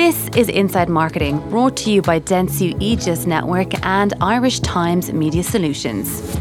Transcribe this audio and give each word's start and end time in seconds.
This 0.00 0.30
is 0.34 0.48
Inside 0.48 0.88
Marketing, 0.88 1.46
brought 1.50 1.76
to 1.76 1.90
you 1.90 2.00
by 2.00 2.20
Dentsu 2.20 2.74
Aegis 2.80 3.26
Network 3.26 3.74
and 3.84 4.14
Irish 4.22 4.60
Times 4.60 5.12
Media 5.12 5.42
Solutions. 5.42 6.38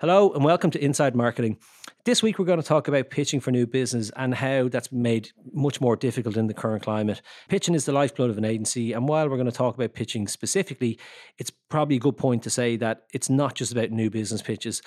Hello, 0.00 0.32
and 0.32 0.44
welcome 0.44 0.72
to 0.72 0.84
Inside 0.84 1.14
Marketing. 1.14 1.58
This 2.04 2.20
week, 2.20 2.40
we're 2.40 2.44
going 2.44 2.60
to 2.60 2.66
talk 2.66 2.88
about 2.88 3.10
pitching 3.10 3.38
for 3.38 3.52
new 3.52 3.68
business 3.68 4.10
and 4.16 4.34
how 4.34 4.66
that's 4.66 4.90
made 4.90 5.30
much 5.52 5.80
more 5.80 5.94
difficult 5.94 6.36
in 6.36 6.48
the 6.48 6.54
current 6.54 6.82
climate. 6.82 7.22
Pitching 7.48 7.76
is 7.76 7.84
the 7.84 7.92
lifeblood 7.92 8.30
of 8.30 8.36
an 8.36 8.44
agency. 8.44 8.92
And 8.92 9.06
while 9.06 9.28
we're 9.28 9.36
going 9.36 9.46
to 9.46 9.52
talk 9.52 9.76
about 9.76 9.94
pitching 9.94 10.26
specifically, 10.26 10.98
it's 11.38 11.52
probably 11.68 11.98
a 11.98 12.00
good 12.00 12.16
point 12.16 12.42
to 12.42 12.50
say 12.50 12.74
that 12.78 13.04
it's 13.14 13.30
not 13.30 13.54
just 13.54 13.70
about 13.70 13.92
new 13.92 14.10
business 14.10 14.42
pitches. 14.42 14.82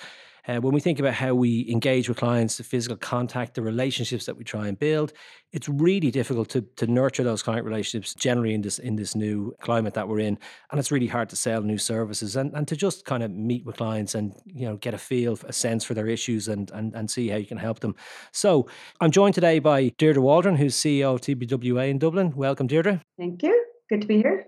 Uh, 0.48 0.60
when 0.60 0.72
we 0.72 0.80
think 0.80 1.00
about 1.00 1.14
how 1.14 1.34
we 1.34 1.68
engage 1.70 2.08
with 2.08 2.18
clients, 2.18 2.56
the 2.56 2.64
physical 2.64 2.96
contact, 2.96 3.54
the 3.54 3.62
relationships 3.62 4.26
that 4.26 4.36
we 4.36 4.44
try 4.44 4.68
and 4.68 4.78
build, 4.78 5.12
it's 5.52 5.68
really 5.68 6.10
difficult 6.10 6.48
to, 6.48 6.62
to 6.76 6.86
nurture 6.86 7.24
those 7.24 7.42
client 7.42 7.64
relationships 7.64 8.14
generally 8.14 8.54
in 8.54 8.60
this 8.60 8.78
in 8.78 8.96
this 8.96 9.14
new 9.14 9.54
climate 9.60 9.94
that 9.94 10.08
we're 10.08 10.20
in. 10.20 10.38
And 10.70 10.78
it's 10.78 10.92
really 10.92 11.06
hard 11.06 11.28
to 11.30 11.36
sell 11.36 11.62
new 11.62 11.78
services 11.78 12.36
and, 12.36 12.52
and 12.54 12.68
to 12.68 12.76
just 12.76 13.04
kind 13.04 13.22
of 13.22 13.30
meet 13.30 13.64
with 13.64 13.76
clients 13.76 14.14
and 14.14 14.34
you 14.46 14.66
know 14.68 14.76
get 14.76 14.94
a 14.94 14.98
feel, 14.98 15.38
a 15.44 15.52
sense 15.52 15.84
for 15.84 15.94
their 15.94 16.06
issues 16.06 16.48
and, 16.48 16.70
and, 16.72 16.94
and 16.94 17.10
see 17.10 17.28
how 17.28 17.36
you 17.36 17.46
can 17.46 17.58
help 17.58 17.80
them. 17.80 17.94
So 18.32 18.68
I'm 19.00 19.10
joined 19.10 19.34
today 19.34 19.58
by 19.58 19.88
Deirdre 19.98 20.22
Waldron, 20.22 20.56
who's 20.56 20.76
CEO 20.76 21.14
of 21.14 21.20
TBWA 21.22 21.90
in 21.90 21.98
Dublin. 21.98 22.32
Welcome, 22.36 22.66
Deirdre. 22.66 23.00
Thank 23.18 23.42
you. 23.42 23.64
Good 23.88 24.02
to 24.02 24.06
be 24.06 24.18
here. 24.18 24.46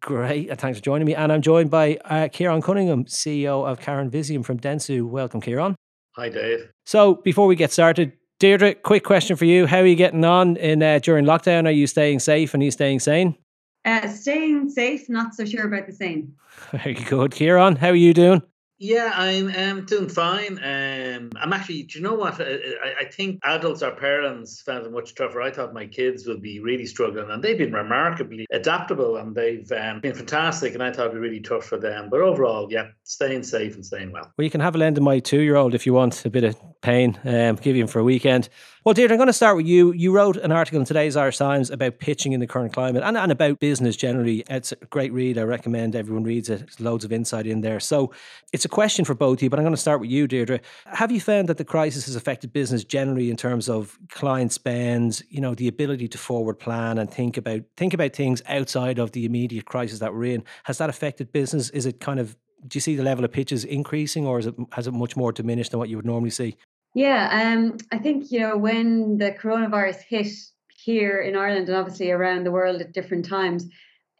Great. 0.00 0.50
Uh, 0.50 0.56
thanks 0.56 0.78
for 0.78 0.84
joining 0.84 1.06
me. 1.06 1.14
And 1.14 1.32
I'm 1.32 1.42
joined 1.42 1.70
by 1.70 1.96
uh, 2.06 2.28
Kieran 2.28 2.62
Cunningham, 2.62 3.04
CEO 3.04 3.66
of 3.66 3.80
Carat 3.80 4.10
Vizeum 4.10 4.44
from 4.44 4.58
Dentsu. 4.58 5.08
Welcome, 5.08 5.40
Kieran. 5.40 5.74
Hi, 6.16 6.28
Dave. 6.28 6.70
So 6.86 7.16
before 7.16 7.46
we 7.46 7.56
get 7.56 7.72
started, 7.72 8.12
Deirdre, 8.38 8.74
quick 8.74 9.04
question 9.04 9.36
for 9.36 9.44
you. 9.44 9.66
How 9.66 9.78
are 9.78 9.86
you 9.86 9.96
getting 9.96 10.24
on 10.24 10.56
in 10.56 10.82
uh, 10.82 11.00
during 11.00 11.24
lockdown? 11.24 11.66
Are 11.66 11.72
you 11.72 11.86
staying 11.86 12.20
safe 12.20 12.54
and 12.54 12.62
are 12.62 12.64
you 12.64 12.70
staying 12.70 13.00
sane? 13.00 13.36
Uh, 13.84 14.08
staying 14.08 14.70
safe, 14.70 15.08
not 15.08 15.34
so 15.34 15.44
sure 15.44 15.66
about 15.66 15.86
the 15.86 15.92
same. 15.92 16.32
Very 16.70 16.94
good. 16.94 17.32
Kieran, 17.32 17.76
how 17.76 17.90
are 17.90 17.94
you 17.94 18.14
doing? 18.14 18.42
Yeah, 18.78 19.12
I'm 19.14 19.54
um, 19.54 19.84
doing 19.84 20.08
fine. 20.08 20.58
Um, 20.58 21.30
I'm 21.36 21.52
actually, 21.52 21.84
do 21.84 21.98
you 21.98 22.04
know 22.04 22.14
what? 22.14 22.40
I, 22.40 22.94
I 23.00 23.04
think 23.04 23.38
adults, 23.44 23.82
our 23.82 23.94
parents, 23.94 24.62
found 24.62 24.84
it 24.84 24.90
much 24.90 25.14
tougher. 25.14 25.40
I 25.40 25.52
thought 25.52 25.72
my 25.72 25.86
kids 25.86 26.26
would 26.26 26.42
be 26.42 26.58
really 26.58 26.86
struggling, 26.86 27.30
and 27.30 27.42
they've 27.42 27.56
been 27.56 27.72
remarkably 27.72 28.46
adaptable 28.50 29.16
and 29.16 29.34
they've 29.34 29.70
um, 29.72 30.00
been 30.00 30.14
fantastic. 30.14 30.74
And 30.74 30.82
I 30.82 30.90
thought 30.90 31.06
it'd 31.06 31.12
be 31.14 31.18
really 31.18 31.40
tough 31.40 31.64
for 31.64 31.78
them. 31.78 32.08
But 32.10 32.20
overall, 32.20 32.66
yeah, 32.70 32.88
staying 33.04 33.44
safe 33.44 33.74
and 33.76 33.86
staying 33.86 34.10
well. 34.10 34.32
Well, 34.36 34.44
you 34.44 34.50
can 34.50 34.60
have 34.60 34.74
a 34.74 34.78
lend 34.78 34.96
to 34.96 35.02
my 35.02 35.20
two 35.20 35.40
year 35.40 35.56
old 35.56 35.74
if 35.74 35.86
you 35.86 35.94
want 35.94 36.24
a 36.24 36.30
bit 36.30 36.44
of 36.44 36.56
pain, 36.80 37.18
um, 37.24 37.56
give 37.56 37.76
him 37.76 37.86
for 37.86 38.00
a 38.00 38.04
weekend. 38.04 38.48
Well, 38.84 38.92
Deirdre, 38.92 39.14
I'm 39.14 39.18
going 39.18 39.28
to 39.28 39.32
start 39.32 39.56
with 39.56 39.66
you. 39.66 39.92
You 39.92 40.12
wrote 40.12 40.36
an 40.36 40.52
article 40.52 40.78
in 40.78 40.84
today's 40.84 41.16
Irish 41.16 41.38
Times 41.38 41.70
about 41.70 42.00
pitching 42.00 42.34
in 42.34 42.40
the 42.40 42.46
current 42.46 42.74
climate 42.74 43.02
and, 43.02 43.16
and 43.16 43.32
about 43.32 43.58
business 43.58 43.96
generally. 43.96 44.44
It's 44.50 44.72
a 44.72 44.76
great 44.76 45.10
read. 45.10 45.38
I 45.38 45.44
recommend 45.44 45.96
everyone 45.96 46.22
reads 46.22 46.50
it. 46.50 46.58
There's 46.58 46.80
loads 46.80 47.02
of 47.02 47.10
insight 47.10 47.46
in 47.46 47.62
there. 47.62 47.80
So 47.80 48.12
it's 48.52 48.66
a 48.66 48.68
question 48.68 49.06
for 49.06 49.14
both 49.14 49.38
of 49.38 49.42
you, 49.42 49.48
but 49.48 49.58
I'm 49.58 49.64
going 49.64 49.74
to 49.74 49.80
start 49.80 50.00
with 50.00 50.10
you, 50.10 50.26
Deirdre. 50.26 50.60
Have 50.84 51.10
you 51.10 51.18
found 51.18 51.48
that 51.48 51.56
the 51.56 51.64
crisis 51.64 52.04
has 52.04 52.14
affected 52.14 52.52
business 52.52 52.84
generally 52.84 53.30
in 53.30 53.38
terms 53.38 53.70
of 53.70 53.98
client 54.10 54.52
spends, 54.52 55.22
you 55.30 55.40
know, 55.40 55.54
the 55.54 55.66
ability 55.66 56.06
to 56.08 56.18
forward 56.18 56.58
plan 56.58 56.98
and 56.98 57.10
think 57.10 57.38
about 57.38 57.62
think 57.78 57.94
about 57.94 58.12
things 58.12 58.42
outside 58.48 58.98
of 58.98 59.12
the 59.12 59.24
immediate 59.24 59.64
crisis 59.64 60.00
that 60.00 60.12
we're 60.12 60.34
in? 60.34 60.44
Has 60.64 60.76
that 60.76 60.90
affected 60.90 61.32
business? 61.32 61.70
Is 61.70 61.86
it 61.86 62.00
kind 62.00 62.20
of 62.20 62.36
do 62.68 62.76
you 62.76 62.82
see 62.82 62.96
the 62.96 63.02
level 63.02 63.24
of 63.24 63.32
pitches 63.32 63.64
increasing 63.64 64.26
or 64.26 64.38
is 64.38 64.44
it 64.44 64.54
has 64.72 64.86
it 64.86 64.92
much 64.92 65.16
more 65.16 65.32
diminished 65.32 65.70
than 65.70 65.80
what 65.80 65.88
you 65.88 65.96
would 65.96 66.04
normally 66.04 66.28
see? 66.28 66.58
Yeah, 66.94 67.52
um, 67.52 67.76
I 67.90 67.98
think 67.98 68.30
you 68.30 68.40
know 68.40 68.56
when 68.56 69.18
the 69.18 69.32
coronavirus 69.32 70.02
hit 70.02 70.28
here 70.76 71.20
in 71.20 71.36
Ireland 71.36 71.68
and 71.68 71.76
obviously 71.76 72.10
around 72.10 72.44
the 72.44 72.52
world 72.52 72.80
at 72.80 72.92
different 72.92 73.24
times, 73.24 73.68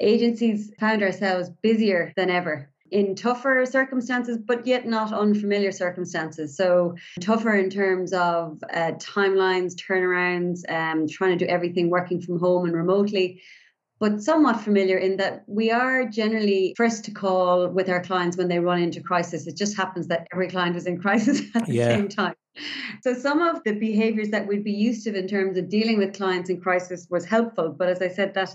agencies 0.01 0.73
found 0.81 1.03
ourselves 1.03 1.51
busier 1.63 2.13
than 2.17 2.31
ever 2.31 2.71
in 2.91 3.15
tougher 3.15 3.65
circumstances, 3.67 4.39
but 4.39 4.67
yet 4.67 4.87
not 4.87 5.13
unfamiliar 5.13 5.73
circumstances. 5.73 6.57
So 6.57 6.97
tougher 7.21 7.55
in 7.55 7.71
terms 7.71 8.13
of 8.13 8.63
uh, 8.73 8.93
timelines, 8.99 9.75
turnarounds, 9.75 10.61
um, 10.69 11.09
trying 11.09 11.39
to 11.39 11.45
do 11.45 11.51
everything 11.51 11.91
working 11.91 12.21
from 12.21 12.39
home 12.39 12.67
and 12.67 12.75
remotely 12.75 13.41
but 14.01 14.23
somewhat 14.23 14.61
familiar 14.61 14.99
in 14.99 15.17
that 15.17 15.45
we 15.47 15.71
are 15.71 16.05
generally 16.07 16.75
first 16.77 17.05
to 17.05 17.11
call 17.11 17.69
with 17.69 17.89
our 17.89 18.03
clients 18.03 18.37
when 18.37 18.49
they 18.49 18.59
run 18.59 18.83
into 18.83 19.01
crisis. 19.01 19.47
It 19.47 19.57
just 19.57 19.77
happens 19.77 20.09
that 20.09 20.27
every 20.33 20.49
client 20.49 20.77
is 20.77 20.87
in 20.87 21.01
crisis 21.01 21.43
at 21.55 21.67
the 21.67 21.75
yeah. 21.75 21.89
same 21.89 22.09
time. 22.09 22.35
So 23.03 23.15
some 23.15 23.43
of 23.43 23.63
the 23.65 23.73
behaviors 23.73 24.29
that 24.31 24.47
we'd 24.47 24.65
be 24.65 24.73
used 24.73 25.05
to 25.05 25.15
in 25.17 25.27
terms 25.27 25.59
of 25.59 25.69
dealing 25.69 25.99
with 25.99 26.17
clients 26.17 26.51
in 26.51 26.61
crisis 26.61 27.07
was 27.11 27.25
helpful. 27.25 27.75
But 27.77 27.89
as 27.89 28.01
I 28.01 28.09
said, 28.09 28.35
that 28.35 28.55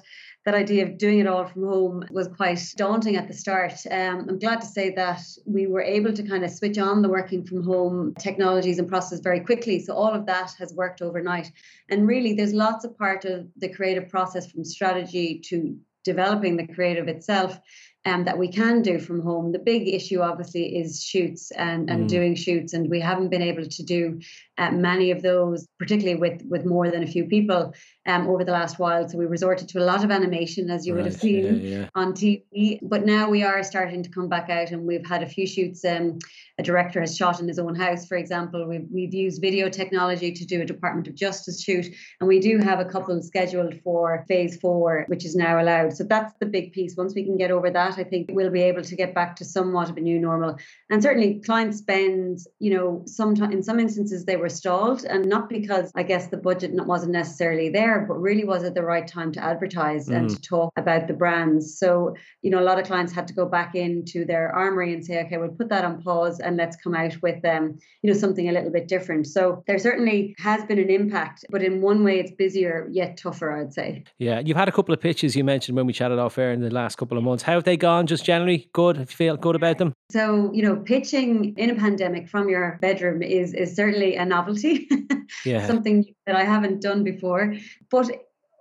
that 0.49 0.57
idea 0.57 0.83
of 0.83 0.97
doing 0.97 1.19
it 1.19 1.27
all 1.27 1.45
from 1.45 1.63
home 1.63 2.03
was 2.09 2.27
quite 2.27 2.59
daunting 2.75 3.15
at 3.15 3.27
the 3.27 3.33
start. 3.35 3.73
Um, 3.91 4.25
I'm 4.27 4.39
glad 4.39 4.61
to 4.61 4.65
say 4.65 4.89
that 4.95 5.21
we 5.45 5.67
were 5.67 5.83
able 5.83 6.11
to 6.11 6.23
kind 6.23 6.43
of 6.43 6.49
switch 6.49 6.79
on 6.79 7.03
the 7.03 7.09
working 7.09 7.45
from 7.45 7.63
home 7.63 8.15
technologies 8.17 8.79
and 8.79 8.89
process 8.89 9.19
very 9.19 9.41
quickly. 9.41 9.79
So 9.79 9.93
all 9.93 10.11
of 10.11 10.25
that 10.25 10.55
has 10.57 10.73
worked 10.73 11.03
overnight. 11.03 11.51
And 11.89 12.07
really, 12.07 12.33
there's 12.33 12.53
lots 12.53 12.83
of 12.83 12.97
part 12.97 13.25
of 13.25 13.47
the 13.57 13.69
creative 13.69 14.09
process 14.09 14.51
from 14.51 14.65
strategy 14.65 15.39
to 15.49 15.77
developing 16.03 16.57
the 16.57 16.66
creative 16.66 17.07
itself 17.07 17.59
um, 18.05 18.23
that 18.25 18.37
we 18.37 18.47
can 18.47 18.81
do 18.81 18.97
from 18.97 19.21
home. 19.21 19.51
The 19.51 19.59
big 19.59 19.87
issue, 19.87 20.21
obviously, 20.21 20.77
is 20.77 21.03
shoots 21.03 21.51
and, 21.51 21.89
and 21.89 22.05
mm. 22.05 22.07
doing 22.07 22.35
shoots, 22.35 22.73
and 22.73 22.89
we 22.89 23.01
haven't 23.01 23.29
been 23.29 23.41
able 23.41 23.67
to 23.67 23.83
do 23.83 24.19
uh, 24.57 24.71
many 24.71 25.11
of 25.11 25.21
those, 25.21 25.67
particularly 25.77 26.19
with 26.19 26.41
with 26.49 26.66
more 26.66 26.89
than 26.89 27.03
a 27.03 27.07
few 27.07 27.25
people, 27.25 27.73
um, 28.09 28.28
over 28.28 28.44
the 28.44 28.52
last 28.52 28.80
while. 28.80 29.08
So 29.09 29.18
we 29.18 29.25
resorted 29.25 29.68
to 29.70 29.80
a 29.80 29.86
lot 29.86 30.03
of 30.03 30.12
animation, 30.12 30.70
as 30.70 30.86
you 30.86 30.94
right. 30.94 31.03
would 31.03 31.12
have 31.12 31.20
seen 31.20 31.62
yeah, 31.62 31.80
yeah. 31.80 31.90
on 31.96 32.14
TV. 32.14 32.80
But 32.81 33.06
now 33.06 33.30
we 33.30 33.44
are 33.44 33.64
starting 33.64 34.03
to 34.03 34.09
come 34.09 34.30
back 34.30 34.50
out, 34.50 34.72
and 34.72 34.86
we've 34.86 35.06
had 35.06 35.24
a 35.24 35.28
few 35.28 35.47
shoots. 35.47 35.84
Um, 35.84 36.20
a 36.58 36.64
director 36.64 37.00
has 37.00 37.16
shot 37.16 37.40
in 37.40 37.47
his 37.47 37.58
own 37.58 37.74
house, 37.74 38.06
for 38.06 38.18
example. 38.18 38.68
We've 38.68 38.88
we've 38.92 39.14
used 39.14 39.42
video 39.42 39.70
technology 39.70 40.31
to 40.31 40.46
do 40.46 40.62
a 40.62 40.66
Department 40.66 41.08
of 41.08 41.16
Justice 41.16 41.64
shoot, 41.64 41.88
and 42.20 42.28
we 42.28 42.40
do 42.40 42.59
have 42.59 42.80
a 42.80 42.86
couple 42.86 43.20
scheduled 43.22 43.75
for 43.81 44.26
Phase 44.28 44.59
Four, 44.59 45.06
which 45.08 45.26
is 45.26 45.36
now 45.36 45.62
allowed. 45.62 45.96
So 45.96 46.03
that's 46.03 46.34
the 46.40 46.46
big 46.46 46.74
piece. 46.74 46.96
Once 46.97 47.16
we 47.16 47.24
can 47.24 47.38
get 47.38 47.50
over 47.52 47.70
that 47.72 47.80
that, 47.80 47.97
I 47.97 48.03
think 48.03 48.30
we'll 48.31 48.52
be 48.52 48.62
able 48.62 48.84
to 48.84 48.96
get 48.96 49.16
back 49.16 49.36
to 49.38 49.46
somewhat 49.46 49.90
of 49.90 49.97
a 49.97 50.02
new 50.02 50.20
normal. 50.20 50.58
And 50.90 51.02
certainly, 51.02 51.41
client 51.46 51.76
spends, 51.76 52.47
you 52.59 52.72
know, 52.76 53.03
sometimes 53.06 53.53
in 53.53 53.64
some 53.64 53.80
instances 53.80 54.26
they 54.26 54.36
were 54.36 54.50
stalled, 54.50 55.03
and 55.03 55.26
not 55.26 55.50
because 55.50 55.91
I 55.96 56.03
guess 56.03 56.28
the 56.28 56.38
budget 56.38 56.72
wasn't 56.74 57.14
necessarily 57.14 57.70
there, 57.70 57.98
but 58.07 58.15
really 58.15 58.43
was 58.43 58.63
it 58.63 58.73
the 58.73 58.83
right 58.83 59.07
time 59.07 59.31
to 59.33 59.43
advertise 59.43 60.07
mm. 60.07 60.15
and 60.15 60.29
to 60.29 60.41
talk 60.41 60.71
about 60.77 61.07
the 61.07 61.13
brands. 61.13 61.77
So, 61.77 62.15
you 62.41 62.51
know, 62.51 62.59
a 62.59 62.63
lot 62.63 62.79
of 62.79 62.85
clients 62.85 63.13
had 63.13 63.27
to 63.27 63.33
go 63.33 63.45
back 63.45 63.75
into 63.75 64.25
their 64.25 64.53
armory 64.53 64.93
and 64.93 65.05
say, 65.05 65.21
okay, 65.23 65.37
we'll 65.37 65.49
put 65.49 65.69
that 65.69 65.85
on 65.85 66.01
pause 66.01 66.39
and 66.39 66.57
let's 66.57 66.75
come 66.77 66.95
out 66.95 67.21
with, 67.21 67.43
um, 67.45 67.77
you 68.01 68.11
know, 68.11 68.17
something 68.17 68.49
a 68.49 68.51
little 68.51 68.71
bit 68.71 68.87
different. 68.87 69.27
So 69.27 69.63
there 69.67 69.79
certainly 69.79 70.35
has 70.39 70.63
been 70.65 70.79
an 70.79 70.89
impact, 70.89 71.45
but 71.49 71.63
in 71.63 71.81
one 71.81 72.03
way, 72.03 72.19
it's 72.19 72.31
busier 72.31 72.87
yet 72.91 73.17
tougher, 73.17 73.51
I'd 73.51 73.73
say. 73.73 74.03
Yeah, 74.17 74.39
you've 74.39 74.57
had 74.57 74.67
a 74.67 74.71
couple 74.71 74.93
of 74.93 75.01
pitches 75.01 75.35
you 75.35 75.43
mentioned 75.43 75.75
when 75.75 75.85
we 75.85 75.93
chatted 75.93 76.19
off 76.19 76.37
air 76.37 76.51
in 76.51 76.61
the 76.61 76.69
last 76.69 76.97
couple 76.97 77.17
of 77.17 77.23
months. 77.23 77.43
How 77.43 77.53
have 77.53 77.63
they 77.63 77.77
gone? 77.77 78.07
Just 78.07 78.25
generally 78.25 78.69
good? 78.73 78.97
Have 78.97 79.09
you 79.11 79.16
feel 79.16 79.37
good 79.37 79.55
about 79.55 79.77
them? 79.77 79.93
So 80.11 80.51
you 80.53 80.63
know, 80.63 80.77
pitching 80.77 81.53
in 81.57 81.69
a 81.69 81.75
pandemic 81.75 82.27
from 82.29 82.49
your 82.49 82.77
bedroom 82.81 83.21
is 83.21 83.53
is 83.53 83.75
certainly 83.75 84.16
a 84.16 84.25
novelty. 84.25 84.89
yeah. 85.45 85.66
Something 85.67 86.05
that 86.29 86.38
I 86.38 86.45
haven't 86.45 86.81
done 86.81 87.03
before, 87.03 87.56
but 87.90 88.09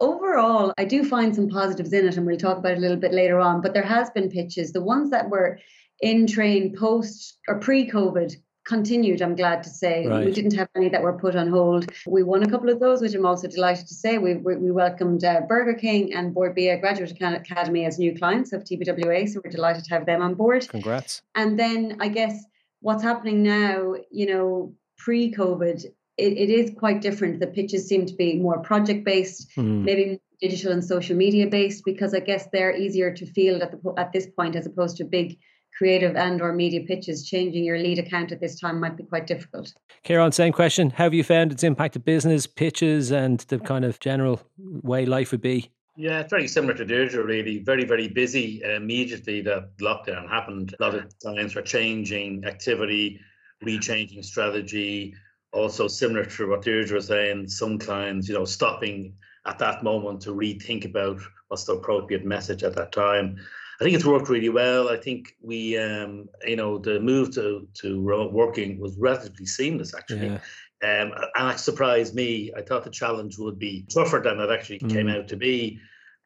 overall, 0.00 0.72
I 0.78 0.84
do 0.84 1.04
find 1.04 1.34
some 1.34 1.48
positives 1.48 1.92
in 1.92 2.06
it, 2.06 2.16
and 2.16 2.26
we'll 2.26 2.36
talk 2.36 2.58
about 2.58 2.72
it 2.72 2.78
a 2.78 2.80
little 2.80 2.96
bit 2.96 3.12
later 3.12 3.38
on. 3.38 3.60
But 3.60 3.74
there 3.74 3.82
has 3.82 4.10
been 4.10 4.30
pitches. 4.30 4.72
The 4.72 4.82
ones 4.82 5.10
that 5.10 5.28
were 5.28 5.58
in 6.00 6.26
train 6.26 6.74
post 6.76 7.38
or 7.48 7.58
pre-COVID 7.58 8.36
continued, 8.66 9.22
I'm 9.22 9.34
glad 9.34 9.62
to 9.64 9.70
say. 9.70 10.06
Right. 10.06 10.26
We 10.26 10.32
didn't 10.32 10.54
have 10.54 10.68
any 10.76 10.88
that 10.90 11.02
were 11.02 11.18
put 11.18 11.34
on 11.34 11.48
hold. 11.48 11.90
We 12.06 12.22
won 12.22 12.42
a 12.42 12.50
couple 12.50 12.68
of 12.68 12.80
those, 12.80 13.00
which 13.00 13.14
I'm 13.14 13.26
also 13.26 13.48
delighted 13.48 13.86
to 13.88 13.94
say. 13.94 14.18
We, 14.18 14.34
we, 14.34 14.56
we 14.56 14.70
welcomed 14.70 15.24
uh, 15.24 15.40
Burger 15.48 15.74
King 15.74 16.14
and 16.14 16.34
Bord 16.34 16.54
Bia 16.54 16.78
Graduate 16.78 17.10
Academy 17.10 17.86
as 17.86 17.98
new 17.98 18.16
clients 18.16 18.52
of 18.52 18.64
TBWA. 18.64 19.28
So 19.28 19.40
we're 19.42 19.50
delighted 19.50 19.84
to 19.84 19.94
have 19.94 20.06
them 20.06 20.22
on 20.22 20.34
board. 20.34 20.68
Congrats. 20.68 21.22
And 21.34 21.58
then 21.58 21.96
I 22.00 22.08
guess 22.08 22.44
what's 22.80 23.02
happening 23.02 23.42
now, 23.42 23.94
you 24.10 24.26
know, 24.26 24.74
pre 24.98 25.32
COVID, 25.32 25.86
it, 26.18 26.36
it 26.36 26.50
is 26.50 26.72
quite 26.76 27.00
different. 27.00 27.40
The 27.40 27.46
pitches 27.46 27.86
seem 27.86 28.06
to 28.06 28.14
be 28.14 28.36
more 28.36 28.58
project 28.58 29.04
based, 29.04 29.50
mm. 29.56 29.84
maybe 29.84 30.20
digital 30.40 30.72
and 30.72 30.84
social 30.84 31.16
media 31.16 31.46
based, 31.46 31.84
because 31.84 32.14
I 32.14 32.20
guess 32.20 32.48
they're 32.52 32.76
easier 32.76 33.12
to 33.14 33.26
field 33.26 33.62
at 33.62 33.70
the 33.72 33.94
at 33.96 34.12
this 34.12 34.26
point 34.26 34.56
as 34.56 34.66
opposed 34.66 34.96
to 34.98 35.04
big 35.04 35.38
creative 35.76 36.16
and 36.16 36.42
or 36.42 36.52
media 36.52 36.80
pitches, 36.80 37.24
changing 37.24 37.64
your 37.64 37.78
lead 37.78 38.00
account 38.00 38.32
at 38.32 38.40
this 38.40 38.58
time 38.58 38.80
might 38.80 38.96
be 38.96 39.04
quite 39.04 39.28
difficult. 39.28 39.72
Kieran, 40.02 40.32
same 40.32 40.52
question. 40.52 40.90
How 40.90 41.04
have 41.04 41.14
you 41.14 41.22
found 41.22 41.52
its 41.52 41.62
impacted 41.62 42.04
business, 42.04 42.48
pitches 42.48 43.12
and 43.12 43.38
the 43.40 43.60
kind 43.60 43.84
of 43.84 44.00
general 44.00 44.40
way 44.58 45.06
life 45.06 45.30
would 45.30 45.40
be? 45.40 45.70
Yeah, 45.96 46.20
it's 46.20 46.30
very 46.30 46.48
similar 46.48 46.74
to 46.74 46.84
Deirdre, 46.84 47.24
really. 47.24 47.58
Very, 47.58 47.84
very 47.84 48.08
busy 48.08 48.60
immediately 48.62 49.40
that 49.42 49.76
lockdown 49.78 50.28
happened. 50.28 50.74
A 50.78 50.82
lot 50.82 50.94
of 50.94 51.06
clients 51.20 51.54
were 51.54 51.62
changing 51.62 52.44
activity, 52.44 53.20
rechanging 53.64 54.24
strategy. 54.24 55.14
Also, 55.52 55.88
similar 55.88 56.24
to 56.24 56.48
what 56.48 56.62
Deirdre 56.62 56.96
was 56.96 57.06
saying, 57.06 57.48
some 57.48 57.78
clients, 57.78 58.28
you 58.28 58.34
know, 58.34 58.44
stopping 58.44 59.14
at 59.46 59.58
that 59.58 59.82
moment 59.82 60.20
to 60.22 60.34
rethink 60.34 60.84
about 60.84 61.20
what's 61.48 61.64
the 61.64 61.72
appropriate 61.72 62.24
message 62.24 62.62
at 62.62 62.76
that 62.76 62.92
time. 62.92 63.38
I 63.80 63.84
think 63.84 63.94
it's 63.94 64.04
worked 64.04 64.28
really 64.28 64.48
well. 64.48 64.88
I 64.88 64.96
think 64.96 65.36
we, 65.40 65.78
um, 65.78 66.28
you 66.44 66.56
know, 66.56 66.78
the 66.78 67.00
move 67.00 67.34
to 67.34 67.66
to 67.74 68.02
remote 68.02 68.32
working 68.32 68.80
was 68.80 68.96
relatively 68.98 69.46
seamless 69.46 69.94
actually. 69.94 70.26
Yeah. 70.26 70.40
Um, 70.80 71.12
and 71.36 71.50
it 71.54 71.58
surprised 71.58 72.14
me. 72.14 72.52
I 72.56 72.62
thought 72.62 72.84
the 72.84 72.90
challenge 72.90 73.38
would 73.38 73.58
be 73.58 73.86
tougher 73.92 74.20
than 74.22 74.40
it 74.40 74.50
actually 74.50 74.80
mm. 74.80 74.90
came 74.90 75.08
out 75.08 75.28
to 75.28 75.36
be. 75.36 75.80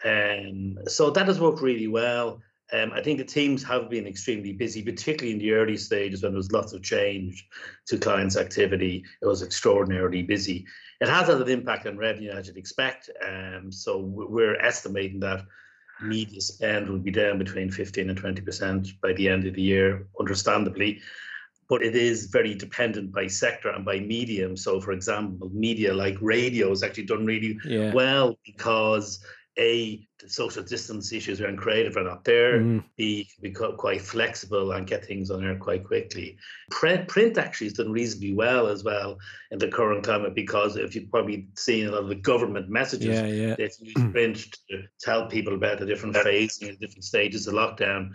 Um, 0.04 0.78
so 0.86 1.10
that 1.10 1.26
has 1.26 1.40
worked 1.40 1.62
really 1.62 1.88
well. 1.88 2.40
Um, 2.72 2.90
I 2.94 3.02
think 3.02 3.18
the 3.18 3.24
teams 3.24 3.62
have 3.64 3.90
been 3.90 4.06
extremely 4.06 4.52
busy, 4.52 4.82
particularly 4.82 5.32
in 5.32 5.38
the 5.38 5.52
early 5.52 5.76
stages 5.76 6.22
when 6.22 6.32
there 6.32 6.38
was 6.38 6.52
lots 6.52 6.72
of 6.72 6.82
change 6.82 7.46
to 7.86 7.98
clients' 7.98 8.36
activity. 8.36 9.04
It 9.20 9.26
was 9.26 9.42
extraordinarily 9.42 10.22
busy. 10.22 10.66
It 11.00 11.08
has 11.08 11.28
had 11.28 11.40
an 11.40 11.48
impact 11.48 11.86
on 11.86 11.98
revenue, 11.98 12.30
as 12.30 12.46
you'd 12.46 12.56
expect. 12.56 13.10
Um, 13.26 13.70
so 13.70 13.98
we're 13.98 14.56
estimating 14.56 15.20
that 15.20 15.44
media 16.00 16.40
spend 16.40 16.88
will 16.88 16.98
be 16.98 17.10
down 17.10 17.38
between 17.38 17.70
15 17.70 18.08
and 18.08 18.20
20% 18.20 19.00
by 19.00 19.12
the 19.12 19.28
end 19.28 19.46
of 19.46 19.54
the 19.54 19.62
year, 19.62 20.06
understandably. 20.18 21.00
But 21.68 21.82
it 21.82 21.94
is 21.94 22.26
very 22.26 22.54
dependent 22.54 23.12
by 23.12 23.26
sector 23.26 23.68
and 23.68 23.84
by 23.84 24.00
medium. 24.00 24.56
So, 24.56 24.80
for 24.80 24.92
example, 24.92 25.50
media 25.54 25.94
like 25.94 26.16
radio 26.20 26.70
has 26.70 26.82
actually 26.82 27.04
done 27.04 27.24
really 27.24 27.58
yeah. 27.64 27.92
well 27.92 28.38
because 28.44 29.24
a 29.58 30.06
the 30.18 30.30
social 30.30 30.62
distance 30.62 31.12
issues 31.12 31.40
around 31.40 31.58
creative 31.58 31.96
are 31.96 32.04
not 32.04 32.24
there. 32.24 32.60
Mm. 32.60 32.84
B 32.96 33.28
become 33.40 33.76
quite 33.76 34.00
flexible 34.00 34.72
and 34.72 34.86
get 34.86 35.04
things 35.04 35.30
on 35.30 35.44
air 35.44 35.56
quite 35.56 35.84
quickly. 35.84 36.38
Print 36.70 37.06
print 37.08 37.36
actually 37.36 37.66
has 37.66 37.74
done 37.74 37.92
reasonably 37.92 38.32
well 38.32 38.68
as 38.68 38.82
well 38.82 39.18
in 39.50 39.58
the 39.58 39.68
current 39.68 40.04
climate 40.04 40.34
because 40.34 40.76
if 40.76 40.94
you've 40.94 41.10
probably 41.10 41.48
seen 41.56 41.86
a 41.86 41.90
lot 41.90 42.02
of 42.02 42.08
the 42.08 42.14
government 42.14 42.70
messages, 42.70 43.20
yeah, 43.20 43.26
yeah. 43.26 43.54
they 43.56 43.70
use 43.80 43.94
print 44.12 44.56
to 44.70 44.84
tell 45.00 45.26
people 45.26 45.54
about 45.54 45.78
the 45.78 45.86
different 45.86 46.16
phases 46.16 46.68
and 46.68 46.78
different 46.78 47.04
stages 47.04 47.46
of 47.46 47.54
lockdown. 47.54 48.12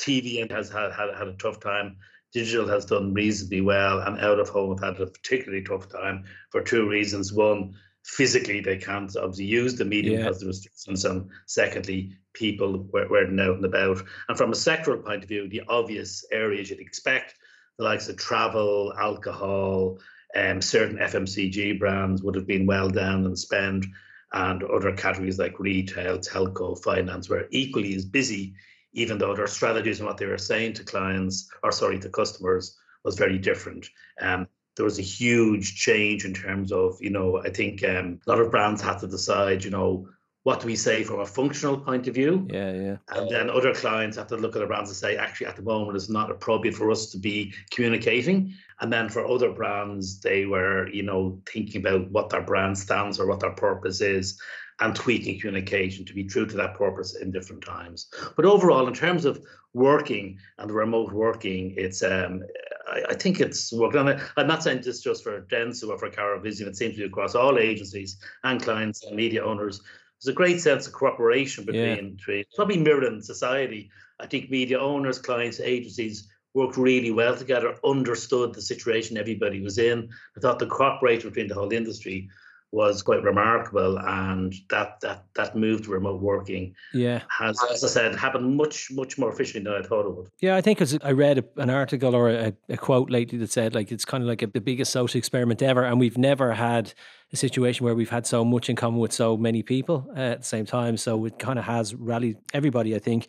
TV 0.00 0.50
has 0.50 0.70
had, 0.70 0.92
had 0.92 1.14
had 1.14 1.28
a 1.28 1.36
tough 1.36 1.60
time. 1.60 1.96
Digital 2.32 2.68
has 2.68 2.86
done 2.86 3.12
reasonably 3.12 3.60
well, 3.60 3.98
and 4.00 4.18
out 4.20 4.38
of 4.38 4.48
home 4.48 4.70
have 4.78 4.96
had 4.96 5.02
a 5.02 5.10
particularly 5.10 5.64
tough 5.64 5.88
time 5.88 6.24
for 6.50 6.62
two 6.62 6.88
reasons. 6.88 7.32
One, 7.32 7.74
physically 8.04 8.60
they 8.60 8.76
can't 8.76 9.14
obviously 9.16 9.44
use 9.44 9.74
the 9.76 9.84
medium 9.84 10.14
yeah. 10.14 10.20
because 10.24 10.36
of 10.36 10.40
the 10.42 10.46
restrictions 10.48 11.04
and 11.04 11.28
secondly 11.46 12.16
people 12.32 12.88
were, 12.92 13.08
weren't 13.08 13.38
out 13.40 13.56
and 13.56 13.64
about 13.64 14.02
and 14.28 14.38
from 14.38 14.50
a 14.50 14.56
sectoral 14.56 15.04
point 15.04 15.22
of 15.22 15.28
view 15.28 15.48
the 15.48 15.62
obvious 15.68 16.24
areas 16.32 16.70
you'd 16.70 16.80
expect 16.80 17.34
the 17.78 17.84
likes 17.84 18.08
of 18.08 18.16
travel 18.16 18.92
alcohol 18.98 19.98
um, 20.34 20.62
certain 20.62 20.96
fmcg 20.98 21.78
brands 21.78 22.22
would 22.22 22.34
have 22.34 22.46
been 22.46 22.66
well 22.66 22.88
down 22.88 23.24
in 23.26 23.36
spend 23.36 23.86
and 24.32 24.62
other 24.62 24.92
categories 24.92 25.38
like 25.38 25.58
retail 25.60 26.18
telco 26.18 26.82
finance 26.82 27.28
were 27.28 27.48
equally 27.50 27.94
as 27.94 28.04
busy 28.04 28.54
even 28.92 29.18
though 29.18 29.34
their 29.36 29.46
strategies 29.46 30.00
and 30.00 30.08
what 30.08 30.16
they 30.16 30.26
were 30.26 30.38
saying 30.38 30.72
to 30.72 30.84
clients 30.84 31.50
or 31.62 31.70
sorry 31.70 31.98
to 31.98 32.08
customers 32.08 32.78
was 33.04 33.16
very 33.16 33.38
different 33.38 33.88
um, 34.20 34.46
there 34.80 34.86
was 34.86 34.98
a 34.98 35.02
huge 35.02 35.74
change 35.74 36.24
in 36.24 36.32
terms 36.32 36.72
of, 36.72 36.96
you 37.02 37.10
know, 37.10 37.36
I 37.44 37.50
think 37.50 37.84
um, 37.84 38.18
a 38.26 38.30
lot 38.30 38.40
of 38.40 38.50
brands 38.50 38.80
had 38.80 38.96
to 39.00 39.06
decide, 39.06 39.62
you 39.62 39.70
know, 39.70 40.08
what 40.44 40.60
do 40.60 40.66
we 40.66 40.74
say 40.74 41.04
from 41.04 41.20
a 41.20 41.26
functional 41.26 41.76
point 41.76 42.08
of 42.08 42.14
view? 42.14 42.48
Yeah, 42.50 42.72
yeah. 42.72 42.96
And 43.10 43.30
then 43.30 43.50
other 43.50 43.74
clients 43.74 44.16
have 44.16 44.28
to 44.28 44.38
look 44.38 44.56
at 44.56 44.60
the 44.60 44.66
brands 44.66 44.88
and 44.88 44.96
say, 44.96 45.18
actually, 45.18 45.48
at 45.48 45.56
the 45.56 45.62
moment, 45.62 45.96
it's 45.98 46.08
not 46.08 46.30
appropriate 46.30 46.74
for 46.74 46.90
us 46.90 47.10
to 47.10 47.18
be 47.18 47.52
communicating. 47.70 48.54
And 48.80 48.90
then 48.90 49.10
for 49.10 49.26
other 49.26 49.52
brands, 49.52 50.18
they 50.22 50.46
were, 50.46 50.88
you 50.88 51.02
know, 51.02 51.42
thinking 51.44 51.82
about 51.82 52.10
what 52.10 52.30
their 52.30 52.40
brand 52.40 52.78
stands 52.78 53.20
or 53.20 53.26
what 53.26 53.40
their 53.40 53.50
purpose 53.50 54.00
is, 54.00 54.40
and 54.80 54.96
tweaking 54.96 55.38
communication 55.38 56.06
to 56.06 56.14
be 56.14 56.24
true 56.24 56.46
to 56.46 56.56
that 56.56 56.74
purpose 56.74 57.16
in 57.16 57.30
different 57.30 57.62
times. 57.62 58.08
But 58.34 58.46
overall, 58.46 58.88
in 58.88 58.94
terms 58.94 59.26
of 59.26 59.44
working 59.74 60.38
and 60.56 60.70
the 60.70 60.74
remote 60.74 61.12
working, 61.12 61.74
it's 61.76 62.02
um, 62.02 62.42
I, 62.90 63.02
I 63.10 63.14
think 63.14 63.40
it's 63.40 63.72
working 63.72 64.00
on 64.00 64.08
it. 64.08 64.20
I'm 64.36 64.46
not 64.46 64.62
saying 64.62 64.82
this 64.82 65.00
just 65.00 65.22
for 65.22 65.42
Dentsu 65.42 65.88
or 65.90 65.98
for 65.98 66.10
Vizeum. 66.10 66.68
It 66.68 66.76
seems 66.76 66.94
to 66.94 67.00
be 67.00 67.04
across 67.04 67.34
all 67.34 67.58
agencies 67.58 68.16
and 68.44 68.62
clients 68.62 69.04
and 69.04 69.16
media 69.16 69.44
owners. 69.44 69.80
There's 70.20 70.32
a 70.32 70.36
great 70.36 70.60
sense 70.60 70.86
of 70.86 70.92
cooperation 70.92 71.64
between 71.64 72.18
yeah. 72.28 72.42
probably 72.54 72.78
mirrored 72.78 73.04
in 73.04 73.22
society. 73.22 73.90
I 74.18 74.26
think 74.26 74.50
media 74.50 74.78
owners, 74.78 75.18
clients, 75.18 75.60
agencies 75.60 76.28
worked 76.52 76.76
really 76.76 77.10
well 77.10 77.36
together, 77.36 77.76
understood 77.84 78.52
the 78.52 78.60
situation 78.60 79.16
everybody 79.16 79.60
was 79.60 79.78
in. 79.78 80.10
I 80.36 80.40
thought 80.40 80.58
the 80.58 80.66
cooperation 80.66 81.30
between 81.30 81.48
the 81.48 81.54
whole 81.54 81.72
industry 81.72 82.28
was 82.72 83.02
quite 83.02 83.22
remarkable 83.22 83.98
and 83.98 84.54
that 84.68 85.00
that 85.00 85.24
that 85.34 85.56
move 85.56 85.82
to 85.82 85.90
remote 85.90 86.20
working 86.20 86.74
yeah. 86.94 87.20
has 87.28 87.60
as 87.70 87.82
i 87.82 87.88
said 87.88 88.14
happened 88.14 88.56
much 88.56 88.90
much 88.92 89.18
more 89.18 89.32
efficiently 89.32 89.70
than 89.70 89.82
i 89.82 89.86
thought 89.86 90.06
it 90.06 90.14
would. 90.14 90.28
Yeah 90.40 90.56
i 90.56 90.60
think 90.60 90.78
because 90.78 90.96
i 91.02 91.10
read 91.10 91.38
a, 91.38 91.44
an 91.56 91.68
article 91.68 92.14
or 92.14 92.30
a, 92.30 92.52
a, 92.68 92.76
quote 92.76 93.10
lately 93.10 93.38
that 93.38 93.50
said 93.50 93.74
like 93.74 93.90
it's 93.90 94.04
kind 94.04 94.22
of 94.22 94.28
like 94.28 94.42
a, 94.42 94.46
the 94.46 94.60
biggest 94.60 94.92
social 94.92 95.18
experiment 95.18 95.62
ever 95.62 95.84
and 95.84 95.98
we've 95.98 96.18
never 96.18 96.52
had 96.52 96.92
a 97.32 97.36
situation 97.36 97.84
where 97.84 97.94
we've 97.94 98.10
had 98.10 98.26
so 98.26 98.44
much 98.44 98.68
in 98.68 98.76
common 98.76 99.00
with 99.00 99.12
so 99.12 99.36
many 99.36 99.62
people 99.62 100.08
uh, 100.16 100.20
at 100.20 100.38
the 100.40 100.46
same 100.46 100.66
time 100.66 100.96
so 100.96 101.24
it 101.24 101.38
kind 101.38 101.58
of 101.58 101.64
has 101.64 101.94
rallied 101.94 102.36
everybody 102.54 102.94
i 102.94 102.98
think. 102.98 103.26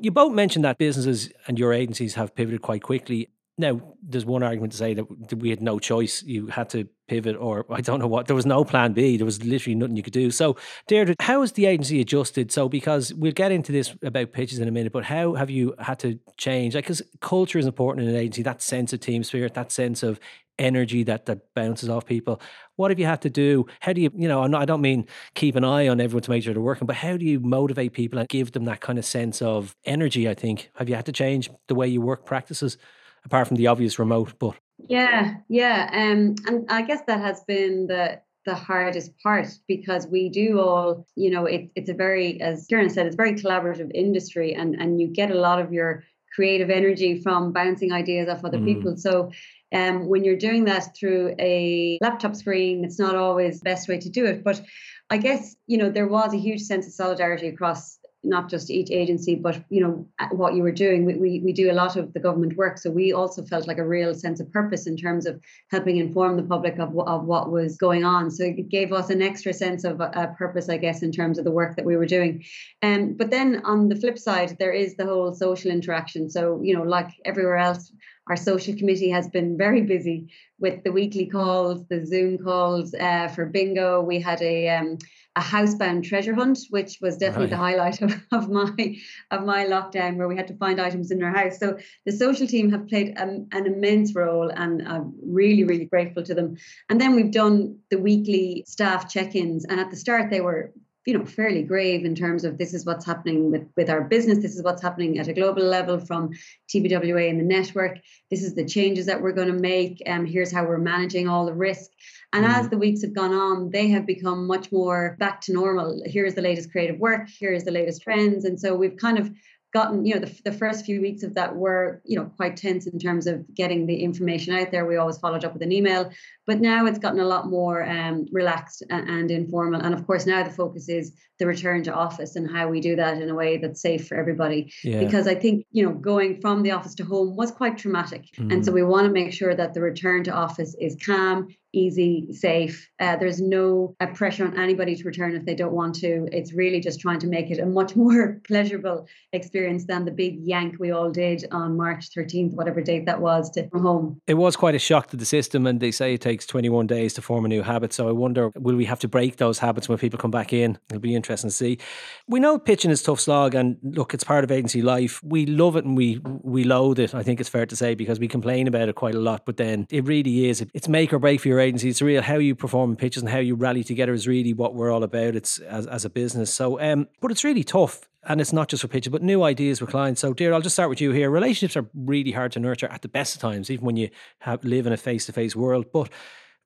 You 0.00 0.10
both 0.10 0.32
mentioned 0.32 0.64
that 0.64 0.78
businesses 0.78 1.30
and 1.46 1.60
your 1.60 1.72
agencies 1.72 2.14
have 2.14 2.34
pivoted 2.34 2.60
quite 2.60 2.82
quickly 2.82 3.28
now, 3.58 3.80
there's 4.02 4.26
one 4.26 4.42
argument 4.42 4.72
to 4.72 4.78
say 4.78 4.92
that 4.92 5.34
we 5.34 5.48
had 5.48 5.62
no 5.62 5.78
choice. 5.78 6.22
You 6.22 6.48
had 6.48 6.68
to 6.70 6.86
pivot, 7.08 7.36
or 7.36 7.64
I 7.70 7.80
don't 7.80 8.00
know 8.00 8.06
what. 8.06 8.26
There 8.26 8.36
was 8.36 8.44
no 8.44 8.64
plan 8.64 8.92
B. 8.92 9.16
There 9.16 9.24
was 9.24 9.42
literally 9.42 9.74
nothing 9.74 9.96
you 9.96 10.02
could 10.02 10.12
do. 10.12 10.30
So, 10.30 10.56
Deirdre, 10.88 11.14
how 11.20 11.40
has 11.40 11.52
the 11.52 11.64
agency 11.64 12.02
adjusted? 12.02 12.52
So, 12.52 12.68
because 12.68 13.14
we'll 13.14 13.32
get 13.32 13.52
into 13.52 13.72
this 13.72 13.94
about 14.02 14.32
pitches 14.32 14.58
in 14.58 14.68
a 14.68 14.70
minute, 14.70 14.92
but 14.92 15.04
how 15.04 15.34
have 15.34 15.48
you 15.48 15.74
had 15.78 15.98
to 16.00 16.18
change? 16.36 16.74
Like, 16.74 16.84
because 16.84 17.00
culture 17.20 17.58
is 17.58 17.64
important 17.64 18.06
in 18.06 18.14
an 18.14 18.20
agency. 18.20 18.42
That 18.42 18.60
sense 18.60 18.92
of 18.92 19.00
team 19.00 19.24
spirit, 19.24 19.54
that 19.54 19.72
sense 19.72 20.02
of 20.02 20.20
energy 20.58 21.02
that 21.04 21.26
that 21.26 21.54
bounces 21.54 21.88
off 21.88 22.04
people. 22.04 22.40
What 22.76 22.90
have 22.90 22.98
you 22.98 23.06
had 23.06 23.22
to 23.22 23.30
do? 23.30 23.66
How 23.80 23.92
do 23.92 24.00
you, 24.00 24.10
you 24.14 24.28
know, 24.28 24.42
i 24.42 24.64
don't 24.64 24.80
mean 24.80 25.06
keep 25.34 25.54
an 25.54 25.64
eye 25.64 25.88
on 25.88 26.00
everyone 26.00 26.22
to 26.22 26.30
make 26.30 26.42
sure 26.42 26.54
they're 26.54 26.62
working, 26.62 26.86
but 26.86 26.96
how 26.96 27.16
do 27.16 27.24
you 27.24 27.40
motivate 27.40 27.92
people 27.92 28.18
and 28.18 28.28
give 28.28 28.52
them 28.52 28.64
that 28.64 28.80
kind 28.80 28.98
of 28.98 29.04
sense 29.04 29.42
of 29.42 29.76
energy? 29.84 30.28
I 30.28 30.34
think 30.34 30.70
have 30.76 30.88
you 30.88 30.94
had 30.94 31.06
to 31.06 31.12
change 31.12 31.50
the 31.68 31.74
way 31.74 31.88
you 31.88 32.00
work 32.00 32.24
practices? 32.24 32.78
Apart 33.26 33.48
from 33.48 33.56
the 33.56 33.66
obvious 33.66 33.98
remote. 33.98 34.32
But 34.38 34.54
yeah, 34.88 35.34
yeah, 35.48 35.90
um, 35.92 36.36
and 36.46 36.64
I 36.70 36.82
guess 36.82 37.02
that 37.06 37.20
has 37.20 37.44
been 37.44 37.86
the 37.88 38.20
the 38.46 38.54
hardest 38.54 39.10
part 39.22 39.48
because 39.66 40.06
we 40.06 40.28
do 40.28 40.60
all, 40.60 41.04
you 41.16 41.30
know, 41.30 41.46
it, 41.46 41.68
it's 41.74 41.90
a 41.90 41.94
very, 41.94 42.40
as 42.40 42.64
Kieran 42.68 42.88
said, 42.88 43.06
it's 43.06 43.16
a 43.16 43.16
very 43.16 43.34
collaborative 43.34 43.90
industry, 43.94 44.54
and 44.54 44.74
and 44.74 45.00
you 45.00 45.08
get 45.08 45.30
a 45.30 45.40
lot 45.40 45.60
of 45.60 45.72
your 45.72 46.04
creative 46.34 46.70
energy 46.70 47.20
from 47.22 47.52
bouncing 47.52 47.92
ideas 47.92 48.28
off 48.28 48.44
other 48.44 48.58
mm. 48.58 48.66
people. 48.66 48.96
So 48.96 49.32
um, 49.74 50.06
when 50.06 50.22
you're 50.22 50.36
doing 50.36 50.66
that 50.66 50.94
through 50.94 51.34
a 51.38 51.98
laptop 52.00 52.36
screen, 52.36 52.84
it's 52.84 52.98
not 52.98 53.16
always 53.16 53.60
the 53.60 53.64
best 53.64 53.88
way 53.88 53.98
to 53.98 54.08
do 54.10 54.26
it. 54.26 54.44
But 54.44 54.62
I 55.08 55.16
guess, 55.16 55.56
you 55.66 55.78
know, 55.78 55.90
there 55.90 56.06
was 56.06 56.34
a 56.34 56.38
huge 56.38 56.60
sense 56.60 56.86
of 56.86 56.92
solidarity 56.92 57.48
across 57.48 57.98
not 58.24 58.50
just 58.50 58.70
each 58.70 58.90
agency, 58.90 59.34
but 59.34 59.62
you 59.68 59.80
know 59.80 60.06
what 60.32 60.54
you 60.54 60.62
were 60.62 60.72
doing. 60.72 61.04
We, 61.04 61.14
we 61.14 61.40
we 61.44 61.52
do 61.52 61.70
a 61.70 61.74
lot 61.74 61.96
of 61.96 62.12
the 62.12 62.20
government 62.20 62.56
work, 62.56 62.78
so 62.78 62.90
we 62.90 63.12
also 63.12 63.44
felt 63.44 63.66
like 63.66 63.78
a 63.78 63.86
real 63.86 64.14
sense 64.14 64.40
of 64.40 64.50
purpose 64.52 64.86
in 64.86 64.96
terms 64.96 65.26
of 65.26 65.40
helping 65.70 65.96
inform 65.96 66.36
the 66.36 66.42
public 66.42 66.78
of 66.78 66.96
of 66.98 67.24
what 67.24 67.50
was 67.50 67.76
going 67.76 68.04
on. 68.04 68.30
So 68.30 68.44
it 68.44 68.68
gave 68.68 68.92
us 68.92 69.10
an 69.10 69.22
extra 69.22 69.52
sense 69.52 69.84
of 69.84 70.00
a, 70.00 70.34
purpose, 70.36 70.68
I 70.68 70.76
guess, 70.76 71.02
in 71.02 71.12
terms 71.12 71.38
of 71.38 71.44
the 71.44 71.50
work 71.50 71.76
that 71.76 71.84
we 71.84 71.96
were 71.96 72.06
doing. 72.06 72.44
Um, 72.82 73.14
but 73.14 73.30
then 73.30 73.62
on 73.64 73.88
the 73.88 73.96
flip 73.96 74.18
side, 74.18 74.56
there 74.58 74.72
is 74.72 74.96
the 74.96 75.06
whole 75.06 75.32
social 75.34 75.70
interaction. 75.70 76.28
So 76.30 76.60
you 76.62 76.74
know, 76.74 76.82
like 76.82 77.10
everywhere 77.24 77.58
else, 77.58 77.92
our 78.28 78.36
social 78.36 78.74
committee 78.76 79.10
has 79.10 79.28
been 79.28 79.56
very 79.56 79.82
busy 79.82 80.28
with 80.58 80.82
the 80.84 80.92
weekly 80.92 81.26
calls, 81.26 81.86
the 81.88 82.04
Zoom 82.04 82.38
calls 82.38 82.94
uh, 82.94 83.28
for 83.28 83.46
bingo. 83.46 84.02
We 84.02 84.20
had 84.20 84.42
a 84.42 84.68
um, 84.70 84.98
a 85.36 85.40
housebound 85.40 86.02
treasure 86.02 86.34
hunt, 86.34 86.58
which 86.70 86.98
was 87.02 87.18
definitely 87.18 87.48
the 87.48 87.58
highlight 87.58 88.00
of, 88.02 88.14
of 88.32 88.48
my 88.48 88.96
of 89.30 89.44
my 89.44 89.66
lockdown, 89.66 90.16
where 90.16 90.28
we 90.28 90.36
had 90.36 90.48
to 90.48 90.56
find 90.56 90.80
items 90.80 91.10
in 91.10 91.22
our 91.22 91.30
house. 91.30 91.58
So 91.58 91.78
the 92.04 92.12
social 92.12 92.46
team 92.46 92.70
have 92.70 92.88
played 92.88 93.14
um, 93.18 93.46
an 93.52 93.66
immense 93.66 94.14
role, 94.14 94.50
and 94.50 94.86
I'm 94.88 95.14
really 95.22 95.64
really 95.64 95.84
grateful 95.84 96.22
to 96.24 96.34
them. 96.34 96.56
And 96.88 97.00
then 97.00 97.14
we've 97.14 97.30
done 97.30 97.78
the 97.90 97.98
weekly 97.98 98.64
staff 98.66 99.08
check-ins, 99.10 99.64
and 99.66 99.78
at 99.78 99.90
the 99.90 99.96
start 99.96 100.30
they 100.30 100.40
were 100.40 100.72
you 101.06 101.16
know 101.16 101.24
fairly 101.24 101.62
grave 101.62 102.04
in 102.04 102.14
terms 102.14 102.44
of 102.44 102.58
this 102.58 102.74
is 102.74 102.84
what's 102.84 103.06
happening 103.06 103.50
with 103.50 103.66
with 103.76 103.88
our 103.88 104.02
business. 104.02 104.38
This 104.38 104.56
is 104.56 104.62
what's 104.62 104.82
happening 104.82 105.18
at 105.18 105.28
a 105.28 105.32
global 105.32 105.62
level 105.62 105.98
from 105.98 106.30
TBWA 106.68 107.30
and 107.30 107.40
the 107.40 107.44
network. 107.44 107.98
This 108.30 108.42
is 108.42 108.54
the 108.54 108.64
changes 108.64 109.06
that 109.06 109.22
we're 109.22 109.32
going 109.32 109.48
to 109.48 109.54
make 109.54 110.02
and 110.04 110.20
um, 110.20 110.26
here's 110.26 110.52
how 110.52 110.64
we're 110.64 110.78
managing 110.78 111.28
all 111.28 111.46
the 111.46 111.54
risk. 111.54 111.90
And 112.32 112.44
mm. 112.44 112.52
as 112.52 112.68
the 112.68 112.76
weeks 112.76 113.02
have 113.02 113.14
gone 113.14 113.32
on 113.32 113.70
they 113.70 113.88
have 113.88 114.04
become 114.04 114.46
much 114.46 114.72
more 114.72 115.16
back 115.20 115.40
to 115.42 115.52
normal. 115.52 116.02
Here's 116.04 116.34
the 116.34 116.42
latest 116.42 116.72
creative 116.72 116.98
work. 116.98 117.28
Here's 117.38 117.64
the 117.64 117.70
latest 117.70 118.02
trends. 118.02 118.44
And 118.44 118.60
so 118.60 118.74
we've 118.74 118.96
kind 118.96 119.18
of 119.18 119.30
gotten, 119.78 120.06
you 120.06 120.14
know, 120.14 120.22
the, 120.24 120.32
the 120.50 120.56
first 120.62 120.86
few 120.86 120.98
weeks 121.06 121.22
of 121.22 121.34
that 121.34 121.50
were, 121.54 122.00
you 122.10 122.16
know, 122.18 122.26
quite 122.38 122.56
tense 122.56 122.86
in 122.86 122.98
terms 122.98 123.26
of 123.26 123.36
getting 123.54 123.86
the 123.86 123.98
information 124.08 124.54
out 124.54 124.70
there. 124.70 124.86
We 124.86 124.96
always 124.96 125.18
followed 125.18 125.44
up 125.44 125.52
with 125.52 125.62
an 125.68 125.72
email, 125.78 126.10
but 126.46 126.60
now 126.60 126.86
it's 126.86 126.98
gotten 126.98 127.20
a 127.20 127.30
lot 127.34 127.44
more 127.58 127.78
um, 127.96 128.26
relaxed 128.32 128.82
and, 128.88 129.04
and 129.16 129.30
informal. 129.30 129.82
And 129.82 129.92
of 129.94 130.06
course, 130.06 130.24
now 130.24 130.42
the 130.42 130.56
focus 130.62 130.88
is 130.88 131.12
the 131.38 131.46
return 131.46 131.82
to 131.82 131.92
office 131.92 132.36
and 132.36 132.50
how 132.50 132.68
we 132.68 132.80
do 132.80 132.96
that 132.96 133.20
in 133.20 133.28
a 133.28 133.34
way 133.34 133.58
that's 133.58 133.82
safe 133.82 134.08
for 134.08 134.16
everybody. 134.16 134.72
Yeah. 134.82 135.00
Because 135.04 135.26
I 135.28 135.34
think, 135.34 135.66
you 135.70 135.84
know, 135.84 135.92
going 135.92 136.40
from 136.40 136.62
the 136.62 136.70
office 136.70 136.94
to 136.94 137.04
home 137.04 137.36
was 137.36 137.50
quite 137.50 137.76
traumatic. 137.76 138.22
Mm. 138.38 138.52
And 138.52 138.64
so 138.64 138.72
we 138.72 138.82
want 138.82 139.04
to 139.06 139.12
make 139.12 139.32
sure 139.34 139.54
that 139.54 139.74
the 139.74 139.82
return 139.82 140.24
to 140.24 140.32
office 140.32 140.74
is 140.80 140.96
calm, 141.04 141.48
easy, 141.76 142.32
safe. 142.32 142.90
Uh, 142.98 143.16
there's 143.16 143.40
no 143.40 143.94
uh, 144.00 144.06
pressure 144.06 144.46
on 144.46 144.58
anybody 144.58 144.96
to 144.96 145.04
return 145.04 145.34
if 145.36 145.44
they 145.44 145.54
don't 145.54 145.72
want 145.72 145.94
to. 145.96 146.28
It's 146.32 146.52
really 146.52 146.80
just 146.80 147.00
trying 147.00 147.18
to 147.20 147.26
make 147.26 147.50
it 147.50 147.58
a 147.58 147.66
much 147.66 147.94
more 148.04 148.40
pleasurable 148.46 149.06
experience 149.32 149.84
than 149.84 150.04
the 150.04 150.10
big 150.10 150.38
yank 150.40 150.76
we 150.78 150.90
all 150.90 151.10
did 151.10 151.44
on 151.52 151.76
March 151.76 152.10
13th, 152.10 152.54
whatever 152.54 152.80
date 152.80 153.06
that 153.06 153.20
was, 153.20 153.50
to 153.50 153.68
come 153.68 153.82
home. 153.82 154.20
It 154.26 154.34
was 154.34 154.56
quite 154.56 154.74
a 154.74 154.78
shock 154.78 155.08
to 155.08 155.16
the 155.16 155.26
system, 155.26 155.66
and 155.66 155.80
they 155.80 155.90
say 155.90 156.14
it 156.14 156.20
takes 156.20 156.46
21 156.46 156.86
days 156.86 157.14
to 157.14 157.22
form 157.22 157.44
a 157.44 157.48
new 157.48 157.62
habit. 157.62 157.92
So 157.92 158.08
I 158.08 158.12
wonder, 158.12 158.50
will 158.56 158.76
we 158.76 158.86
have 158.86 159.00
to 159.00 159.08
break 159.08 159.36
those 159.36 159.58
habits 159.58 159.88
when 159.88 159.98
people 159.98 160.18
come 160.18 160.30
back 160.30 160.52
in? 160.52 160.78
It'll 160.88 161.00
be 161.00 161.14
interesting 161.14 161.50
to 161.50 161.54
see. 161.54 161.78
We 162.26 162.40
know 162.40 162.58
pitching 162.58 162.90
is 162.90 163.02
tough 163.02 163.20
slog, 163.20 163.54
and 163.54 163.76
look, 163.82 164.14
it's 164.14 164.24
part 164.24 164.44
of 164.44 164.50
agency 164.50 164.82
life. 164.82 165.22
We 165.22 165.46
love 165.46 165.76
it 165.76 165.84
and 165.84 165.96
we 165.96 166.20
we 166.24 166.64
loathe 166.64 166.98
it. 166.98 167.14
I 167.14 167.22
think 167.22 167.40
it's 167.40 167.48
fair 167.48 167.66
to 167.66 167.76
say 167.76 167.94
because 167.94 168.18
we 168.18 168.28
complain 168.28 168.66
about 168.66 168.88
it 168.88 168.94
quite 168.94 169.14
a 169.14 169.20
lot, 169.20 169.44
but 169.44 169.56
then 169.56 169.86
it 169.90 170.04
really 170.04 170.48
is. 170.48 170.64
It's 170.74 170.88
make 170.88 171.12
or 171.12 171.18
break 171.18 171.40
for 171.40 171.48
your 171.48 171.60
agency. 171.66 171.88
It's 171.88 172.02
real 172.02 172.22
how 172.22 172.36
you 172.36 172.54
perform 172.54 172.90
in 172.90 172.96
pitches 172.96 173.22
and 173.22 173.30
how 173.30 173.38
you 173.38 173.54
rally 173.54 173.84
together 173.84 174.12
is 174.12 174.26
really 174.26 174.52
what 174.52 174.74
we're 174.74 174.90
all 174.90 175.02
about. 175.02 175.36
It's 175.36 175.58
as, 175.58 175.86
as 175.86 176.04
a 176.04 176.10
business. 176.10 176.52
So, 176.52 176.80
um, 176.80 177.08
but 177.20 177.30
it's 177.30 177.44
really 177.44 177.64
tough. 177.64 178.08
And 178.28 178.40
it's 178.40 178.52
not 178.52 178.68
just 178.68 178.82
for 178.82 178.88
pitches, 178.88 179.12
but 179.12 179.22
new 179.22 179.44
ideas 179.44 179.80
with 179.80 179.90
clients. 179.90 180.20
So, 180.20 180.34
dear, 180.34 180.52
I'll 180.52 180.60
just 180.60 180.74
start 180.74 180.90
with 180.90 181.00
you 181.00 181.12
here. 181.12 181.30
Relationships 181.30 181.76
are 181.76 181.88
really 181.94 182.32
hard 182.32 182.50
to 182.52 182.58
nurture 182.58 182.88
at 182.88 183.02
the 183.02 183.08
best 183.08 183.36
of 183.36 183.40
times, 183.40 183.70
even 183.70 183.86
when 183.86 183.96
you 183.96 184.10
have, 184.40 184.64
live 184.64 184.84
in 184.84 184.92
a 184.92 184.96
face 184.96 185.26
to 185.26 185.32
face 185.32 185.54
world. 185.54 185.86
But 185.92 186.10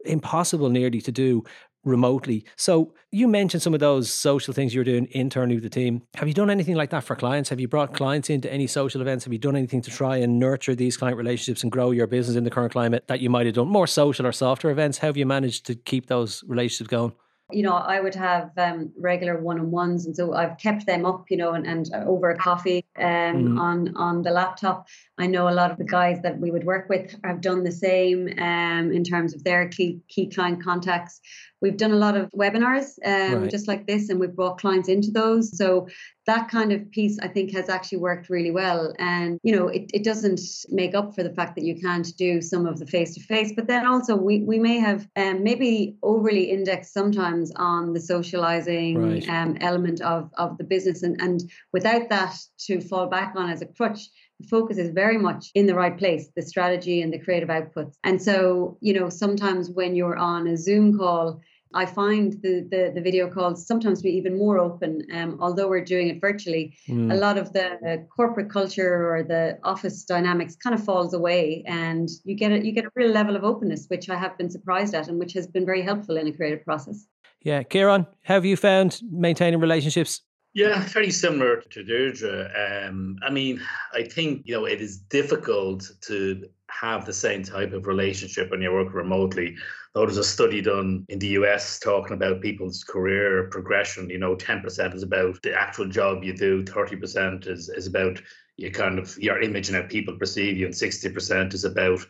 impossible 0.07 0.71
nearly 0.71 1.01
to 1.03 1.13
do 1.13 1.45
remotely. 1.85 2.45
So 2.57 2.95
you 3.11 3.27
mentioned 3.27 3.63
some 3.63 3.75
of 3.75 3.81
those 3.81 4.13
social 4.13 4.53
things 4.55 4.75
you're 4.75 4.85
doing 4.85 5.09
internally 5.13 5.57
with 5.57 5.65
the 5.65 5.71
team. 5.71 6.03
Have 6.15 6.29
you 6.29 6.35
done 6.35 6.51
anything 6.51 6.75
like 6.75 6.91
that 6.91 7.05
for 7.05 7.17
clients? 7.17 7.49
Have 7.49 7.61
you 7.61 7.69
brought 7.69 7.95
clients 7.95 8.31
into 8.31 8.53
any 8.53 8.67
social 8.67 9.01
events? 9.01 9.25
Have 9.25 9.33
you 9.33 9.39
done 9.39 9.57
anything 9.57 9.83
to 9.83 9.91
try 9.91 10.17
and 10.17 10.39
nurture 10.39 10.75
these 10.75 10.97
client 10.97 11.17
relationships 11.17 11.63
and 11.63 11.73
grow 11.73 11.91
your 11.91 12.07
business 12.07 12.37
in 12.37 12.45
the 12.45 12.51
current 12.51 12.73
climate 12.73 13.05
that 13.09 13.21
you 13.21 13.31
might 13.31 13.47
have 13.47 13.55
done 13.55 13.69
more 13.69 13.87
social 13.87 14.27
or 14.27 14.33
softer 14.33 14.71
events? 14.71 14.99
How 14.99 15.09
have 15.09 15.17
you 15.17 15.27
managed 15.27 15.67
to 15.67 15.75
keep 15.75 16.07
those 16.07 16.45
relationships 16.47 16.89
going? 16.89 17.13
you 17.53 17.63
know, 17.63 17.75
I 17.75 18.01
would 18.01 18.15
have 18.15 18.51
um, 18.57 18.93
regular 18.99 19.41
one-on-ones, 19.41 20.07
and 20.07 20.17
so 20.17 20.35
I've 20.35 20.59
kept 20.59 20.87
them 20.87 21.05
up, 21.05 21.25
you 21.31 21.37
know, 21.37 21.53
and, 21.53 21.67
and 21.67 21.89
over 22.07 22.31
a 22.31 22.37
coffee 22.37 22.85
um, 22.99 23.05
mm. 23.05 23.61
on 23.61 23.97
on 23.97 24.23
the 24.23 24.31
laptop. 24.31 24.87
I 25.19 25.27
know 25.27 25.49
a 25.49 25.51
lot 25.51 25.71
of 25.71 25.79
the 25.79 25.85
guys 25.85 26.21
that 26.23 26.39
we 26.39 26.51
would 26.51 26.65
work 26.65 26.89
with 26.89 27.15
have 27.25 27.41
done 27.41 27.65
the 27.65 27.73
same 27.73 28.29
um, 28.39 28.93
in 28.93 29.05
terms 29.05 29.35
of 29.35 29.45
their 29.45 29.69
key 29.69 30.01
key 30.09 30.29
client 30.29 30.63
contacts. 30.63 31.21
We've 31.61 31.77
done 31.77 31.93
a 31.93 31.97
lot 31.97 32.17
of 32.17 32.31
webinars, 32.31 32.99
um, 33.05 33.43
right. 33.43 33.51
just 33.51 33.69
like 33.69 33.87
this, 33.87 34.09
and 34.09 34.19
we've 34.19 34.35
brought 34.35 34.59
clients 34.59 34.89
into 34.89 35.11
those. 35.11 35.57
So 35.57 35.89
that 36.27 36.49
kind 36.49 36.73
of 36.73 36.91
piece, 36.91 37.19
I 37.21 37.29
think, 37.29 37.53
has 37.53 37.69
actually 37.69 37.99
worked 37.99 38.31
really 38.31 38.51
well. 38.51 38.95
And 38.99 39.39
you 39.43 39.55
know, 39.55 39.69
it, 39.69 39.91
it 39.93 40.05
doesn't 40.05 40.41
make 40.69 40.95
up 40.95 41.15
for 41.15 41.23
the 41.23 41.35
fact 41.35 41.57
that 41.57 41.65
you 41.65 41.79
can't 41.81 42.17
do 42.17 42.41
some 42.41 42.67
of 42.67 42.79
the 42.79 42.87
face 42.87 43.15
to 43.15 43.21
face, 43.21 43.53
but 43.55 43.67
then 43.67 43.87
also 43.87 44.17
we 44.17 44.41
we 44.41 44.59
may 44.59 44.79
have 44.79 45.07
um, 45.17 45.43
maybe 45.43 45.97
overly 46.03 46.51
indexed 46.51 46.93
sometimes 46.93 47.53
on 47.57 47.93
the 47.93 48.01
socializing 48.01 48.99
right. 48.99 49.29
um, 49.29 49.57
element 49.61 50.01
of 50.01 50.31
of 50.39 50.57
the 50.59 50.65
business, 50.65 51.03
and 51.03 51.21
and 51.21 51.43
without 51.73 52.09
that 52.09 52.35
to 52.67 52.81
fall 52.81 53.07
back 53.07 53.35
on 53.37 53.51
as 53.51 53.63
a 53.63 53.67
crutch 53.67 54.09
the 54.41 54.49
focus 54.49 54.79
is 54.79 54.91
very 54.91 55.19
much 55.19 55.51
in 55.55 55.67
the 55.67 55.75
right 55.75 55.99
place 55.99 56.31
the 56.35 56.43
strategy 56.43 57.03
and 57.03 57.13
the 57.13 57.19
creative 57.19 57.49
outputs 57.49 57.95
and 58.05 58.21
so 58.21 58.79
you 58.81 58.93
know 58.99 59.09
sometimes 59.09 59.71
when 59.71 59.95
you're 59.95 60.17
on 60.17 60.47
a 60.47 60.57
zoom 60.57 60.97
call 60.97 61.41
I 61.75 61.87
find 61.87 62.33
the, 62.43 62.67
the, 62.71 62.93
the 62.95 63.01
video 63.01 63.31
calls 63.31 63.67
sometimes 63.67 64.03
be 64.03 64.11
even 64.11 64.37
more 64.37 64.59
open, 64.59 65.07
um, 65.13 65.39
although 65.41 65.69
we're 65.69 65.85
doing 65.85 66.09
it 66.09 66.21
virtually. 66.21 66.77
Mm. 66.89 67.13
A 67.13 67.17
lot 67.17 67.39
of 67.39 67.53
the 67.53 67.67
uh, 67.87 67.97
corporate 68.15 68.51
culture 68.51 69.15
or 69.15 69.23
the 69.23 69.59
office 69.63 70.05
dynamics 70.05 70.57
kind 70.57 70.75
of 70.75 70.85
falls 70.85 71.15
away, 71.15 71.63
and 71.67 72.09
you 72.25 72.35
get 72.35 72.51
a, 72.53 72.65
you 72.65 72.73
get 72.73 72.87
a 72.87 72.91
real 72.95 73.11
level 73.11 73.37
of 73.37 73.45
openness, 73.45 73.87
which 73.89 74.11
I 74.11 74.17
have 74.17 74.37
been 74.37 74.51
surprised 74.51 74.95
at, 74.95 75.09
and 75.09 75.19
which 75.19 75.33
has 75.35 75.47
been 75.47 75.65
very 75.65 75.83
helpful 75.83 76.17
in 76.17 76.27
a 76.27 76.33
creative 76.33 76.65
process. 76.65 77.07
Yeah, 77.43 77.63
Kieran, 77.63 78.07
have 78.23 78.45
you 78.45 78.57
found 78.57 79.01
maintaining 79.11 79.61
relationships 79.61 80.23
yeah, 80.53 80.83
very 80.89 81.11
similar 81.11 81.63
to 81.71 81.85
Deirdre. 81.85 82.51
Um, 82.89 83.19
I 83.23 83.31
mean, 83.31 83.61
I 83.95 84.03
think 84.03 84.43
you 84.45 84.55
know 84.55 84.65
it 84.65 84.81
is 84.81 84.99
difficult 84.99 85.89
to 86.03 86.49
have 86.69 87.07
the 87.07 87.13
same 87.13 87.45
type 87.45 87.73
of 87.73 87.87
relationship 87.87 88.51
when 88.51 88.61
you 88.61 88.73
work 88.73 88.93
remotely. 88.93 89.57
Though 89.95 90.07
there's 90.07 90.17
a 90.17 90.25
study 90.25 90.61
done 90.61 91.05
in 91.09 91.21
the 91.21 91.29
US 91.29 91.79
talking 91.79 92.15
about 92.15 92.41
people's 92.41 92.83
career 92.83 93.49
progression. 93.51 94.11
You 94.11 94.19
know, 94.19 94.37
10% 94.37 94.95
is 94.95 95.03
about 95.03 95.41
the 95.43 95.55
actual 95.55 95.89
job 95.89 96.25
you 96.25 96.33
do, 96.33 96.65
30% 96.65 97.47
is 97.47 97.69
is 97.69 97.87
about 97.87 98.21
your 98.57 98.73
kind 98.73 98.99
of 98.99 99.17
your 99.19 99.41
image 99.41 99.69
and 99.69 99.77
how 99.77 99.89
people 99.89 100.19
perceive 100.19 100.57
you, 100.57 100.67
and 100.67 100.75
60% 100.75 101.55
is 101.55 101.65
about 101.65 102.05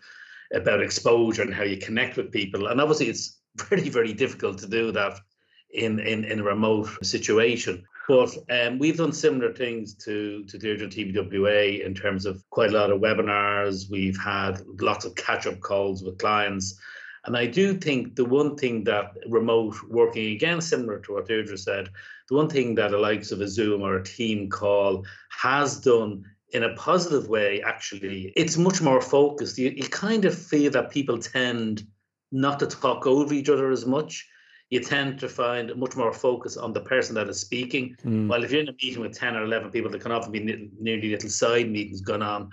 about 0.55 0.83
exposure 0.83 1.43
and 1.43 1.55
how 1.55 1.65
you 1.65 1.77
connect 1.77 2.17
with 2.17 2.33
people. 2.33 2.69
And 2.69 2.81
obviously, 2.81 3.09
it's 3.09 3.39
very 3.69 3.91
very 3.91 4.15
difficult 4.15 4.57
to 4.59 4.67
do 4.67 4.93
that 4.93 5.21
in 5.75 5.99
in, 5.99 6.25
in 6.25 6.41
a 6.41 6.45
remote 6.45 6.89
situation. 7.05 7.85
But 8.11 8.37
um, 8.51 8.81
we've 8.81 8.97
done 8.97 9.13
similar 9.13 9.53
things 9.53 9.95
to 10.05 10.43
to 10.47 10.59
Deirdre 10.59 10.89
TBWA 10.89 11.87
in 11.87 11.95
terms 11.95 12.27
of 12.27 12.43
quite 12.51 12.71
a 12.71 12.77
lot 12.77 12.91
of 12.91 13.01
webinars. 13.01 13.89
We've 13.89 14.19
had 14.19 14.61
lots 14.81 15.05
of 15.05 15.15
catch 15.15 15.47
up 15.47 15.61
calls 15.61 16.03
with 16.03 16.19
clients. 16.19 16.77
And 17.25 17.37
I 17.37 17.47
do 17.47 17.73
think 17.75 18.17
the 18.17 18.25
one 18.25 18.57
thing 18.57 18.83
that 18.83 19.13
remote 19.29 19.77
working, 19.89 20.33
again, 20.33 20.61
similar 20.61 20.99
to 20.99 21.13
what 21.13 21.29
Deirdre 21.29 21.57
said, 21.57 21.89
the 22.29 22.35
one 22.35 22.49
thing 22.49 22.75
that 22.75 22.91
the 22.91 22.99
likes 22.99 23.31
of 23.31 23.41
a 23.43 23.47
Zoom 23.47 23.83
or 23.83 23.95
a 23.95 24.03
team 24.03 24.51
call 24.51 25.05
has 25.29 25.79
done 25.79 26.25
in 26.53 26.65
a 26.65 26.75
positive 26.75 27.29
way, 27.29 27.63
actually, 27.63 28.33
it's 28.35 28.57
much 28.57 28.83
more 28.83 29.01
focused. 29.01 29.57
You, 29.57 29.71
you 29.71 29.85
kind 29.85 30.25
of 30.25 30.37
feel 30.37 30.73
that 30.73 30.91
people 30.91 31.19
tend 31.21 31.87
not 32.33 32.59
to 32.59 32.67
talk 32.67 33.07
over 33.07 33.33
each 33.33 33.49
other 33.49 33.71
as 33.71 33.87
much 33.87 34.27
you 34.71 34.81
tend 34.81 35.19
to 35.19 35.29
find 35.29 35.75
much 35.77 35.97
more 35.97 36.13
focus 36.13 36.57
on 36.57 36.73
the 36.73 36.81
person 36.81 37.15
that 37.17 37.29
is 37.29 37.41
speaking. 37.41 37.97
Mm. 38.05 38.29
While 38.29 38.45
if 38.45 38.53
you're 38.53 38.63
in 38.63 38.69
a 38.69 38.73
meeting 38.73 39.01
with 39.01 39.19
10 39.19 39.37
or 39.37 39.43
11 39.43 39.71
people, 39.71 39.91
there 39.91 40.01
can 40.01 40.13
often 40.13 40.33
be 40.33 40.71
nearly 40.81 41.11
little 41.11 41.29
side 41.29 41.69
meetings 41.69 42.01
going 42.01 42.23
on. 42.23 42.51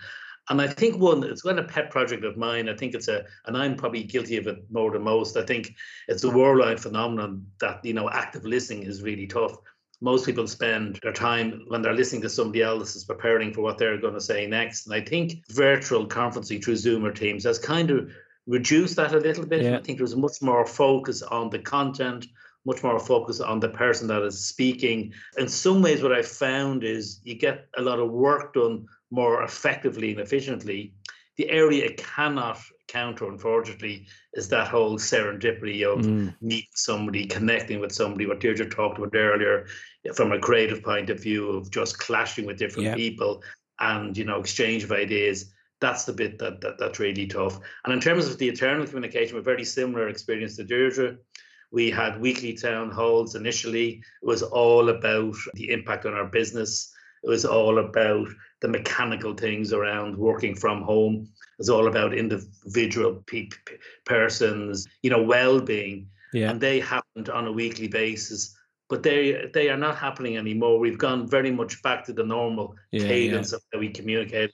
And 0.50 0.62
I 0.62 0.68
think 0.68 0.98
one, 0.98 1.24
it's 1.24 1.44
been 1.44 1.60
a 1.60 1.64
pet 1.64 1.92
project 1.92 2.24
of 2.24 2.38
mine. 2.38 2.70
I 2.70 2.76
think 2.76 2.96
it's 2.96 3.08
a, 3.08 3.26
and 3.46 3.56
I'm 3.56 3.76
probably 3.76 4.04
guilty 4.04 4.38
of 4.38 4.48
it 4.48 4.64
more 4.72 4.92
than 4.92 5.04
most. 5.04 5.38
I 5.38 5.44
think 5.44 5.76
it's 6.08 6.24
a 6.24 6.30
worldwide 6.30 6.80
phenomenon 6.80 7.46
that, 7.60 7.84
you 7.84 7.94
know, 7.94 8.10
active 8.10 8.46
listening 8.46 8.84
is 8.84 9.04
really 9.04 9.28
tough. 9.28 9.58
Most 10.00 10.26
people 10.26 10.48
spend 10.48 11.00
their 11.04 11.12
time 11.12 11.66
when 11.68 11.82
they're 11.82 11.94
listening 11.94 12.22
to 12.22 12.30
somebody 12.30 12.62
else 12.62 12.96
is 12.96 13.04
preparing 13.04 13.54
for 13.54 13.62
what 13.62 13.78
they're 13.78 13.98
going 13.98 14.14
to 14.14 14.22
say 14.22 14.48
next. 14.48 14.86
And 14.86 14.96
I 14.96 15.02
think 15.02 15.44
virtual 15.50 16.08
conferencing 16.08 16.64
through 16.64 16.78
Zoom 16.78 17.06
or 17.06 17.12
Teams 17.12 17.44
has 17.44 17.60
kind 17.60 17.92
of 17.92 18.10
reduce 18.48 18.96
that 18.96 19.14
a 19.14 19.20
little 19.20 19.46
bit. 19.46 19.64
Yeah. 19.64 19.78
I 19.78 19.82
think 19.82 19.98
there's 19.98 20.16
much 20.16 20.42
more 20.42 20.66
focus 20.66 21.22
on 21.22 21.50
the 21.50 21.60
content, 21.60 22.26
much 22.66 22.82
more 22.84 23.00
focus 23.00 23.40
on 23.40 23.60
the 23.60 23.70
person 23.70 24.08
that 24.08 24.24
is 24.24 24.44
speaking. 24.44 25.14
In 25.38 25.48
some 25.48 25.82
ways, 25.82 26.02
what 26.02 26.14
I 26.14 26.22
found 26.22 26.84
is 26.84 27.20
you 27.24 27.36
get 27.36 27.68
a 27.78 27.82
lot 27.82 28.00
of 28.00 28.12
work 28.12 28.54
done 28.54 28.88
more 29.12 29.44
effectively 29.44 30.12
and 30.12 30.20
efficiently. 30.20 30.94
The 31.36 31.50
area 31.50 31.86
it 31.86 31.98
cannot 31.98 32.60
counter, 32.88 33.28
unfortunately, 33.28 34.08
is 34.34 34.48
that 34.50 34.70
whole 34.70 34.98
serendipity 34.98 35.84
of 35.84 36.06
mm. 36.06 36.34
meeting 36.42 36.68
somebody, 36.74 37.26
connecting 37.26 37.80
with 37.80 37.92
somebody, 37.92 38.26
what 38.26 38.40
Deirdre 38.40 38.70
talked 38.70 38.98
about 38.98 39.14
earlier, 39.14 39.68
from 40.16 40.32
a 40.32 40.40
creative 40.40 40.82
point 40.82 41.10
of 41.10 41.22
view 41.22 41.50
of 41.50 41.70
just 41.70 42.00
clashing 42.00 42.46
with 42.46 42.58
different 42.58 42.86
yeah. 42.86 42.96
people 42.96 43.44
and 43.80 44.18
you 44.18 44.24
know 44.24 44.40
exchange 44.40 44.84
of 44.84 44.92
ideas 44.92 45.54
that's 45.80 46.06
the 46.06 46.14
bit 46.14 46.40
that, 46.40 46.62
that 46.62 46.78
that's 46.80 47.00
really 47.00 47.28
tough. 47.28 47.60
And 47.86 47.94
in 47.94 48.00
terms 48.00 48.28
of 48.28 48.38
the 48.38 48.50
internal 48.50 48.86
communication, 48.86 49.36
we're 49.36 49.42
very 49.42 49.64
similar 49.64 50.10
experience 50.10 50.56
to 50.58 50.64
Deirdre. 50.64 51.18
We 51.72 51.92
had 51.92 52.22
weekly 52.22 52.54
town 52.54 52.92
halls 52.92 53.36
initially. 53.36 54.02
It 54.22 54.26
was 54.26 54.42
all 54.42 54.90
about 54.90 55.36
the 55.54 55.72
impact 55.72 56.06
on 56.06 56.14
our 56.14 56.26
business. 56.26 56.94
It 57.24 57.30
was 57.30 57.46
all 57.46 57.80
about 57.80 58.30
the 58.62 58.70
mechanical 58.70 59.34
things 59.34 59.74
around 59.74 60.18
working 60.18 60.56
from 60.56 60.82
home. 60.82 61.28
It 61.36 61.60
was 61.60 61.70
all 61.70 61.88
about 61.88 62.14
individual 62.14 63.24
pe- 63.28 63.50
persons, 64.06 64.88
you 65.04 65.10
know, 65.10 65.22
well-being. 65.22 66.08
Yeah. 66.34 66.52
And 66.52 66.62
they 66.62 66.80
happened 66.80 67.30
on 67.30 67.48
a 67.48 67.52
weekly 67.52 67.88
basis 67.88 68.58
but 68.90 69.04
they 69.04 69.50
they 69.54 69.70
are 69.70 69.78
not 69.78 69.98
happening 69.98 70.38
anymore. 70.38 70.80
We've 70.80 70.98
gone 70.98 71.28
very 71.28 71.52
much 71.52 71.82
back 71.84 72.06
to 72.06 72.14
the 72.14 72.24
normal 72.24 72.76
yeah, 72.92 73.04
cadence 73.04 73.52
yeah. 73.52 73.58
of 73.58 73.64
how 73.74 73.80
we 73.80 73.90
communicate 73.90 74.52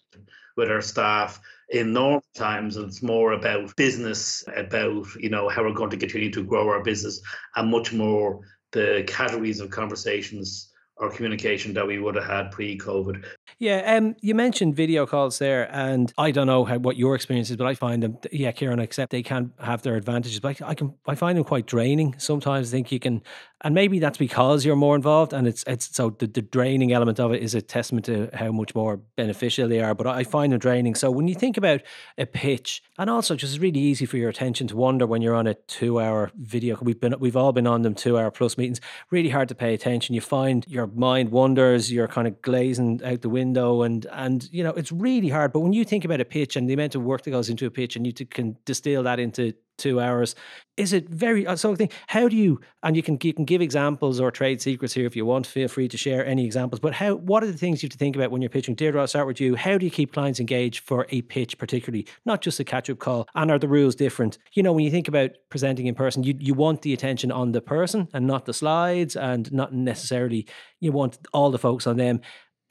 with 0.56 0.70
our 0.70 0.82
staff 0.82 1.40
in 1.70 1.94
normal 1.94 2.24
times 2.36 2.78
it's 2.78 3.02
more 3.02 3.34
about 3.34 3.76
business 3.76 4.44
about 4.56 5.06
you 5.20 5.30
know 5.30 5.50
how 5.50 5.64
we're 5.64 5.74
going 5.74 5.90
to 5.90 5.98
continue 5.98 6.32
to 6.32 6.44
grow 6.44 6.68
our 6.68 6.84
business 6.84 7.22
and 7.56 7.72
much 7.72 7.94
more 7.94 8.42
the 8.72 9.04
categories 9.08 9.60
of 9.60 9.70
conversations 9.70 10.72
or 10.98 11.10
communication 11.10 11.74
that 11.74 11.88
we 11.88 12.00
would 12.00 12.16
have 12.16 12.26
had 12.26 12.52
pre-covid 12.52 13.26
Yeah, 13.60 13.96
um, 13.96 14.16
you 14.20 14.36
mentioned 14.36 14.76
video 14.76 15.06
calls 15.06 15.40
there, 15.40 15.70
and 15.74 16.12
I 16.18 16.32
don't 16.32 16.48
know 16.48 16.66
how, 16.66 16.80
what 16.80 16.98
your 16.98 17.16
experience 17.16 17.50
is, 17.50 17.56
but 17.56 17.68
I 17.68 17.76
find 17.76 18.02
them, 18.04 18.18
yeah, 18.32 18.52
Kieran, 18.52 18.80
except 18.80 19.12
they 19.12 19.24
can 19.24 19.54
have 19.60 19.84
their 19.84 19.96
advantages, 19.96 20.40
but 20.40 20.62
I, 20.62 20.70
I 20.70 20.76
can, 20.76 20.96
I 21.08 21.16
find 21.16 21.38
them 21.38 21.46
quite 21.46 21.66
draining. 21.66 22.16
Sometimes 22.18 22.70
I 22.70 22.72
think 22.72 22.92
you 22.92 23.00
can, 23.00 23.22
and 23.62 23.74
maybe 23.74 24.00
that's 24.00 24.18
because 24.18 24.66
you're 24.66 24.76
more 24.76 24.96
involved, 24.96 25.34
and 25.34 25.48
it's, 25.48 25.64
it's 25.68 25.96
so 25.96 26.10
the, 26.10 26.28
the 26.28 26.42
draining 26.42 26.92
element 26.94 27.20
of 27.20 27.32
it 27.32 27.42
is 27.42 27.56
a 27.56 27.62
testament 27.62 28.06
to 28.06 28.30
how 28.34 28.52
much 28.52 28.76
more 28.76 28.98
beneficial 29.16 29.68
they 29.68 29.82
are. 29.82 29.94
But 29.94 30.08
I 30.08 30.24
find 30.24 30.52
them 30.52 30.60
draining. 30.60 30.96
So 30.96 31.12
when 31.12 31.28
you 31.28 31.36
think 31.36 31.56
about 31.56 31.82
a 32.18 32.26
pitch, 32.26 32.82
and 32.98 33.10
also 33.10 33.36
just 33.36 33.60
really 33.60 33.80
easy 33.80 34.06
for 34.06 34.18
your 34.18 34.30
attention 34.30 34.68
to 34.68 34.76
wander 34.76 35.06
when 35.06 35.22
you're 35.22 35.36
on 35.36 35.48
a 35.48 35.54
two-hour 35.54 36.32
video. 36.36 36.78
We've 36.82 37.00
been, 37.00 37.16
we've 37.20 37.38
all 37.38 37.52
been 37.52 37.68
on 37.68 37.82
them 37.82 37.96
two-hour 37.96 38.32
plus 38.32 38.58
meetings. 38.58 38.82
Really 39.10 39.30
hard 39.30 39.50
to 39.50 39.56
pay 39.56 39.74
attention. 39.74 40.16
You 40.16 40.22
find 40.22 40.66
your 40.68 40.88
mind 40.88 41.30
wanders. 41.30 41.92
You're 41.92 42.08
kind 42.08 42.28
of 42.28 42.42
glazing 42.42 43.02
out 43.04 43.22
the 43.22 43.30
window 43.34 43.82
and 43.82 44.06
and 44.12 44.48
you 44.52 44.64
know 44.64 44.72
it's 44.72 44.92
really 44.92 45.30
hard. 45.30 45.52
But 45.52 45.60
when 45.60 45.74
you 45.74 45.84
think 45.84 46.06
about 46.06 46.22
a 46.22 46.26
pitch 46.26 46.56
and 46.56 46.70
the 46.70 46.74
amount 46.74 46.96
of 46.96 47.04
work 47.04 47.24
that 47.24 47.32
goes 47.32 47.50
into 47.50 47.66
a 47.66 47.72
pitch 47.72 47.96
and 47.96 48.08
you 48.08 48.14
can 48.14 48.56
distill 48.66 49.04
that 49.04 49.20
into 49.20 49.54
two 49.78 50.00
hours 50.00 50.36
is 50.78 50.94
it 50.94 51.10
very 51.10 51.46
uh, 51.46 51.56
so 51.56 51.72
I 51.72 51.76
think 51.76 51.92
how 52.08 52.28
do 52.28 52.36
you 52.36 52.60
and 52.84 52.96
you 52.96 53.04
can 53.04 53.18
you 53.22 53.34
can 53.34 53.46
give 53.46 53.62
examples 53.62 54.20
or 54.20 54.32
trade 54.32 54.62
secrets 54.62 54.94
here 54.94 55.06
if 55.06 55.16
you 55.16 55.26
want 55.26 55.46
feel 55.46 55.68
free 55.68 55.88
to 55.88 55.98
share 55.98 56.26
any 56.26 56.46
examples 56.46 56.80
but 56.80 56.94
how 56.94 57.16
what 57.16 57.44
are 57.44 57.48
the 57.48 57.58
things 57.58 57.82
you 57.82 57.88
have 57.88 57.92
to 57.92 57.98
think 57.98 58.16
about 58.16 58.32
when 58.32 58.42
you're 58.42 58.50
pitching? 58.50 58.76
Deirdre 58.76 59.02
I'll 59.02 59.08
start 59.08 59.28
with 59.28 59.42
you. 59.42 59.56
How 59.56 59.78
do 59.78 59.86
you 59.86 59.92
keep 59.92 60.14
clients 60.14 60.40
engaged 60.40 60.84
for 60.84 61.06
a 61.10 61.22
pitch 61.24 61.58
particularly? 61.58 62.08
Not 62.26 62.42
just 62.42 62.60
a 62.60 62.64
catch-up 62.64 63.00
call. 63.00 63.28
And 63.36 63.52
are 63.52 63.60
the 63.60 63.68
rules 63.68 63.96
different? 63.96 64.38
You 64.54 64.64
know 64.64 64.74
when 64.74 64.84
you 64.84 64.92
think 64.92 65.08
about 65.08 65.32
presenting 65.50 65.88
in 65.88 65.96
person 65.96 66.24
you, 66.24 66.36
you 66.40 66.54
want 66.54 66.82
the 66.82 66.94
attention 66.94 67.32
on 67.32 67.52
the 67.52 67.62
person 67.62 68.08
and 68.14 68.26
not 68.26 68.46
the 68.46 68.54
slides 68.54 69.16
and 69.16 69.52
not 69.52 69.74
necessarily 69.74 70.48
you 70.80 70.92
want 70.92 71.18
all 71.34 71.52
the 71.52 71.60
focus 71.60 71.88
on 71.88 71.98
them 71.98 72.22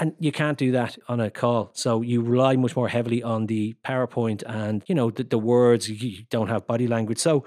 and 0.02 0.14
you 0.18 0.32
can't 0.32 0.58
do 0.58 0.72
that 0.72 0.98
on 1.06 1.20
a 1.20 1.30
call. 1.30 1.70
So 1.74 2.02
you 2.02 2.22
rely 2.22 2.56
much 2.56 2.74
more 2.74 2.88
heavily 2.88 3.22
on 3.22 3.46
the 3.46 3.76
powerpoint 3.84 4.42
and 4.46 4.82
you 4.88 4.96
know 4.96 5.10
the, 5.10 5.22
the 5.22 5.38
words. 5.38 5.88
You 5.88 6.24
don't 6.28 6.48
have 6.48 6.66
body 6.66 6.88
language. 6.88 7.18
So 7.18 7.44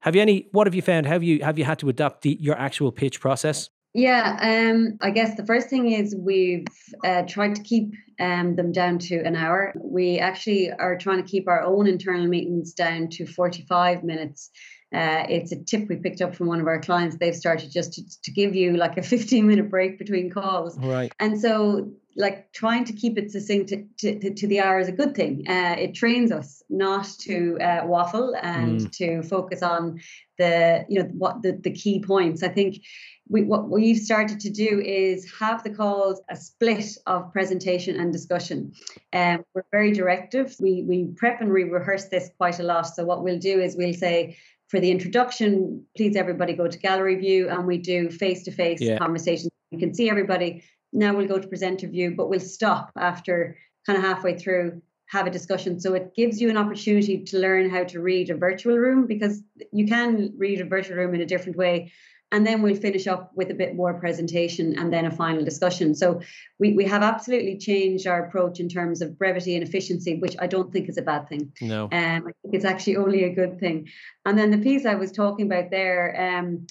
have 0.00 0.14
you 0.14 0.22
any 0.22 0.46
what 0.52 0.68
have 0.68 0.76
you 0.76 0.82
found? 0.82 1.06
Have 1.06 1.24
you 1.24 1.42
have 1.42 1.58
you 1.58 1.64
had 1.64 1.80
to 1.80 1.88
adapt 1.88 2.22
the, 2.22 2.38
your 2.40 2.56
actual 2.56 2.92
pitch 2.92 3.20
process? 3.20 3.70
Yeah, 3.94 4.36
um, 4.40 4.98
I 5.00 5.10
guess 5.10 5.34
the 5.36 5.44
first 5.44 5.68
thing 5.70 5.90
is 5.90 6.14
we've 6.14 6.66
uh, 7.04 7.22
tried 7.22 7.56
to 7.56 7.62
keep 7.62 7.94
um, 8.20 8.54
them 8.54 8.70
down 8.70 8.98
to 9.08 9.16
an 9.24 9.34
hour. 9.34 9.72
We 9.82 10.20
actually 10.20 10.70
are 10.70 10.96
trying 10.96 11.20
to 11.20 11.28
keep 11.28 11.48
our 11.48 11.62
own 11.64 11.88
internal 11.88 12.28
meetings 12.28 12.74
down 12.74 13.08
to 13.08 13.26
45 13.26 14.04
minutes 14.04 14.50
uh, 14.94 15.26
it's 15.28 15.52
a 15.52 15.56
tip 15.56 15.88
we 15.88 15.96
picked 15.96 16.22
up 16.22 16.34
from 16.34 16.46
one 16.46 16.60
of 16.60 16.66
our 16.66 16.80
clients. 16.80 17.16
They've 17.18 17.34
started 17.36 17.70
just 17.70 17.92
to, 17.94 18.20
to 18.22 18.30
give 18.30 18.54
you 18.54 18.76
like 18.76 18.96
a 18.96 19.02
15 19.02 19.46
minute 19.46 19.70
break 19.70 19.98
between 19.98 20.30
calls. 20.30 20.78
Right. 20.78 21.12
And 21.20 21.38
so, 21.38 21.92
like, 22.16 22.52
trying 22.52 22.84
to 22.84 22.92
keep 22.92 23.18
it 23.18 23.30
succinct 23.30 23.68
to, 23.68 23.86
to, 23.98 24.34
to 24.34 24.46
the 24.46 24.60
hour 24.60 24.80
is 24.80 24.88
a 24.88 24.92
good 24.92 25.14
thing. 25.14 25.44
Uh, 25.46 25.76
it 25.78 25.94
trains 25.94 26.32
us 26.32 26.62
not 26.68 27.06
to 27.20 27.58
uh, 27.60 27.82
waffle 27.84 28.34
and 28.42 28.80
mm. 28.80 28.92
to 28.92 29.22
focus 29.22 29.62
on 29.62 30.00
the, 30.38 30.84
you 30.88 31.02
know, 31.02 31.08
what 31.12 31.42
the, 31.42 31.52
the 31.52 31.70
key 31.70 32.00
points. 32.00 32.42
I 32.42 32.48
think 32.48 32.82
we, 33.28 33.42
what 33.44 33.68
we've 33.68 33.98
started 33.98 34.40
to 34.40 34.50
do 34.50 34.80
is 34.80 35.30
have 35.38 35.62
the 35.62 35.70
calls 35.70 36.20
a 36.30 36.36
split 36.36 36.96
of 37.06 37.30
presentation 37.32 38.00
and 38.00 38.12
discussion. 38.12 38.72
Um, 39.12 39.44
we're 39.54 39.64
very 39.70 39.92
directive. 39.92 40.56
We 40.58 40.82
we 40.82 41.08
prep 41.16 41.40
and 41.40 41.52
we 41.52 41.64
rehearse 41.64 42.06
this 42.06 42.30
quite 42.38 42.58
a 42.58 42.62
lot. 42.62 42.86
So 42.86 43.04
what 43.04 43.22
we'll 43.22 43.38
do 43.38 43.60
is 43.60 43.76
we'll 43.76 43.94
say 43.94 44.38
for 44.68 44.80
the 44.80 44.90
introduction, 44.90 45.84
please 45.96 46.14
everybody 46.14 46.52
go 46.52 46.68
to 46.68 46.78
gallery 46.78 47.16
view 47.16 47.48
and 47.48 47.66
we 47.66 47.78
do 47.78 48.10
face 48.10 48.44
to 48.44 48.50
face 48.50 48.80
conversations. 48.98 49.50
You 49.70 49.78
can 49.78 49.94
see 49.94 50.10
everybody. 50.10 50.62
Now 50.92 51.14
we'll 51.14 51.26
go 51.26 51.38
to 51.38 51.48
presenter 51.48 51.88
view, 51.88 52.14
but 52.16 52.28
we'll 52.28 52.40
stop 52.40 52.90
after 52.96 53.56
kind 53.86 53.98
of 53.98 54.04
halfway 54.04 54.36
through, 54.38 54.82
have 55.06 55.26
a 55.26 55.30
discussion. 55.30 55.80
So 55.80 55.94
it 55.94 56.14
gives 56.14 56.40
you 56.40 56.50
an 56.50 56.58
opportunity 56.58 57.24
to 57.24 57.38
learn 57.38 57.70
how 57.70 57.84
to 57.84 58.00
read 58.00 58.28
a 58.28 58.36
virtual 58.36 58.76
room 58.76 59.06
because 59.06 59.42
you 59.72 59.86
can 59.86 60.34
read 60.36 60.60
a 60.60 60.64
virtual 60.64 60.96
room 60.96 61.14
in 61.14 61.22
a 61.22 61.26
different 61.26 61.56
way 61.56 61.92
and 62.30 62.46
then 62.46 62.60
we'll 62.60 62.76
finish 62.76 63.06
up 63.06 63.32
with 63.34 63.50
a 63.50 63.54
bit 63.54 63.74
more 63.74 63.94
presentation 63.94 64.78
and 64.78 64.92
then 64.92 65.06
a 65.06 65.10
final 65.10 65.44
discussion. 65.44 65.94
So 65.94 66.20
we, 66.58 66.74
we 66.74 66.84
have 66.84 67.02
absolutely 67.02 67.56
changed 67.56 68.06
our 68.06 68.26
approach 68.26 68.60
in 68.60 68.68
terms 68.68 69.00
of 69.00 69.18
brevity 69.18 69.54
and 69.54 69.66
efficiency, 69.66 70.18
which 70.18 70.36
I 70.38 70.46
don't 70.46 70.72
think 70.72 70.88
is 70.88 70.98
a 70.98 71.02
bad 71.02 71.28
thing. 71.28 71.52
No. 71.60 71.84
Um, 71.84 71.90
I 71.92 72.32
think 72.42 72.52
it's 72.52 72.66
actually 72.66 72.96
only 72.96 73.24
a 73.24 73.34
good 73.34 73.58
thing. 73.58 73.88
And 74.26 74.38
then 74.38 74.50
the 74.50 74.58
piece 74.58 74.84
I 74.84 74.96
was 74.96 75.10
talking 75.10 75.46
about 75.46 75.70
there, 75.70 76.38
um, 76.38 76.66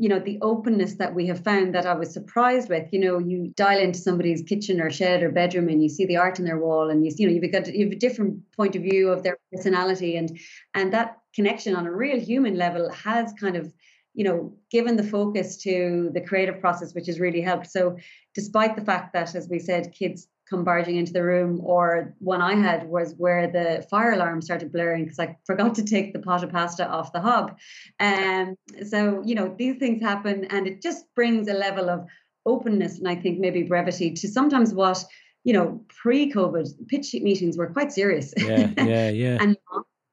you 0.00 0.08
know, 0.08 0.20
the 0.20 0.38
openness 0.42 0.94
that 0.94 1.14
we 1.14 1.26
have 1.26 1.42
found 1.42 1.74
that 1.74 1.86
I 1.86 1.94
was 1.94 2.12
surprised 2.12 2.68
with. 2.68 2.88
You 2.92 3.00
know, 3.00 3.18
you 3.18 3.52
dial 3.56 3.80
into 3.80 3.98
somebody's 3.98 4.42
kitchen 4.42 4.80
or 4.80 4.90
shed 4.90 5.24
or 5.24 5.30
bedroom 5.30 5.68
and 5.68 5.82
you 5.82 5.88
see 5.88 6.06
the 6.06 6.16
art 6.16 6.38
on 6.38 6.46
their 6.46 6.58
wall 6.58 6.88
and 6.88 7.04
you, 7.04 7.10
see, 7.10 7.24
you 7.24 7.28
know, 7.28 7.34
you've 7.34 7.52
got 7.52 7.72
you 7.72 7.84
have 7.84 7.92
a 7.92 7.98
different 7.98 8.40
point 8.56 8.76
of 8.76 8.82
view 8.82 9.10
of 9.10 9.24
their 9.24 9.38
personality 9.52 10.16
and 10.16 10.38
and 10.74 10.92
that 10.92 11.18
connection 11.34 11.74
on 11.74 11.86
a 11.86 11.92
real 11.92 12.18
human 12.20 12.56
level 12.56 12.88
has 12.92 13.32
kind 13.40 13.56
of 13.56 13.72
you 14.18 14.24
know, 14.24 14.52
given 14.72 14.96
the 14.96 15.04
focus 15.04 15.56
to 15.58 16.10
the 16.12 16.20
creative 16.20 16.60
process, 16.60 16.92
which 16.92 17.06
has 17.06 17.20
really 17.20 17.40
helped. 17.40 17.70
So, 17.70 17.96
despite 18.34 18.74
the 18.74 18.84
fact 18.84 19.12
that, 19.12 19.36
as 19.36 19.48
we 19.48 19.60
said, 19.60 19.94
kids 19.96 20.26
come 20.50 20.64
barging 20.64 20.96
into 20.96 21.12
the 21.12 21.22
room, 21.22 21.60
or 21.62 22.16
one 22.18 22.42
I 22.42 22.56
had 22.56 22.88
was 22.88 23.14
where 23.16 23.46
the 23.46 23.86
fire 23.88 24.14
alarm 24.14 24.42
started 24.42 24.72
blaring 24.72 25.04
because 25.04 25.20
I 25.20 25.36
forgot 25.46 25.76
to 25.76 25.84
take 25.84 26.12
the 26.12 26.18
pot 26.18 26.42
of 26.42 26.50
pasta 26.50 26.84
off 26.88 27.12
the 27.12 27.20
hob. 27.20 27.58
And 28.00 28.56
um, 28.76 28.84
so, 28.84 29.22
you 29.24 29.36
know, 29.36 29.54
these 29.56 29.76
things 29.76 30.02
happen, 30.02 30.46
and 30.46 30.66
it 30.66 30.82
just 30.82 31.04
brings 31.14 31.46
a 31.46 31.54
level 31.54 31.88
of 31.88 32.08
openness 32.44 32.98
and 32.98 33.06
I 33.06 33.14
think 33.14 33.38
maybe 33.38 33.62
brevity 33.62 34.10
to 34.14 34.26
sometimes 34.26 34.72
what 34.72 35.04
you 35.44 35.52
know 35.52 35.84
pre-COVID 36.02 36.88
pitch 36.88 37.14
meetings 37.14 37.56
were 37.56 37.68
quite 37.68 37.92
serious. 37.92 38.34
Yeah, 38.36 38.72
yeah, 38.78 39.10
yeah. 39.10 39.38
and 39.40 39.56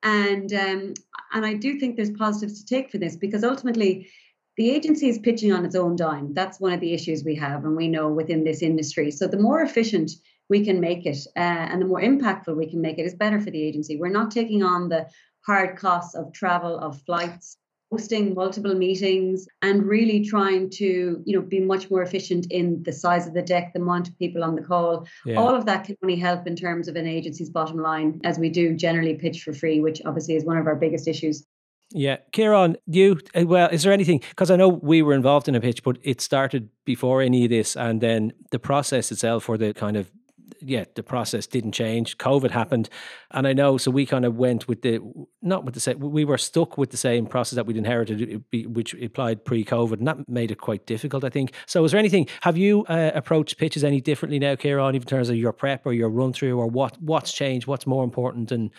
and 0.06 0.54
um, 0.54 0.94
and 1.34 1.46
I 1.46 1.56
do 1.56 1.80
think 1.80 1.96
there's 1.96 2.12
positives 2.12 2.62
to 2.62 2.66
take 2.66 2.92
for 2.92 3.00
this 3.00 3.18
because 3.18 3.44
ultimately 3.44 4.08
the 4.56 4.70
agency 4.70 5.10
is 5.10 5.20
pitching 5.20 5.52
on 5.52 5.66
its 5.66 5.76
own 5.76 5.98
dime. 5.98 6.34
That's 6.34 6.60
one 6.62 6.72
of 6.72 6.80
the 6.80 6.94
issues 6.94 7.26
we 7.26 7.36
have, 7.36 7.66
and 7.66 7.76
we 7.76 7.90
know 7.90 8.08
within 8.08 8.46
this 8.46 8.62
industry. 8.62 9.12
So 9.12 9.28
the 9.28 9.40
more 9.40 9.62
efficient 9.62 10.12
we 10.48 10.64
can 10.64 10.80
make 10.80 11.06
it, 11.06 11.18
uh, 11.36 11.40
and 11.40 11.82
the 11.82 11.88
more 11.88 12.00
impactful 12.00 12.56
we 12.56 12.70
can 12.70 12.82
make 12.82 13.00
it, 13.00 13.06
is 13.06 13.16
better 13.16 13.42
for 13.42 13.50
the 13.50 13.62
agency. 13.62 13.98
We're 13.98 14.10
not 14.10 14.32
taking 14.32 14.64
on 14.64 14.90
the 14.90 15.08
hard 15.46 15.78
costs 15.78 16.16
of 16.16 16.32
travel, 16.32 16.78
of 16.78 17.02
flights, 17.02 17.58
hosting 17.96 18.34
multiple 18.34 18.76
meetings 18.76 19.48
and 19.62 19.86
really 19.86 20.22
trying 20.26 20.70
to 20.70 21.24
you 21.26 21.34
know 21.34 21.42
be 21.42 21.62
much 21.62 21.90
more 21.90 22.02
efficient 22.02 22.46
in 22.52 22.84
the 22.84 22.92
size 22.92 23.26
of 23.26 23.34
the 23.34 23.42
deck 23.42 23.72
the 23.74 23.80
amount 23.80 24.10
of 24.10 24.20
people 24.20 24.44
on 24.44 24.54
the 24.54 24.62
call 24.62 25.08
yeah. 25.26 25.38
all 25.38 25.56
of 25.56 25.66
that 25.66 25.86
can 25.86 25.96
only 26.04 26.18
help 26.18 26.46
in 26.46 26.58
terms 26.58 26.90
of 26.90 26.98
an 26.98 27.08
agency's 27.08 27.50
bottom 27.50 27.78
line 27.78 28.20
as 28.26 28.38
we 28.38 28.50
do 28.50 28.74
generally 28.76 29.14
pitch 29.14 29.44
for 29.44 29.54
free 29.54 29.80
which 29.80 30.02
obviously 30.06 30.36
is 30.36 30.44
one 30.44 30.58
of 30.58 30.68
our 30.68 30.76
biggest 30.76 31.08
issues 31.08 31.46
yeah, 31.92 32.18
Kieran, 32.32 32.78
you 32.88 33.20
uh, 33.36 33.46
well, 33.46 33.70
is 33.70 33.84
there 33.84 33.94
anything? 33.94 34.20
Because 34.30 34.50
I 34.50 34.56
know 34.56 34.68
we 34.68 35.04
were 35.04 35.14
involved 35.14 35.48
in 35.48 35.54
a 35.54 35.62
pitch, 35.62 35.84
but 35.84 36.00
it 36.02 36.20
started 36.20 36.68
before 36.84 37.22
any 37.22 37.44
of 37.44 37.52
this, 37.52 37.78
and 37.78 38.02
then 38.02 38.34
the 38.50 38.58
process 38.58 39.12
itself, 39.12 39.48
or 39.48 39.56
the 39.56 39.72
kind 39.72 39.96
of 39.96 40.12
yeah, 40.62 40.86
the 40.96 41.04
process 41.04 41.48
didn't 41.48 41.74
change. 41.74 42.18
COVID 42.18 42.52
happened, 42.52 42.90
and 43.32 43.48
I 43.48 43.54
know. 43.54 43.78
So 43.78 43.92
we 43.92 44.06
kind 44.06 44.26
of 44.26 44.36
went 44.36 44.68
with 44.68 44.82
the 44.82 45.00
not 45.42 45.66
with 45.66 45.74
the 45.74 45.80
same. 45.80 46.00
We 46.00 46.26
were 46.26 46.38
stuck 46.38 46.78
with 46.78 46.92
the 46.92 46.98
same 46.98 47.26
process 47.26 47.56
that 47.56 47.66
we'd 47.66 47.78
inherited, 47.78 48.44
which 48.68 48.94
applied 48.96 49.46
pre-COVID, 49.46 50.00
and 50.00 50.08
that 50.08 50.28
made 50.30 50.52
it 50.52 50.60
quite 50.60 50.86
difficult. 50.86 51.24
I 51.24 51.30
think. 51.30 51.54
So, 51.66 51.84
is 51.84 51.92
there 51.92 52.00
anything? 52.00 52.28
Have 52.42 52.58
you 52.58 52.86
uh, 52.86 53.12
approached 53.14 53.58
pitches 53.58 53.84
any 53.84 54.02
differently 54.02 54.40
now, 54.40 54.56
Kieran, 54.56 54.96
in 54.96 55.02
terms 55.04 55.30
of 55.30 55.36
your 55.36 55.54
prep 55.54 55.86
or 55.86 55.94
your 55.94 56.10
run 56.10 56.34
through, 56.34 56.58
or 56.58 56.68
what 56.68 57.02
what's 57.02 57.32
changed? 57.32 57.68
What's 57.68 57.88
more 57.88 58.04
important, 58.04 58.52
and 58.52 58.72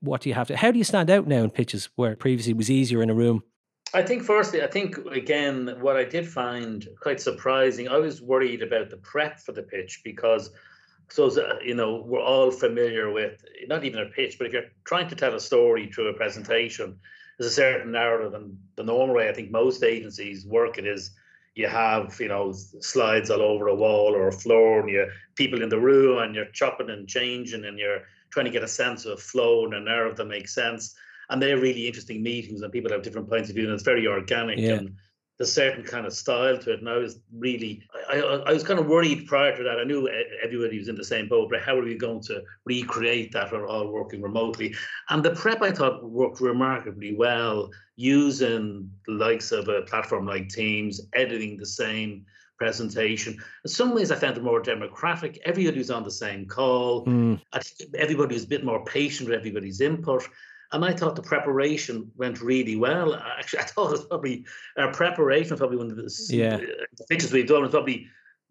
what 0.00 0.20
do 0.22 0.28
you 0.28 0.34
have 0.34 0.48
to? 0.48 0.56
How 0.56 0.70
do 0.70 0.78
you 0.78 0.84
stand 0.84 1.10
out 1.10 1.26
now 1.26 1.42
in 1.42 1.50
pitches 1.50 1.88
where 1.96 2.16
previously 2.16 2.52
it 2.52 2.56
was 2.56 2.70
easier 2.70 3.02
in 3.02 3.10
a 3.10 3.14
room? 3.14 3.42
I 3.94 4.02
think, 4.02 4.24
firstly, 4.24 4.62
I 4.62 4.66
think 4.66 4.98
again, 5.06 5.76
what 5.80 5.96
I 5.96 6.04
did 6.04 6.26
find 6.26 6.86
quite 7.00 7.20
surprising. 7.20 7.88
I 7.88 7.98
was 7.98 8.20
worried 8.20 8.62
about 8.62 8.90
the 8.90 8.96
prep 8.96 9.38
for 9.40 9.52
the 9.52 9.62
pitch 9.62 10.00
because 10.04 10.50
so 11.08 11.26
uh, 11.26 11.58
you 11.64 11.74
know 11.74 12.02
we're 12.06 12.22
all 12.22 12.50
familiar 12.50 13.12
with 13.12 13.44
not 13.68 13.84
even 13.84 14.00
a 14.00 14.06
pitch 14.06 14.36
but 14.38 14.46
if 14.46 14.52
you're 14.52 14.64
trying 14.84 15.08
to 15.08 15.14
tell 15.14 15.34
a 15.34 15.40
story 15.40 15.90
through 15.90 16.08
a 16.08 16.14
presentation 16.14 16.98
there's 17.38 17.52
a 17.52 17.54
certain 17.54 17.92
narrative 17.92 18.34
and 18.34 18.56
the 18.76 18.82
normal 18.82 19.14
way 19.14 19.28
i 19.28 19.32
think 19.32 19.50
most 19.50 19.82
agencies 19.82 20.46
work 20.46 20.78
it 20.78 20.86
is 20.86 21.12
you 21.54 21.66
have 21.68 22.16
you 22.20 22.28
know 22.28 22.52
slides 22.52 23.30
all 23.30 23.42
over 23.42 23.68
a 23.68 23.74
wall 23.74 24.14
or 24.14 24.28
a 24.28 24.32
floor 24.32 24.80
and 24.80 24.90
you 24.90 25.06
people 25.34 25.62
in 25.62 25.68
the 25.68 25.80
room 25.80 26.18
and 26.18 26.34
you're 26.34 26.44
chopping 26.46 26.90
and 26.90 27.08
changing 27.08 27.64
and 27.64 27.78
you're 27.78 28.02
trying 28.30 28.44
to 28.44 28.52
get 28.52 28.62
a 28.62 28.68
sense 28.68 29.04
of 29.04 29.20
flow 29.20 29.64
and 29.64 29.74
a 29.74 29.80
narrative 29.80 30.16
that 30.16 30.26
makes 30.26 30.54
sense 30.54 30.94
and 31.30 31.42
they're 31.42 31.58
really 31.58 31.86
interesting 31.86 32.22
meetings 32.22 32.62
and 32.62 32.72
people 32.72 32.90
have 32.90 33.02
different 33.02 33.28
points 33.28 33.48
of 33.48 33.54
view 33.54 33.64
and 33.64 33.72
it's 33.72 33.82
very 33.82 34.06
organic 34.06 34.58
yeah. 34.58 34.74
and 34.74 34.94
there's 35.38 35.52
certain 35.52 35.84
kind 35.84 36.06
of 36.06 36.14
style 36.14 36.56
to 36.58 36.72
it. 36.72 36.80
And 36.80 36.88
I 36.88 36.96
was 36.96 37.20
really, 37.36 37.82
I, 38.08 38.20
I 38.20 38.52
was 38.52 38.64
kind 38.64 38.78
of 38.78 38.86
worried 38.86 39.26
prior 39.26 39.56
to 39.56 39.62
that. 39.64 39.78
I 39.78 39.84
knew 39.84 40.08
everybody 40.42 40.78
was 40.78 40.88
in 40.88 40.96
the 40.96 41.04
same 41.04 41.28
boat, 41.28 41.50
but 41.50 41.62
how 41.62 41.76
are 41.78 41.84
we 41.84 41.94
going 41.94 42.22
to 42.22 42.42
recreate 42.64 43.32
that? 43.32 43.52
We're 43.52 43.68
all 43.68 43.88
working 43.88 44.22
remotely. 44.22 44.74
And 45.10 45.22
the 45.22 45.30
prep 45.30 45.60
I 45.62 45.72
thought 45.72 46.02
worked 46.02 46.40
remarkably 46.40 47.14
well 47.14 47.70
using 47.96 48.90
the 49.06 49.12
likes 49.12 49.52
of 49.52 49.68
a 49.68 49.82
platform 49.82 50.26
like 50.26 50.48
Teams, 50.48 51.00
editing 51.12 51.56
the 51.56 51.66
same 51.66 52.24
presentation. 52.58 53.34
In 53.64 53.70
some 53.70 53.94
ways, 53.94 54.10
I 54.10 54.16
found 54.16 54.38
it 54.38 54.42
more 54.42 54.62
democratic. 54.62 55.38
Everybody 55.44 55.78
was 55.78 55.90
on 55.90 56.02
the 56.02 56.10
same 56.10 56.46
call. 56.46 57.04
Mm. 57.04 57.40
Everybody 57.94 58.34
was 58.34 58.44
a 58.44 58.48
bit 58.48 58.64
more 58.64 58.84
patient 58.84 59.28
with 59.28 59.38
everybody's 59.38 59.82
input. 59.82 60.26
And 60.72 60.84
I 60.84 60.92
thought 60.92 61.16
the 61.16 61.22
preparation 61.22 62.10
went 62.16 62.40
really 62.40 62.76
well. 62.76 63.14
Actually, 63.14 63.58
I 63.60 63.64
thought 63.64 63.88
it 63.88 63.92
was 63.92 64.06
probably 64.06 64.44
our 64.76 64.92
preparation, 64.92 65.56
probably 65.56 65.76
one 65.76 65.90
of 65.90 65.96
the, 65.96 66.26
yeah. 66.30 66.56
Uh, 66.56 67.04
pitches 67.08 67.32
we've 67.32 67.46
done, 67.46 67.62
was 67.62 67.70
probably 67.70 68.08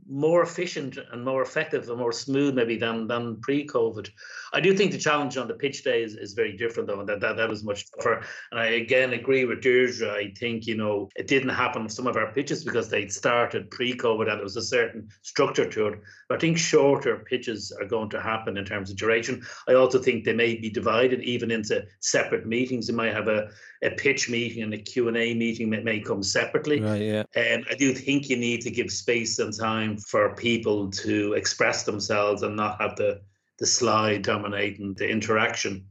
more 0.08 0.44
efficient 0.44 0.98
and 1.12 1.26
more 1.26 1.42
effective 1.42 1.90
and 1.90 1.98
more 1.98 2.12
smooth 2.12 2.54
maybe 2.54 2.78
than 2.78 3.08
than 3.08 3.40
pre-COVID. 3.42 4.10
I 4.54 4.60
do 4.60 4.76
think 4.76 4.92
the 4.92 4.98
challenge 4.98 5.36
on 5.38 5.48
the 5.48 5.56
pitch 5.56 5.84
day 5.84 6.04
is, 6.04 6.16
is 6.16 6.34
very 6.34 6.56
different 6.56 6.88
though, 6.88 7.00
and 7.00 7.10
that, 7.10 7.20
that 7.22 7.38
that 7.38 7.52
is 7.52 7.64
much 7.64 7.90
tougher. 7.92 8.24
And 8.52 8.60
I 8.60 8.68
again 8.68 9.14
agree 9.14 9.46
with 9.46 9.62
Deirdre. 9.62 10.12
I 10.12 10.34
think, 10.38 10.68
you 10.68 10.78
know, 10.78 11.10
it 11.16 11.28
didn't 11.28 11.50
happen 11.50 11.84
on 11.84 11.90
some 11.90 12.08
of 12.08 12.18
our 12.18 12.32
pitches 12.32 12.64
because 12.64 12.90
they'd 12.90 13.12
started 13.12 13.72
pre-COVID 13.72 14.30
and 14.30 14.38
there 14.38 14.44
was 14.44 14.58
a 14.58 14.62
certain 14.62 15.10
structure 15.24 15.70
to 15.70 15.88
it. 15.88 16.00
But 16.30 16.38
I 16.38 16.40
think 16.40 16.58
shorter 16.58 17.18
pitches 17.18 17.72
are 17.80 17.88
going 17.88 18.10
to 18.12 18.22
happen 18.22 18.58
in 18.58 18.66
terms 18.66 18.92
of 18.92 18.98
duration. 18.98 19.44
I 19.68 19.74
also 19.74 20.00
think 20.00 20.24
they 20.24 20.34
may 20.34 20.56
be 20.56 20.70
divided 20.70 21.22
even 21.22 21.52
into 21.52 21.84
separate 22.00 22.46
meetings. 22.46 22.88
You 22.88 22.96
might 22.96 23.14
have 23.14 23.28
a, 23.28 23.50
a 23.84 23.92
pitch 23.92 24.30
meeting 24.30 24.64
and 24.64 24.74
a 24.74 24.78
Q&A 24.78 25.34
meeting 25.34 25.70
that 25.72 25.84
may 25.84 26.00
come 26.00 26.24
separately. 26.24 26.80
Right, 26.80 27.02
yeah. 27.02 27.24
And 27.36 27.66
I 27.70 27.76
do 27.76 27.94
think 27.94 28.30
you 28.30 28.38
need 28.38 28.62
to 28.62 28.72
give 28.72 28.92
space 28.92 29.40
and 29.40 29.54
time 29.54 29.85
for 29.98 30.36
people 30.36 30.90
to 30.92 31.34
express 31.34 31.84
themselves 31.84 32.44
and 32.44 32.56
not 32.56 32.82
have 32.82 32.96
the, 32.96 33.22
the 33.60 33.66
slide 33.66 34.22
dominating 34.22 34.94
the 34.96 35.08
interaction. 35.08 35.86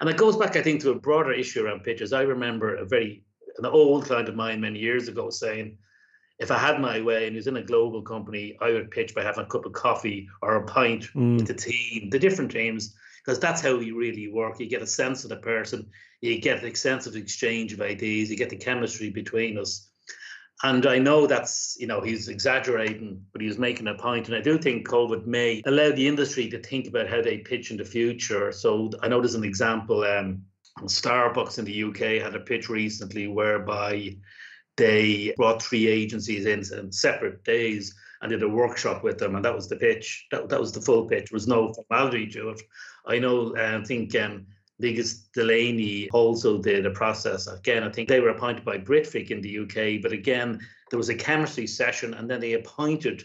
And 0.00 0.10
it 0.10 0.16
goes 0.16 0.36
back, 0.36 0.56
I 0.56 0.62
think, 0.62 0.80
to 0.82 0.90
a 0.90 0.98
broader 0.98 1.32
issue 1.32 1.64
around 1.64 1.84
pitches. 1.84 2.12
I 2.12 2.22
remember 2.22 2.76
a 2.76 2.84
very 2.84 3.24
an 3.58 3.66
old 3.66 4.04
client 4.04 4.28
of 4.28 4.34
mine 4.34 4.60
many 4.60 4.78
years 4.78 5.08
ago 5.08 5.30
saying, 5.30 5.78
if 6.38 6.50
I 6.50 6.58
had 6.58 6.80
my 6.80 7.00
way 7.00 7.24
and 7.24 7.32
he 7.32 7.36
was 7.36 7.46
in 7.46 7.56
a 7.56 7.62
global 7.62 8.02
company, 8.02 8.56
I 8.60 8.72
would 8.72 8.90
pitch 8.90 9.14
by 9.14 9.22
having 9.22 9.44
a 9.44 9.48
cup 9.48 9.64
of 9.64 9.72
coffee 9.72 10.28
or 10.42 10.56
a 10.56 10.66
pint 10.66 11.04
mm. 11.14 11.36
with 11.38 11.46
the 11.46 11.54
team, 11.54 12.10
the 12.10 12.18
different 12.18 12.50
teams, 12.50 12.94
because 13.24 13.40
that's 13.40 13.62
how 13.62 13.76
we 13.76 13.90
really 13.92 14.28
work. 14.28 14.60
You 14.60 14.68
get 14.68 14.82
a 14.82 14.86
sense 14.86 15.24
of 15.24 15.30
the 15.30 15.36
person, 15.36 15.86
you 16.20 16.38
get 16.40 16.60
the 16.60 16.74
sense 16.74 17.06
of 17.06 17.16
exchange 17.16 17.72
of 17.72 17.80
ideas, 17.80 18.30
you 18.30 18.36
get 18.36 18.50
the 18.50 18.56
chemistry 18.56 19.10
between 19.10 19.56
us. 19.58 19.88
And 20.62 20.86
I 20.86 20.98
know 20.98 21.26
that's, 21.26 21.76
you 21.78 21.86
know, 21.86 22.00
he's 22.00 22.28
exaggerating, 22.28 23.22
but 23.32 23.42
he's 23.42 23.58
making 23.58 23.88
a 23.88 23.94
point. 23.94 24.28
And 24.28 24.36
I 24.36 24.40
do 24.40 24.56
think 24.56 24.88
COVID 24.88 25.26
may 25.26 25.62
allow 25.66 25.90
the 25.92 26.08
industry 26.08 26.48
to 26.48 26.62
think 26.62 26.88
about 26.88 27.08
how 27.08 27.20
they 27.20 27.38
pitch 27.38 27.70
in 27.70 27.76
the 27.76 27.84
future. 27.84 28.52
So 28.52 28.90
I 29.02 29.08
know 29.08 29.20
there's 29.20 29.34
an 29.34 29.44
example. 29.44 30.02
Um, 30.04 30.42
Starbucks 30.80 31.58
in 31.58 31.64
the 31.66 31.84
UK 31.84 32.22
had 32.22 32.34
a 32.34 32.40
pitch 32.40 32.68
recently 32.68 33.26
whereby 33.26 34.16
they 34.76 35.34
brought 35.36 35.62
three 35.62 35.86
agencies 35.88 36.46
in 36.46 36.62
on 36.78 36.92
separate 36.92 37.44
days 37.44 37.94
and 38.20 38.30
did 38.30 38.42
a 38.42 38.48
workshop 38.48 39.04
with 39.04 39.18
them, 39.18 39.36
and 39.36 39.44
that 39.44 39.54
was 39.54 39.68
the 39.68 39.76
pitch. 39.76 40.26
That, 40.30 40.48
that 40.48 40.60
was 40.60 40.72
the 40.72 40.80
full 40.80 41.06
pitch. 41.06 41.30
There 41.30 41.36
was 41.36 41.46
no 41.46 41.72
formality 41.72 42.26
to 42.28 42.50
it. 42.50 42.62
I 43.06 43.18
know, 43.18 43.54
I 43.56 43.82
think 43.84 44.14
um, 44.16 44.46
Leagas 44.82 45.30
Delaney 45.32 46.08
also 46.10 46.60
did 46.60 46.84
a 46.84 46.90
process. 46.90 47.46
Again, 47.46 47.82
I 47.82 47.90
think 47.90 48.08
they 48.08 48.20
were 48.20 48.28
appointed 48.28 48.64
by 48.64 48.78
Britvic 48.78 49.30
in 49.30 49.40
the 49.40 49.60
UK, 49.60 50.02
but 50.02 50.12
again, 50.12 50.60
there 50.90 50.98
was 50.98 51.08
a 51.08 51.14
chemistry 51.14 51.66
session 51.66 52.14
and 52.14 52.28
then 52.28 52.40
they 52.40 52.52
appointed 52.52 53.24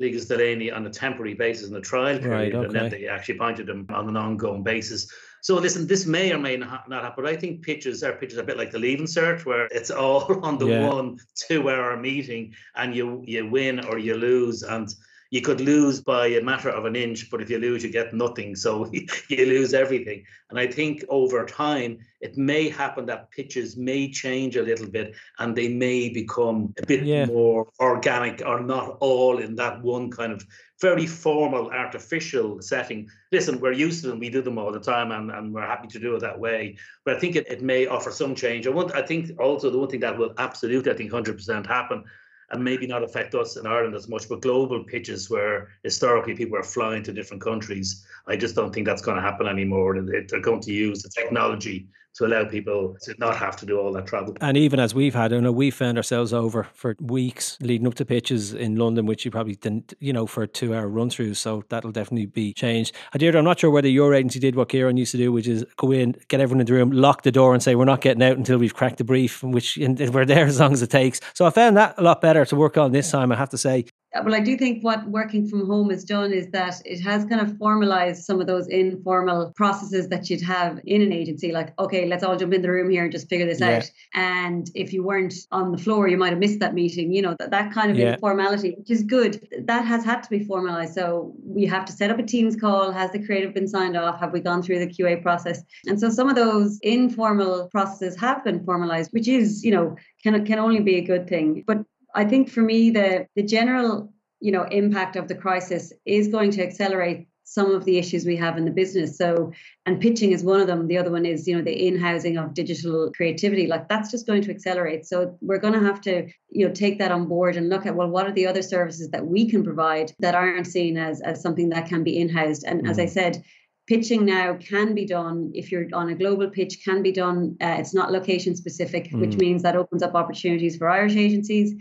Leagas 0.00 0.28
Delaney 0.28 0.70
on 0.70 0.86
a 0.86 0.90
temporary 0.90 1.34
basis 1.34 1.68
in 1.68 1.74
the 1.74 1.80
trial 1.80 2.18
period, 2.18 2.54
right, 2.54 2.54
okay. 2.54 2.64
and 2.64 2.74
then 2.74 2.88
they 2.90 3.06
actually 3.06 3.36
appointed 3.36 3.68
him 3.68 3.86
on 3.90 4.08
an 4.08 4.16
ongoing 4.16 4.62
basis. 4.62 5.12
So 5.42 5.54
listen, 5.56 5.86
this 5.86 6.06
may 6.06 6.32
or 6.32 6.38
may 6.38 6.56
not, 6.56 6.88
happen, 6.88 7.12
but 7.16 7.26
I 7.26 7.36
think 7.36 7.62
pitches 7.62 8.02
are 8.02 8.12
pitches 8.12 8.38
a 8.38 8.42
bit 8.42 8.56
like 8.56 8.70
the 8.70 8.78
Leaving 8.78 9.06
Cert, 9.06 9.44
where 9.44 9.66
it's 9.66 9.90
all 9.90 10.40
on 10.44 10.58
the 10.58 10.66
yeah. 10.66 10.88
one 10.88 11.18
two-hour 11.34 11.96
meeting, 11.98 12.54
and 12.74 12.94
you 12.94 13.22
you 13.26 13.48
win 13.48 13.84
or 13.84 13.98
you 13.98 14.16
lose, 14.16 14.62
and 14.62 14.88
you 15.30 15.40
could 15.40 15.60
lose 15.60 16.00
by 16.00 16.26
a 16.26 16.42
matter 16.42 16.68
of 16.68 16.84
an 16.84 16.96
inch, 16.96 17.30
but 17.30 17.40
if 17.40 17.48
you 17.48 17.58
lose, 17.58 17.84
you 17.84 17.90
get 17.90 18.12
nothing. 18.12 18.56
So 18.56 18.90
you 19.28 19.46
lose 19.46 19.72
everything. 19.74 20.24
And 20.50 20.58
I 20.58 20.66
think 20.66 21.04
over 21.08 21.46
time, 21.46 21.98
it 22.20 22.36
may 22.36 22.68
happen 22.68 23.06
that 23.06 23.30
pitches 23.30 23.76
may 23.76 24.10
change 24.10 24.56
a 24.56 24.62
little 24.62 24.88
bit 24.88 25.14
and 25.38 25.56
they 25.56 25.68
may 25.68 26.08
become 26.08 26.74
a 26.82 26.86
bit 26.86 27.04
yeah. 27.04 27.26
more 27.26 27.68
organic 27.78 28.42
or 28.44 28.60
not 28.60 28.98
all 29.00 29.38
in 29.38 29.54
that 29.54 29.80
one 29.82 30.10
kind 30.10 30.32
of 30.32 30.44
very 30.80 31.06
formal, 31.06 31.70
artificial 31.70 32.60
setting. 32.60 33.08
Listen, 33.30 33.60
we're 33.60 33.72
used 33.72 34.02
to 34.02 34.08
them, 34.08 34.18
we 34.18 34.30
do 34.30 34.42
them 34.42 34.58
all 34.58 34.72
the 34.72 34.80
time, 34.80 35.12
and, 35.12 35.30
and 35.30 35.52
we're 35.52 35.66
happy 35.66 35.88
to 35.88 35.98
do 35.98 36.16
it 36.16 36.20
that 36.20 36.40
way. 36.40 36.76
But 37.04 37.16
I 37.16 37.20
think 37.20 37.36
it, 37.36 37.46
it 37.48 37.62
may 37.62 37.86
offer 37.86 38.10
some 38.10 38.34
change. 38.34 38.66
I 38.66 38.70
want 38.70 38.94
I 38.94 39.02
think 39.02 39.38
also 39.38 39.70
the 39.70 39.78
one 39.78 39.90
thing 39.90 40.00
that 40.00 40.18
will 40.18 40.34
absolutely, 40.38 40.90
I 40.90 40.96
think 40.96 41.12
100% 41.12 41.66
happen 41.66 42.04
and 42.50 42.64
maybe 42.64 42.86
not 42.86 43.04
affect 43.04 43.34
us 43.34 43.56
in 43.56 43.66
Ireland 43.66 43.94
as 43.94 44.08
much, 44.08 44.28
but 44.28 44.42
global 44.42 44.82
pitches 44.82 45.30
where 45.30 45.68
historically 45.84 46.34
people 46.34 46.58
are 46.58 46.64
flying 46.64 47.02
to 47.04 47.12
different 47.12 47.42
countries, 47.42 48.04
I 48.26 48.36
just 48.36 48.54
don't 48.54 48.72
think 48.74 48.86
that's 48.86 49.02
going 49.02 49.16
to 49.16 49.22
happen 49.22 49.46
anymore. 49.46 50.00
They're 50.02 50.40
going 50.40 50.60
to 50.60 50.72
use 50.72 51.02
the 51.02 51.10
technology 51.10 51.86
to 52.14 52.26
allow 52.26 52.44
people 52.44 52.96
to 53.02 53.14
not 53.18 53.36
have 53.36 53.56
to 53.56 53.66
do 53.66 53.78
all 53.78 53.92
that 53.92 54.06
travel. 54.06 54.36
And 54.40 54.56
even 54.56 54.80
as 54.80 54.94
we've 54.94 55.14
had, 55.14 55.32
I 55.32 55.40
know 55.40 55.52
we 55.52 55.70
found 55.70 55.96
ourselves 55.96 56.32
over 56.32 56.66
for 56.74 56.96
weeks 57.00 57.56
leading 57.60 57.86
up 57.86 57.94
to 57.94 58.04
pitches 58.04 58.52
in 58.52 58.76
London, 58.76 59.06
which 59.06 59.24
you 59.24 59.30
probably 59.30 59.56
didn't, 59.56 59.94
you 60.00 60.12
know, 60.12 60.26
for 60.26 60.42
a 60.42 60.48
two 60.48 60.74
hour 60.74 60.88
run 60.88 61.10
throughs. 61.10 61.36
So 61.36 61.64
that'll 61.68 61.92
definitely 61.92 62.26
be 62.26 62.52
changed. 62.52 62.94
Deirdre, 63.16 63.38
I'm 63.38 63.44
not 63.44 63.60
sure 63.60 63.70
whether 63.70 63.88
your 63.88 64.14
agency 64.14 64.40
did 64.40 64.56
what 64.56 64.68
Kieran 64.68 64.96
used 64.96 65.12
to 65.12 65.18
do, 65.18 65.32
which 65.32 65.46
is 65.46 65.64
go 65.76 65.92
in, 65.92 66.16
get 66.28 66.40
everyone 66.40 66.60
in 66.60 66.66
the 66.66 66.72
room, 66.72 66.90
lock 66.90 67.22
the 67.22 67.32
door, 67.32 67.54
and 67.54 67.62
say, 67.62 67.74
we're 67.74 67.84
not 67.84 68.00
getting 68.00 68.22
out 68.22 68.36
until 68.36 68.58
we've 68.58 68.74
cracked 68.74 68.98
the 68.98 69.04
brief, 69.04 69.42
which 69.42 69.76
we're 69.80 70.24
there 70.24 70.46
as 70.46 70.60
long 70.60 70.72
as 70.72 70.82
it 70.82 70.90
takes. 70.90 71.20
So 71.34 71.46
I 71.46 71.50
found 71.50 71.76
that 71.76 71.94
a 71.96 72.02
lot 72.02 72.20
better 72.20 72.44
to 72.44 72.56
work 72.56 72.76
on 72.76 72.92
this 72.92 73.10
time, 73.10 73.32
I 73.32 73.36
have 73.36 73.50
to 73.50 73.58
say. 73.58 73.84
Uh, 74.12 74.22
well, 74.24 74.34
I 74.34 74.40
do 74.40 74.56
think 74.56 74.82
what 74.82 75.06
working 75.06 75.46
from 75.46 75.66
home 75.66 75.90
has 75.90 76.04
done 76.04 76.32
is 76.32 76.48
that 76.50 76.82
it 76.84 77.00
has 77.00 77.24
kind 77.26 77.40
of 77.40 77.56
formalized 77.58 78.24
some 78.24 78.40
of 78.40 78.48
those 78.48 78.66
informal 78.66 79.52
processes 79.54 80.08
that 80.08 80.28
you'd 80.28 80.42
have 80.42 80.80
in 80.84 81.00
an 81.00 81.12
agency. 81.12 81.52
Like, 81.52 81.78
okay, 81.78 82.06
let's 82.06 82.24
all 82.24 82.36
jump 82.36 82.52
in 82.52 82.62
the 82.62 82.70
room 82.70 82.90
here 82.90 83.04
and 83.04 83.12
just 83.12 83.28
figure 83.28 83.46
this 83.46 83.60
yeah. 83.60 83.76
out. 83.76 83.90
And 84.14 84.68
if 84.74 84.92
you 84.92 85.04
weren't 85.04 85.34
on 85.52 85.70
the 85.70 85.78
floor, 85.78 86.08
you 86.08 86.16
might 86.16 86.30
have 86.30 86.40
missed 86.40 86.58
that 86.58 86.74
meeting. 86.74 87.12
You 87.12 87.22
know, 87.22 87.36
that, 87.38 87.52
that 87.52 87.72
kind 87.72 87.90
of 87.90 87.96
yeah. 87.96 88.14
informality, 88.14 88.74
which 88.76 88.90
is 88.90 89.04
good. 89.04 89.46
That 89.66 89.84
has 89.84 90.04
had 90.04 90.24
to 90.24 90.30
be 90.30 90.42
formalized. 90.44 90.94
So 90.94 91.32
we 91.44 91.64
have 91.66 91.84
to 91.84 91.92
set 91.92 92.10
up 92.10 92.18
a 92.18 92.24
Teams 92.24 92.56
call. 92.56 92.90
Has 92.90 93.12
the 93.12 93.24
creative 93.24 93.54
been 93.54 93.68
signed 93.68 93.96
off? 93.96 94.18
Have 94.18 94.32
we 94.32 94.40
gone 94.40 94.62
through 94.62 94.80
the 94.80 94.86
QA 94.88 95.22
process? 95.22 95.62
And 95.86 96.00
so 96.00 96.10
some 96.10 96.28
of 96.28 96.34
those 96.34 96.80
informal 96.82 97.68
processes 97.68 98.18
have 98.18 98.42
been 98.42 98.64
formalized, 98.64 99.12
which 99.12 99.28
is, 99.28 99.64
you 99.64 99.70
know, 99.70 99.96
can 100.22 100.44
can 100.44 100.58
only 100.58 100.80
be 100.80 100.96
a 100.96 101.00
good 101.02 101.28
thing. 101.28 101.62
But 101.66 101.84
I 102.14 102.24
think 102.24 102.50
for 102.50 102.62
me, 102.62 102.90
the 102.90 103.26
the 103.36 103.42
general 103.42 104.12
you 104.40 104.52
know 104.52 104.64
impact 104.64 105.16
of 105.16 105.28
the 105.28 105.34
crisis 105.34 105.92
is 106.04 106.28
going 106.28 106.50
to 106.52 106.62
accelerate 106.62 107.28
some 107.50 107.74
of 107.74 107.84
the 107.84 107.98
issues 107.98 108.24
we 108.24 108.36
have 108.36 108.56
in 108.56 108.64
the 108.64 108.70
business. 108.70 109.18
So, 109.18 109.52
and 109.84 110.00
pitching 110.00 110.30
is 110.30 110.44
one 110.44 110.60
of 110.60 110.68
them. 110.68 110.86
The 110.86 110.98
other 110.98 111.10
one 111.10 111.26
is, 111.26 111.48
you 111.48 111.56
know, 111.56 111.64
the 111.64 111.86
in-housing 111.88 112.36
of 112.36 112.54
digital 112.54 113.10
creativity. 113.10 113.66
Like 113.66 113.88
that's 113.88 114.08
just 114.08 114.24
going 114.24 114.42
to 114.42 114.52
accelerate. 114.52 115.04
So 115.04 115.36
we're 115.40 115.58
going 115.58 115.74
to 115.74 115.80
have 115.80 116.00
to, 116.02 116.28
you 116.50 116.68
know, 116.68 116.72
take 116.72 117.00
that 117.00 117.10
on 117.10 117.26
board 117.26 117.56
and 117.56 117.68
look 117.68 117.86
at 117.86 117.96
well, 117.96 118.08
what 118.08 118.28
are 118.28 118.32
the 118.32 118.46
other 118.46 118.62
services 118.62 119.10
that 119.10 119.26
we 119.26 119.50
can 119.50 119.64
provide 119.64 120.12
that 120.20 120.36
aren't 120.36 120.68
seen 120.68 120.96
as 120.96 121.20
as 121.22 121.42
something 121.42 121.70
that 121.70 121.88
can 121.88 122.04
be 122.04 122.20
in-housed. 122.20 122.62
And 122.64 122.84
mm. 122.84 122.88
as 122.88 123.00
I 123.00 123.06
mm. 123.06 123.10
said, 123.10 123.42
pitching 123.90 124.24
now 124.24 124.54
can 124.54 124.94
be 124.94 125.04
done 125.04 125.50
if 125.52 125.72
you're 125.72 125.88
on 125.92 126.10
a 126.10 126.14
global 126.14 126.48
pitch 126.48 126.84
can 126.84 127.02
be 127.02 127.10
done 127.10 127.56
uh, 127.60 127.74
it's 127.80 127.92
not 127.92 128.12
location 128.12 128.54
specific 128.54 129.10
mm. 129.10 129.18
which 129.20 129.36
means 129.36 129.64
that 129.64 129.74
opens 129.74 130.00
up 130.00 130.14
opportunities 130.14 130.76
for 130.76 130.88
irish 130.88 131.16
agencies. 131.16 131.74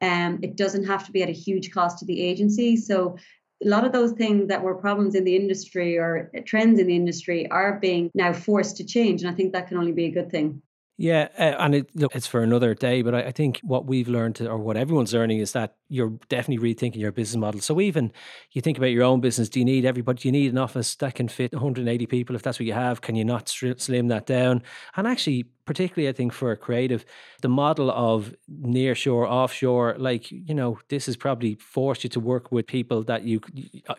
Um, 0.00 0.38
it 0.42 0.56
doesn't 0.56 0.84
have 0.84 1.04
to 1.06 1.10
be 1.10 1.24
at 1.24 1.28
a 1.28 1.32
huge 1.46 1.72
cost 1.72 1.98
to 1.98 2.04
the 2.04 2.22
agency. 2.22 2.76
So 2.76 3.16
a 3.64 3.68
lot 3.68 3.84
of 3.84 3.92
those 3.92 4.12
things 4.12 4.46
that 4.48 4.62
were 4.62 4.76
problems 4.76 5.16
in 5.16 5.24
the 5.24 5.34
industry 5.34 5.98
or 5.98 6.30
trends 6.44 6.78
in 6.78 6.86
the 6.86 6.94
industry 6.94 7.50
are 7.50 7.80
being 7.80 8.10
now 8.14 8.32
forced 8.32 8.76
to 8.76 8.84
change 8.84 9.22
and 9.22 9.30
i 9.30 9.34
think 9.34 9.52
that 9.52 9.66
can 9.66 9.78
only 9.78 9.92
be 9.92 10.04
a 10.04 10.10
good 10.10 10.30
thing 10.30 10.60
yeah, 10.98 11.28
uh, 11.38 11.56
and 11.58 11.74
it, 11.74 11.90
look, 11.94 12.14
it's 12.14 12.26
for 12.26 12.42
another 12.42 12.74
day. 12.74 13.02
But 13.02 13.14
I, 13.14 13.22
I, 13.24 13.32
think 13.32 13.60
what 13.62 13.86
we've 13.86 14.08
learned, 14.08 14.40
or 14.40 14.56
what 14.56 14.78
everyone's 14.78 15.12
learning, 15.12 15.38
is 15.38 15.52
that 15.52 15.76
you're 15.88 16.18
definitely 16.28 16.74
rethinking 16.74 16.96
your 16.96 17.12
business 17.12 17.38
model. 17.38 17.60
So 17.60 17.80
even 17.82 18.12
you 18.52 18.62
think 18.62 18.78
about 18.78 18.86
your 18.86 19.04
own 19.04 19.20
business, 19.20 19.50
do 19.50 19.58
you 19.58 19.66
need 19.66 19.84
everybody? 19.84 20.22
Do 20.22 20.28
you 20.28 20.32
need 20.32 20.50
an 20.50 20.58
office 20.58 20.94
that 20.96 21.14
can 21.14 21.28
fit 21.28 21.52
180 21.52 22.06
people? 22.06 22.34
If 22.34 22.42
that's 22.42 22.58
what 22.58 22.66
you 22.66 22.72
have, 22.72 23.02
can 23.02 23.14
you 23.14 23.26
not 23.26 23.48
slim 23.48 24.08
that 24.08 24.24
down? 24.24 24.62
And 24.96 25.06
actually, 25.06 25.46
particularly 25.66 26.08
I 26.08 26.12
think 26.12 26.32
for 26.32 26.52
a 26.52 26.56
creative, 26.56 27.04
the 27.42 27.48
model 27.48 27.90
of 27.90 28.34
near 28.48 28.94
shore, 28.94 29.26
offshore, 29.26 29.96
like, 29.98 30.30
you 30.30 30.54
know, 30.54 30.78
this 30.88 31.06
has 31.06 31.16
probably 31.16 31.56
forced 31.56 32.04
you 32.04 32.10
to 32.10 32.20
work 32.20 32.50
with 32.50 32.66
people 32.66 33.02
that 33.04 33.24
you, 33.24 33.40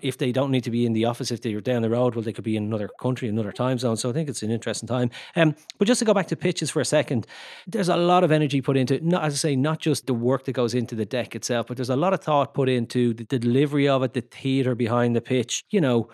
if 0.01 0.17
they 0.17 0.31
don't 0.31 0.49
need 0.49 0.63
to 0.63 0.71
be 0.71 0.85
in 0.85 0.93
the 0.93 1.05
office, 1.05 1.29
if 1.29 1.41
they're 1.41 1.61
down 1.61 1.81
the 1.81 1.89
road, 1.89 2.15
well, 2.15 2.23
they 2.23 2.33
could 2.33 2.43
be 2.43 2.55
in 2.55 2.63
another 2.63 2.89
country, 2.99 3.27
another 3.27 3.51
time 3.51 3.77
zone. 3.77 3.97
So 3.97 4.09
I 4.09 4.13
think 4.13 4.29
it's 4.29 4.41
an 4.41 4.49
interesting 4.49 4.87
time. 4.87 5.11
Um, 5.35 5.55
but 5.77 5.87
just 5.87 5.99
to 5.99 6.05
go 6.05 6.13
back 6.13 6.27
to 6.27 6.35
pitches 6.35 6.71
for 6.71 6.81
a 6.81 6.85
second, 6.85 7.27
there's 7.67 7.89
a 7.89 7.97
lot 7.97 8.23
of 8.23 8.31
energy 8.31 8.61
put 8.61 8.77
into. 8.77 8.99
Not, 9.05 9.23
as 9.23 9.33
I 9.33 9.37
say, 9.37 9.55
not 9.55 9.79
just 9.79 10.07
the 10.07 10.13
work 10.13 10.45
that 10.45 10.53
goes 10.53 10.73
into 10.73 10.95
the 10.95 11.05
deck 11.05 11.35
itself, 11.35 11.67
but 11.67 11.77
there's 11.77 11.89
a 11.89 11.95
lot 11.95 12.13
of 12.13 12.21
thought 12.21 12.53
put 12.53 12.69
into 12.69 13.13
the, 13.13 13.25
the 13.25 13.39
delivery 13.39 13.87
of 13.87 14.03
it, 14.03 14.13
the 14.13 14.21
theatre 14.21 14.73
behind 14.73 15.15
the 15.15 15.21
pitch, 15.21 15.65
you 15.69 15.81
know, 15.81 16.09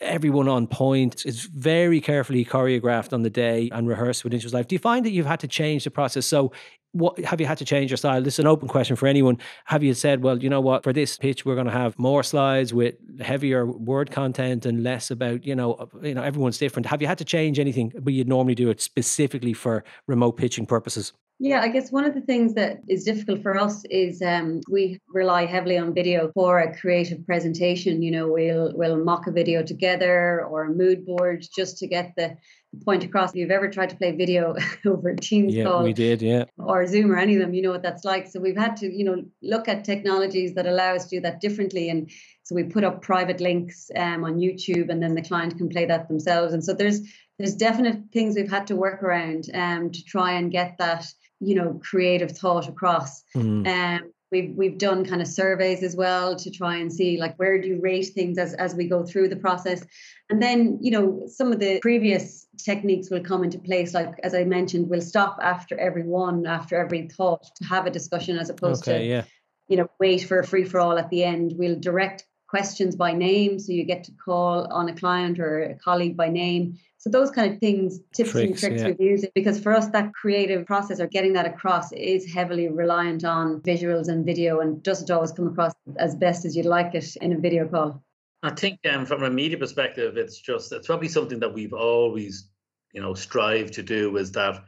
everyone 0.00 0.48
on 0.48 0.66
point. 0.66 1.24
It's 1.26 1.42
very 1.42 2.00
carefully 2.00 2.44
choreographed 2.44 3.12
on 3.12 3.22
the 3.22 3.30
day 3.30 3.68
and 3.72 3.88
rehearsed 3.88 4.24
with 4.24 4.34
Interest 4.34 4.54
Live. 4.54 4.68
Do 4.68 4.74
you 4.74 4.78
find 4.78 5.04
that 5.04 5.10
you've 5.10 5.26
had 5.26 5.40
to 5.40 5.48
change 5.48 5.84
the 5.84 5.90
process? 5.90 6.26
So 6.26 6.52
what 6.92 7.18
have 7.24 7.40
you 7.40 7.46
had 7.46 7.58
to 7.58 7.64
change 7.64 7.90
your 7.90 7.96
style? 7.96 8.20
This 8.20 8.34
is 8.34 8.38
an 8.40 8.46
open 8.46 8.68
question 8.68 8.96
for 8.96 9.06
anyone. 9.06 9.38
Have 9.64 9.82
you 9.82 9.94
said, 9.94 10.22
well, 10.22 10.42
you 10.42 10.50
know 10.50 10.60
what, 10.60 10.84
for 10.84 10.92
this 10.92 11.16
pitch, 11.16 11.44
we're 11.46 11.54
going 11.54 11.66
to 11.66 11.72
have 11.72 11.98
more 11.98 12.22
slides 12.22 12.74
with 12.74 12.94
heavier 13.20 13.66
word 13.66 14.10
content 14.10 14.66
and 14.66 14.82
less 14.82 15.10
about, 15.10 15.44
you 15.44 15.54
know, 15.54 15.88
you 16.02 16.14
know, 16.14 16.22
everyone's 16.22 16.58
different. 16.58 16.86
Have 16.86 17.00
you 17.00 17.08
had 17.08 17.18
to 17.18 17.24
change 17.24 17.58
anything, 17.58 17.92
but 18.00 18.12
you'd 18.12 18.28
normally 18.28 18.54
do 18.54 18.68
it 18.68 18.80
specifically 18.80 19.54
for 19.54 19.84
remote 20.06 20.36
pitching 20.36 20.66
purposes? 20.66 21.12
Yeah, 21.44 21.60
I 21.60 21.70
guess 21.70 21.90
one 21.90 22.04
of 22.04 22.14
the 22.14 22.20
things 22.20 22.54
that 22.54 22.82
is 22.88 23.02
difficult 23.02 23.42
for 23.42 23.58
us 23.58 23.84
is 23.90 24.22
um, 24.22 24.60
we 24.70 25.00
rely 25.08 25.44
heavily 25.44 25.76
on 25.76 25.92
video 25.92 26.30
for 26.32 26.60
a 26.60 26.78
creative 26.78 27.26
presentation. 27.26 28.00
You 28.00 28.12
know, 28.12 28.28
we'll 28.28 28.70
we'll 28.76 29.02
mock 29.02 29.26
a 29.26 29.32
video 29.32 29.64
together 29.64 30.44
or 30.44 30.62
a 30.62 30.68
mood 30.72 31.04
board 31.04 31.44
just 31.52 31.78
to 31.78 31.88
get 31.88 32.12
the 32.16 32.36
point 32.84 33.02
across. 33.02 33.30
If 33.30 33.38
you've 33.38 33.50
ever 33.50 33.68
tried 33.68 33.90
to 33.90 33.96
play 33.96 34.12
video 34.12 34.54
over 34.86 35.08
a 35.08 35.16
Teams 35.16 35.52
yeah, 35.52 35.64
call, 35.64 35.82
we 35.82 35.92
did, 35.92 36.22
yeah, 36.22 36.44
or 36.58 36.86
Zoom 36.86 37.10
or 37.10 37.16
any 37.16 37.34
of 37.34 37.40
them, 37.40 37.54
you 37.54 37.62
know 37.62 37.72
what 37.72 37.82
that's 37.82 38.04
like. 38.04 38.28
So 38.28 38.38
we've 38.38 38.56
had 38.56 38.76
to, 38.76 38.86
you 38.86 39.04
know, 39.04 39.24
look 39.42 39.66
at 39.66 39.84
technologies 39.84 40.54
that 40.54 40.68
allow 40.68 40.94
us 40.94 41.06
to 41.08 41.16
do 41.16 41.22
that 41.22 41.40
differently. 41.40 41.90
And 41.90 42.08
so 42.44 42.54
we 42.54 42.62
put 42.62 42.84
up 42.84 43.02
private 43.02 43.40
links 43.40 43.90
um, 43.96 44.22
on 44.22 44.36
YouTube, 44.36 44.90
and 44.90 45.02
then 45.02 45.16
the 45.16 45.22
client 45.22 45.58
can 45.58 45.68
play 45.68 45.86
that 45.86 46.06
themselves. 46.06 46.54
And 46.54 46.64
so 46.64 46.72
there's 46.72 47.00
there's 47.36 47.56
definite 47.56 47.98
things 48.12 48.36
we've 48.36 48.48
had 48.48 48.68
to 48.68 48.76
work 48.76 49.02
around 49.02 49.50
um, 49.52 49.90
to 49.90 50.04
try 50.04 50.34
and 50.34 50.52
get 50.52 50.76
that 50.78 51.04
you 51.42 51.54
know 51.54 51.80
creative 51.82 52.30
thought 52.30 52.68
across. 52.68 53.22
Mm. 53.36 53.66
um 53.66 54.12
we've 54.32 54.54
we've 54.56 54.78
done 54.78 55.04
kind 55.04 55.22
of 55.22 55.28
surveys 55.28 55.82
as 55.84 55.94
well 55.94 56.34
to 56.34 56.50
try 56.50 56.76
and 56.78 56.92
see 56.92 57.18
like 57.18 57.38
where 57.38 57.60
do 57.60 57.68
you 57.68 57.80
rate 57.80 58.08
things 58.14 58.38
as 58.38 58.54
as 58.54 58.74
we 58.74 58.88
go 58.88 59.04
through 59.04 59.28
the 59.28 59.36
process. 59.36 59.84
And 60.30 60.42
then 60.42 60.78
you 60.80 60.90
know 60.90 61.22
some 61.26 61.52
of 61.52 61.60
the 61.60 61.78
previous 61.80 62.46
techniques 62.56 63.10
will 63.10 63.22
come 63.22 63.44
into 63.44 63.58
place 63.58 63.94
like 63.94 64.14
as 64.22 64.34
i 64.34 64.44
mentioned 64.44 64.88
we'll 64.88 65.00
stop 65.00 65.38
after 65.42 65.78
every 65.78 66.02
one 66.02 66.46
after 66.46 66.76
every 66.76 67.08
thought 67.08 67.42
to 67.56 67.64
have 67.64 67.86
a 67.86 67.90
discussion 67.90 68.36
as 68.36 68.50
opposed 68.50 68.86
okay, 68.86 68.98
to 68.98 69.04
yeah. 69.04 69.24
you 69.68 69.76
know 69.76 69.88
wait 70.00 70.24
for 70.24 70.38
a 70.38 70.46
free 70.46 70.64
for 70.64 70.80
all 70.80 70.98
at 70.98 71.10
the 71.10 71.22
end. 71.22 71.54
We'll 71.56 71.78
direct 71.78 72.24
questions 72.48 72.96
by 72.96 73.12
name. 73.12 73.58
So 73.58 73.72
you 73.72 73.84
get 73.84 74.04
to 74.04 74.12
call 74.12 74.70
on 74.70 74.88
a 74.88 74.94
client 74.94 75.38
or 75.38 75.62
a 75.62 75.74
colleague 75.74 76.16
by 76.16 76.28
name 76.28 76.78
so 77.02 77.10
those 77.10 77.32
kind 77.32 77.52
of 77.52 77.58
things, 77.58 77.98
tips 78.14 78.30
tricks, 78.30 78.48
and 78.48 78.58
tricks 78.60 78.80
yeah. 78.80 78.88
we've 78.90 79.00
used 79.00 79.26
because 79.34 79.58
for 79.58 79.74
us 79.74 79.88
that 79.88 80.14
creative 80.14 80.64
process 80.64 81.00
or 81.00 81.08
getting 81.08 81.32
that 81.32 81.46
across 81.46 81.90
is 81.90 82.32
heavily 82.32 82.68
reliant 82.68 83.24
on 83.24 83.60
visuals 83.62 84.06
and 84.06 84.24
video 84.24 84.60
and 84.60 84.80
doesn't 84.84 85.10
always 85.10 85.32
come 85.32 85.48
across 85.48 85.72
as 85.96 86.14
best 86.14 86.44
as 86.44 86.56
you'd 86.56 86.64
like 86.64 86.94
it 86.94 87.16
in 87.16 87.32
a 87.32 87.38
video 87.38 87.66
call. 87.66 88.00
I 88.44 88.50
think 88.50 88.78
um, 88.88 89.04
from 89.04 89.24
a 89.24 89.30
media 89.30 89.58
perspective, 89.58 90.16
it's 90.16 90.38
just 90.38 90.70
it's 90.70 90.86
probably 90.86 91.08
something 91.08 91.40
that 91.40 91.52
we've 91.52 91.72
always, 91.72 92.48
you 92.94 93.02
know, 93.02 93.14
strive 93.14 93.72
to 93.72 93.82
do 93.82 94.16
is 94.16 94.30
that 94.32 94.62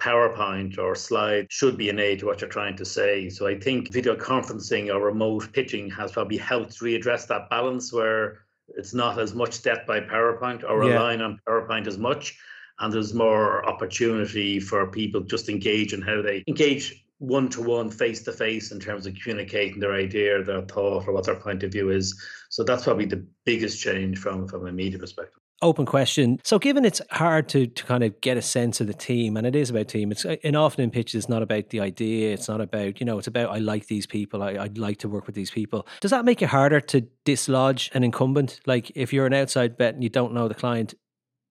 PowerPoint 0.00 0.78
or 0.78 0.96
slide 0.96 1.46
should 1.50 1.76
be 1.76 1.88
an 1.88 2.00
aid 2.00 2.18
to 2.18 2.26
what 2.26 2.40
you're 2.40 2.50
trying 2.50 2.76
to 2.78 2.84
say. 2.84 3.28
So 3.28 3.46
I 3.46 3.60
think 3.60 3.92
video 3.92 4.16
conferencing 4.16 4.92
or 4.92 5.00
remote 5.00 5.52
pitching 5.52 5.88
has 5.90 6.10
probably 6.10 6.36
helped 6.36 6.80
readdress 6.80 7.28
that 7.28 7.48
balance 7.48 7.92
where 7.92 8.45
it's 8.68 8.94
not 8.94 9.18
as 9.18 9.34
much 9.34 9.62
death 9.62 9.86
by 9.86 10.00
PowerPoint 10.00 10.64
or 10.64 10.84
Yeah. 10.84 10.92
relying 10.92 11.20
on 11.20 11.40
PowerPoint 11.46 11.86
as 11.86 11.98
much. 11.98 12.38
And 12.78 12.92
there's 12.92 13.14
more 13.14 13.66
opportunity 13.66 14.60
for 14.60 14.86
people 14.90 15.22
just 15.22 15.48
engage 15.48 15.94
in 15.94 16.02
how 16.02 16.20
they 16.20 16.44
engage 16.46 17.04
one 17.18 17.48
to 17.48 17.62
one, 17.62 17.90
face 17.90 18.22
to 18.24 18.32
face 18.32 18.72
in 18.72 18.78
terms 18.78 19.06
of 19.06 19.14
communicating 19.14 19.80
their 19.80 19.94
idea, 19.94 20.42
their 20.42 20.60
thought, 20.62 21.08
or 21.08 21.12
what 21.14 21.24
their 21.24 21.36
point 21.36 21.62
of 21.62 21.72
view 21.72 21.90
is. 21.90 22.14
So 22.50 22.64
that's 22.64 22.84
probably 22.84 23.06
the 23.06 23.26
biggest 23.44 23.80
change 23.80 24.18
from 24.18 24.46
from 24.46 24.66
a 24.66 24.72
media 24.72 24.98
perspective 24.98 25.40
open 25.62 25.86
question. 25.86 26.38
So, 26.44 26.58
given 26.58 26.84
it's 26.84 27.00
hard 27.10 27.48
to 27.50 27.66
to 27.66 27.84
kind 27.84 28.04
of 28.04 28.20
get 28.20 28.36
a 28.36 28.42
sense 28.42 28.80
of 28.80 28.86
the 28.86 28.94
team, 28.94 29.36
and 29.36 29.46
it 29.46 29.56
is 29.56 29.70
about 29.70 29.88
team. 29.88 30.12
It's 30.12 30.24
uh, 30.24 30.36
and 30.44 30.56
often 30.56 30.84
in 30.84 30.90
pitches, 30.90 31.24
it's 31.24 31.28
not 31.28 31.42
about 31.42 31.70
the 31.70 31.80
idea. 31.80 32.32
It's 32.32 32.48
not 32.48 32.60
about 32.60 33.00
you 33.00 33.06
know. 33.06 33.18
It's 33.18 33.26
about 33.26 33.50
I 33.50 33.58
like 33.58 33.86
these 33.86 34.06
people. 34.06 34.42
I, 34.42 34.50
I'd 34.52 34.78
like 34.78 34.98
to 34.98 35.08
work 35.08 35.26
with 35.26 35.34
these 35.34 35.50
people. 35.50 35.86
Does 36.00 36.10
that 36.10 36.24
make 36.24 36.42
it 36.42 36.48
harder 36.48 36.80
to 36.80 37.02
dislodge 37.24 37.90
an 37.94 38.04
incumbent? 38.04 38.60
Like 38.66 38.92
if 38.94 39.12
you're 39.12 39.26
an 39.26 39.34
outside 39.34 39.76
bet 39.76 39.94
and 39.94 40.02
you 40.02 40.10
don't 40.10 40.32
know 40.32 40.48
the 40.48 40.54
client, 40.54 40.94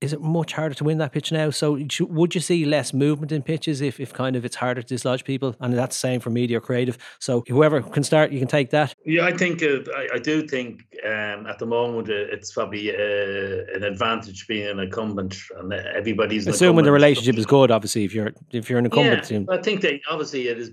is 0.02 0.14
it 0.14 0.22
much 0.22 0.54
harder 0.54 0.76
to 0.76 0.84
win 0.84 0.98
that 1.00 1.12
pitch 1.12 1.32
now? 1.32 1.50
So 1.50 1.80
would 2.00 2.36
you 2.36 2.42
see 2.42 2.66
less 2.66 2.94
movement 2.94 3.32
in 3.32 3.42
pitches 3.42 3.82
if, 3.82 4.00
if 4.00 4.14
kind 4.14 4.36
of 4.36 4.46
it's 4.46 4.56
harder 4.56 4.82
to 4.82 4.88
dislodge 4.88 5.24
people? 5.24 5.56
And 5.60 5.74
that's 5.74 5.96
the 5.96 6.00
same 6.00 6.20
for 6.20 6.30
media 6.30 6.58
or 6.58 6.62
creative. 6.62 6.98
So 7.20 7.44
whoever 7.48 7.82
can 7.82 8.04
start, 8.04 8.32
you 8.32 8.40
can 8.40 8.48
take 8.48 8.72
that. 8.72 8.95
Yeah, 9.08 9.26
I 9.26 9.38
think 9.38 9.62
uh, 9.62 9.80
I, 9.96 10.16
I, 10.16 10.18
do 10.18 10.48
think 10.48 10.84
um, 11.06 11.46
at 11.46 11.60
the 11.60 11.66
moment 11.68 12.10
uh, 12.10 12.14
it's 12.14 12.52
probably 12.52 12.90
uh, 12.90 13.76
an 13.76 13.84
advantage 13.84 14.48
being 14.48 14.68
an 14.68 14.80
incumbent, 14.80 15.38
and 15.60 15.72
everybody's 15.72 16.48
assuming 16.48 16.86
the 16.86 16.92
relationship 16.92 17.38
is 17.38 17.46
good. 17.46 17.70
Obviously, 17.70 18.04
if 18.04 18.16
you're 18.16 18.34
if 18.52 18.68
you're 18.68 18.80
an 18.80 18.86
incumbent, 18.86 19.30
yeah, 19.30 19.42
I 19.50 19.62
think 19.62 19.82
that 19.82 20.00
obviously 20.10 20.48
it 20.48 20.58
is 20.58 20.72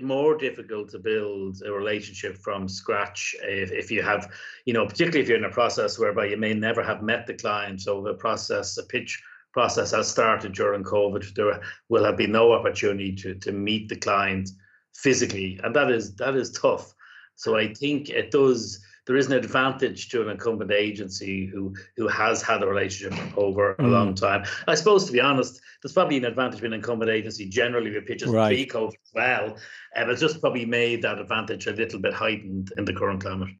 more 0.00 0.36
difficult 0.36 0.88
to 0.90 0.98
build 0.98 1.60
a 1.66 1.72
relationship 1.72 2.38
from 2.38 2.68
scratch 2.68 3.36
if, 3.42 3.70
if 3.70 3.90
you 3.90 4.02
have, 4.02 4.32
you 4.64 4.72
know, 4.72 4.86
particularly 4.86 5.20
if 5.20 5.28
you're 5.28 5.38
in 5.38 5.44
a 5.44 5.50
process 5.50 5.98
whereby 5.98 6.24
you 6.24 6.38
may 6.38 6.54
never 6.54 6.82
have 6.82 7.02
met 7.02 7.26
the 7.26 7.34
client. 7.34 7.82
So 7.82 8.02
the 8.02 8.14
process 8.14 8.54
process, 8.54 8.74
the 8.74 8.82
pitch 8.82 9.22
process 9.52 9.92
has 9.92 10.08
started 10.08 10.52
during 10.52 10.82
COVID. 10.82 11.34
There 11.34 11.60
will 11.88 12.04
have 12.04 12.16
been 12.16 12.32
no 12.32 12.52
opportunity 12.52 13.14
to 13.16 13.34
to 13.34 13.52
meet 13.52 13.88
the 13.88 13.96
client 13.96 14.50
physically, 14.94 15.60
and 15.62 15.74
that 15.74 15.90
is 15.90 16.14
that 16.16 16.34
is 16.36 16.50
tough. 16.50 16.93
So 17.36 17.56
I 17.56 17.72
think 17.74 18.10
it 18.10 18.30
does. 18.30 18.80
There 19.06 19.16
is 19.16 19.26
an 19.26 19.34
advantage 19.34 20.08
to 20.10 20.22
an 20.22 20.30
incumbent 20.30 20.70
agency 20.70 21.46
who 21.46 21.74
who 21.96 22.08
has 22.08 22.42
had 22.42 22.62
a 22.62 22.66
relationship 22.66 23.36
over 23.36 23.74
mm. 23.74 23.84
a 23.84 23.88
long 23.88 24.14
time. 24.14 24.44
I 24.66 24.74
suppose, 24.74 25.04
to 25.06 25.12
be 25.12 25.20
honest, 25.20 25.60
there's 25.82 25.92
probably 25.92 26.16
an 26.16 26.24
advantage 26.24 26.62
with 26.62 26.72
an 26.72 26.78
incumbent 26.78 27.10
agency 27.10 27.46
generally 27.48 27.90
with 27.90 28.06
pitches 28.06 28.30
right. 28.30 28.48
pre-COVID 28.48 28.88
as 28.88 29.12
well, 29.14 29.56
and 29.94 30.10
it's 30.10 30.20
just 30.20 30.40
probably 30.40 30.64
made 30.64 31.02
that 31.02 31.18
advantage 31.18 31.66
a 31.66 31.72
little 31.72 32.00
bit 32.00 32.14
heightened 32.14 32.72
in 32.78 32.86
the 32.86 32.94
current 32.94 33.22
climate. 33.22 33.50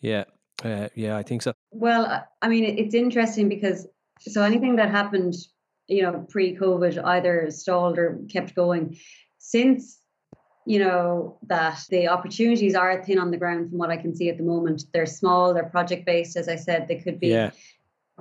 Yeah, 0.00 0.24
uh, 0.64 0.88
yeah, 0.96 1.16
I 1.16 1.22
think 1.22 1.42
so. 1.42 1.52
Well, 1.70 2.26
I 2.40 2.48
mean, 2.48 2.64
it's 2.64 2.94
interesting 2.94 3.48
because 3.48 3.86
so 4.18 4.42
anything 4.42 4.76
that 4.76 4.90
happened, 4.90 5.34
you 5.86 6.02
know, 6.02 6.26
pre-COVID 6.28 7.04
either 7.04 7.50
stalled 7.50 7.98
or 7.98 8.20
kept 8.28 8.54
going. 8.54 8.96
Since 9.38 9.98
you 10.66 10.78
know 10.78 11.38
that 11.46 11.80
the 11.90 12.08
opportunities 12.08 12.74
are 12.74 13.02
thin 13.04 13.18
on 13.18 13.30
the 13.30 13.36
ground 13.36 13.70
from 13.70 13.78
what 13.78 13.90
I 13.90 13.96
can 13.96 14.14
see 14.14 14.28
at 14.28 14.38
the 14.38 14.44
moment. 14.44 14.84
They're 14.92 15.06
small, 15.06 15.54
they're 15.54 15.64
project 15.64 16.06
based, 16.06 16.36
as 16.36 16.48
I 16.48 16.56
said. 16.56 16.88
They 16.88 16.96
could 16.96 17.18
be 17.18 17.28
yeah. 17.28 17.50